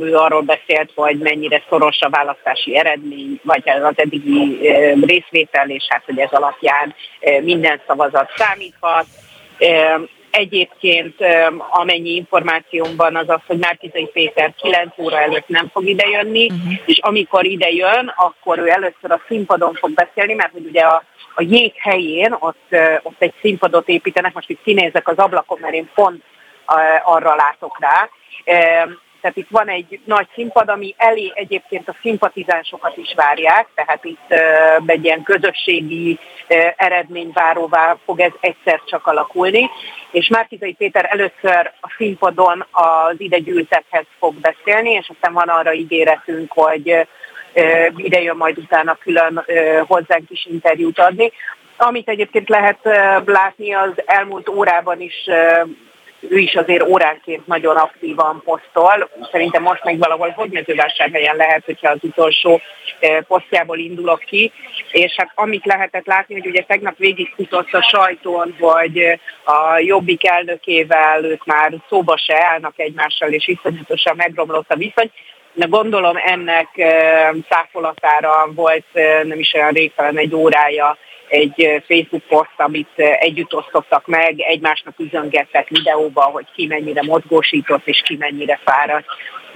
Ő 0.00 0.14
arról 0.14 0.40
beszélt, 0.42 0.90
hogy 0.94 1.18
mennyire 1.18 1.62
szoros 1.68 2.00
a 2.00 2.10
választási 2.10 2.76
eredmény, 2.76 3.40
vagy 3.42 3.70
az 3.70 3.94
eddigi 3.96 4.58
részvétel, 5.06 5.70
és 5.70 5.84
hát, 5.88 6.02
hogy 6.04 6.18
ez 6.18 6.30
alapján 6.32 6.94
minden 7.42 7.80
szavazat 7.86 8.30
számíthat. 8.36 9.06
Egyébként 10.36 11.14
amennyi 11.70 12.10
információm 12.10 12.96
van 12.96 13.16
az 13.16 13.28
az, 13.28 13.40
hogy 13.46 13.58
Márkizai 13.58 14.06
Péter 14.06 14.54
9 14.54 14.98
óra 14.98 15.20
előtt 15.20 15.48
nem 15.48 15.68
fog 15.72 15.86
idejönni, 15.86 16.44
uh-huh. 16.44 16.72
és 16.84 16.98
amikor 16.98 17.44
idejön, 17.44 18.12
akkor 18.16 18.58
ő 18.58 18.68
először 18.68 19.10
a 19.10 19.22
színpadon 19.28 19.74
fog 19.74 19.90
beszélni, 19.90 20.34
mert 20.34 20.52
hogy 20.52 20.66
ugye 20.66 20.80
a, 20.80 21.02
a 21.34 21.42
jég 21.42 21.72
helyén 21.78 22.36
ott, 22.38 22.76
ott 23.02 23.16
egy 23.18 23.34
színpadot 23.40 23.88
építenek, 23.88 24.34
most 24.34 24.50
itt 24.50 24.62
kinézek 24.62 25.08
az 25.08 25.16
ablakon, 25.16 25.58
mert 25.60 25.74
én 25.74 25.90
pont 25.94 26.22
arra 27.04 27.34
látok 27.34 27.78
rá. 27.80 28.08
Tehát 29.26 29.40
itt 29.40 29.50
van 29.50 29.68
egy 29.68 30.00
nagy 30.04 30.26
színpad, 30.34 30.68
ami 30.68 30.94
elé 30.96 31.32
egyébként 31.34 31.88
a 31.88 31.96
szimpatizánsokat 32.00 32.96
is 32.96 33.14
várják, 33.16 33.66
tehát 33.74 34.04
itt 34.04 34.34
egy 34.86 35.04
ilyen 35.04 35.22
közösségi 35.22 36.18
eredményváróvá 36.76 37.96
fog 38.04 38.20
ez 38.20 38.30
egyszer 38.40 38.80
csak 38.84 39.06
alakulni. 39.06 39.70
És 40.10 40.28
Márkizai 40.28 40.72
Péter 40.72 41.06
először 41.10 41.72
a 41.80 41.94
színpadon 41.96 42.66
az 42.70 43.14
ide 43.18 43.38
gyűltekhez 43.38 44.04
fog 44.18 44.34
beszélni, 44.34 44.90
és 44.90 45.08
aztán 45.08 45.32
van 45.32 45.48
arra 45.48 45.72
ígéretünk, 45.72 46.52
hogy 46.52 47.06
ide 47.96 48.20
jön 48.20 48.36
majd 48.36 48.58
utána 48.58 48.94
külön 48.94 49.44
hozzánk 49.86 50.30
is 50.30 50.46
interjút 50.50 50.98
adni. 50.98 51.32
Amit 51.76 52.08
egyébként 52.08 52.48
lehet 52.48 52.78
látni, 53.24 53.72
az 53.72 53.92
elmúlt 54.04 54.48
órában 54.48 55.00
is 55.00 55.28
ő 56.20 56.38
is 56.38 56.54
azért 56.54 56.82
óránként 56.82 57.46
nagyon 57.46 57.76
aktívan 57.76 58.42
posztol. 58.44 59.08
Szerintem 59.30 59.62
most 59.62 59.84
még 59.84 59.98
valahol 59.98 60.28
Hódmezővásárhelyen 60.28 61.36
lehet, 61.36 61.64
hogyha 61.64 61.90
az 61.90 61.98
utolsó 62.00 62.60
eh, 62.98 63.18
posztjából 63.28 63.78
indulok 63.78 64.20
ki. 64.20 64.52
És 64.90 65.14
hát 65.16 65.32
amit 65.34 65.64
lehetett 65.64 66.06
látni, 66.06 66.34
hogy 66.34 66.46
ugye 66.46 66.62
tegnap 66.62 66.96
végig 66.96 67.32
futott 67.34 67.72
a 67.72 67.82
sajtón, 67.82 68.54
hogy 68.60 68.98
eh, 68.98 69.18
a 69.44 69.78
Jobbik 69.78 70.26
elnökével 70.26 71.24
ők 71.24 71.44
már 71.44 71.72
szóba 71.88 72.16
se 72.16 72.44
állnak 72.44 72.74
egymással, 72.76 73.28
és 73.28 73.48
iszonyatosan 73.48 74.16
megromlott 74.16 74.70
a 74.70 74.76
viszony. 74.76 75.10
De 75.52 75.66
gondolom 75.66 76.16
ennek 76.16 76.68
eh, 76.78 77.30
száfolatára 77.48 78.52
volt 78.54 78.86
nem 79.22 79.38
is 79.38 79.52
olyan 79.54 79.72
rég, 79.72 79.92
egy 80.14 80.34
órája 80.34 80.96
egy 81.28 81.82
Facebook 81.86 82.22
poszt, 82.28 82.54
amit 82.56 82.98
együtt 83.18 83.54
osztottak 83.54 84.06
meg, 84.06 84.40
egymásnak 84.40 84.94
üzöngettek 84.98 85.68
videóba, 85.68 86.22
hogy 86.22 86.46
ki 86.54 86.66
mennyire 86.66 87.02
mozgósított 87.02 87.86
és 87.86 88.02
ki 88.04 88.16
mennyire 88.16 88.60
fáradt. 88.64 89.06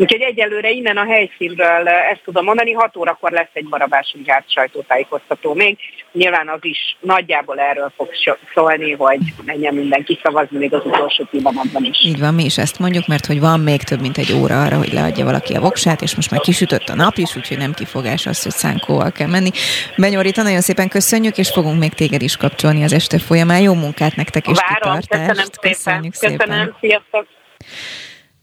Úgyhogy 0.01 0.21
egyelőre 0.21 0.71
innen 0.71 0.97
a 0.97 1.05
helyszínről 1.05 1.89
ezt 1.89 2.21
tudom 2.25 2.45
mondani, 2.45 2.73
6 2.73 2.97
órakor 2.97 3.31
lesz 3.31 3.51
egy 3.53 3.69
Barabási 3.69 4.23
Gárt 4.25 4.51
sajtótájékoztató 4.53 5.55
még. 5.55 5.79
Nyilván 6.13 6.49
az 6.49 6.59
is 6.61 6.97
nagyjából 7.01 7.59
erről 7.59 7.93
fog 7.97 8.09
szólni, 8.55 8.93
hogy 8.93 9.19
menjen 9.45 9.75
mindenki 9.75 10.19
szavazni 10.23 10.59
még 10.59 10.75
az 10.75 10.85
utolsó 10.85 11.25
pillanatban 11.31 11.85
is. 11.85 12.05
Így 12.05 12.19
van, 12.19 12.35
mi 12.35 12.45
is 12.45 12.59
ezt 12.59 12.79
mondjuk, 12.79 13.07
mert 13.07 13.27
hogy 13.27 13.41
van 13.41 13.61
még 13.61 13.83
több 13.83 14.01
mint 14.01 14.19
egy 14.19 14.33
óra 14.33 14.63
arra, 14.63 14.77
hogy 14.77 14.93
leadja 14.93 15.25
valaki 15.25 15.55
a 15.55 15.61
voksát, 15.61 16.03
és 16.03 16.15
most 16.15 16.31
már 16.31 16.41
kisütött 16.41 16.89
a 16.89 16.95
nap 16.95 17.17
is, 17.17 17.37
úgyhogy 17.37 17.59
nem 17.59 17.73
kifogás 17.73 18.27
az, 18.27 18.43
hogy 18.43 18.53
szánkóval 18.53 19.13
kell 19.13 19.29
menni. 19.29 19.51
Benyorita, 19.97 20.43
nagyon 20.43 20.61
szépen 20.61 20.89
köszönjük, 20.89 21.39
és 21.39 21.51
fogunk 21.51 21.79
még 21.79 21.93
téged 21.93 22.23
is 22.23 22.37
kapcsolni 22.37 22.83
az 22.85 22.93
este 22.93 23.19
folyamán. 23.19 23.61
Jó 23.61 23.75
munkát 23.75 24.17
nektek 24.17 24.47
és 24.47 24.59
Várom, 24.59 25.01
kitartást. 25.01 25.59
Köszönöm 25.59 25.61
szépen. 25.61 25.73
Köszönjük 25.73 26.15
szépen. 26.15 26.37
Köszönöm, 26.39 26.77
sziasztok. 26.81 27.27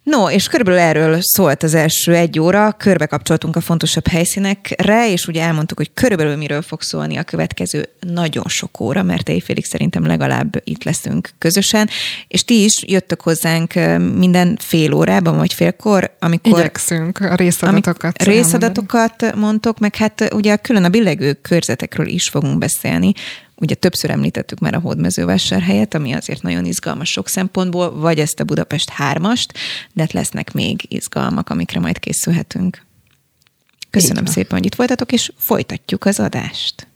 No, 0.10 0.30
és 0.30 0.48
körülbelül 0.48 0.80
erről 0.80 1.18
szólt 1.22 1.64
az 1.64 1.74
első 1.74 2.16
egy 2.16 2.40
óra, 2.40 2.72
körbe 2.72 3.06
kapcsoltunk 3.06 3.56
a 3.56 3.62
fontosabb 3.62 4.08
helyszínekre, 4.08 5.12
és 5.12 5.28
ugye 5.28 5.42
elmondtuk, 5.42 5.78
hogy 5.78 5.94
körülbelül 5.94 6.36
miről 6.36 6.62
fog 6.62 6.82
szólni 6.82 7.18
a 7.18 7.24
következő 7.24 7.90
nagyon 8.00 8.44
sok 8.48 8.80
óra, 8.80 9.04
mert 9.04 9.30
éjfélig 9.30 9.66
szerintem 9.66 10.06
legalább 10.06 10.62
itt 10.64 10.84
leszünk 10.84 11.30
közösen, 11.38 11.90
és 12.28 12.44
ti 12.44 12.64
is 12.64 12.84
jöttök 12.88 13.22
hozzánk 13.22 13.74
minden 14.16 14.58
fél 14.62 14.94
órában, 14.94 15.38
vagy 15.38 15.54
félkor, 15.54 16.16
amikor... 16.20 16.60
Igyekszünk 16.60 17.20
a 17.20 17.36
részadatokat. 17.36 18.24
Részadatokat 18.24 19.36
mondtok, 19.36 19.80
meg 19.80 19.96
hát 19.96 20.34
ugye 20.34 20.56
külön 20.56 20.84
a 20.84 20.90
billegő 20.90 21.34
körzetekről 21.34 22.08
is 22.08 22.30
fogunk 22.30 22.58
beszélni, 22.58 23.14
Ugye 23.60 23.76
többször 23.76 24.10
említettük 24.10 24.60
már 24.60 24.74
a 24.74 24.80
hódmezővásárhelyet, 24.80 25.94
ami 25.94 26.14
azért 26.14 26.42
nagyon 26.42 26.66
izgalmas 26.66 27.12
sok 27.12 27.28
szempontból, 27.28 28.00
vagy 28.00 28.20
ezt 28.20 28.40
a 28.40 28.44
Budapest 28.44 28.90
hármast, 28.90 29.54
de 29.94 30.02
hát 30.02 30.14
lesznek 30.14 30.54
még 30.54 30.86
izgalmak, 30.88 31.50
amikre 31.50 31.80
majd 31.80 32.00
készülhetünk. 32.00 32.86
Köszönöm 33.90 34.26
szépen, 34.26 34.58
hogy 34.58 34.66
itt 34.66 34.76
voltatok, 34.76 35.12
és 35.12 35.32
folytatjuk 35.38 36.06
az 36.06 36.20
adást. 36.20 36.88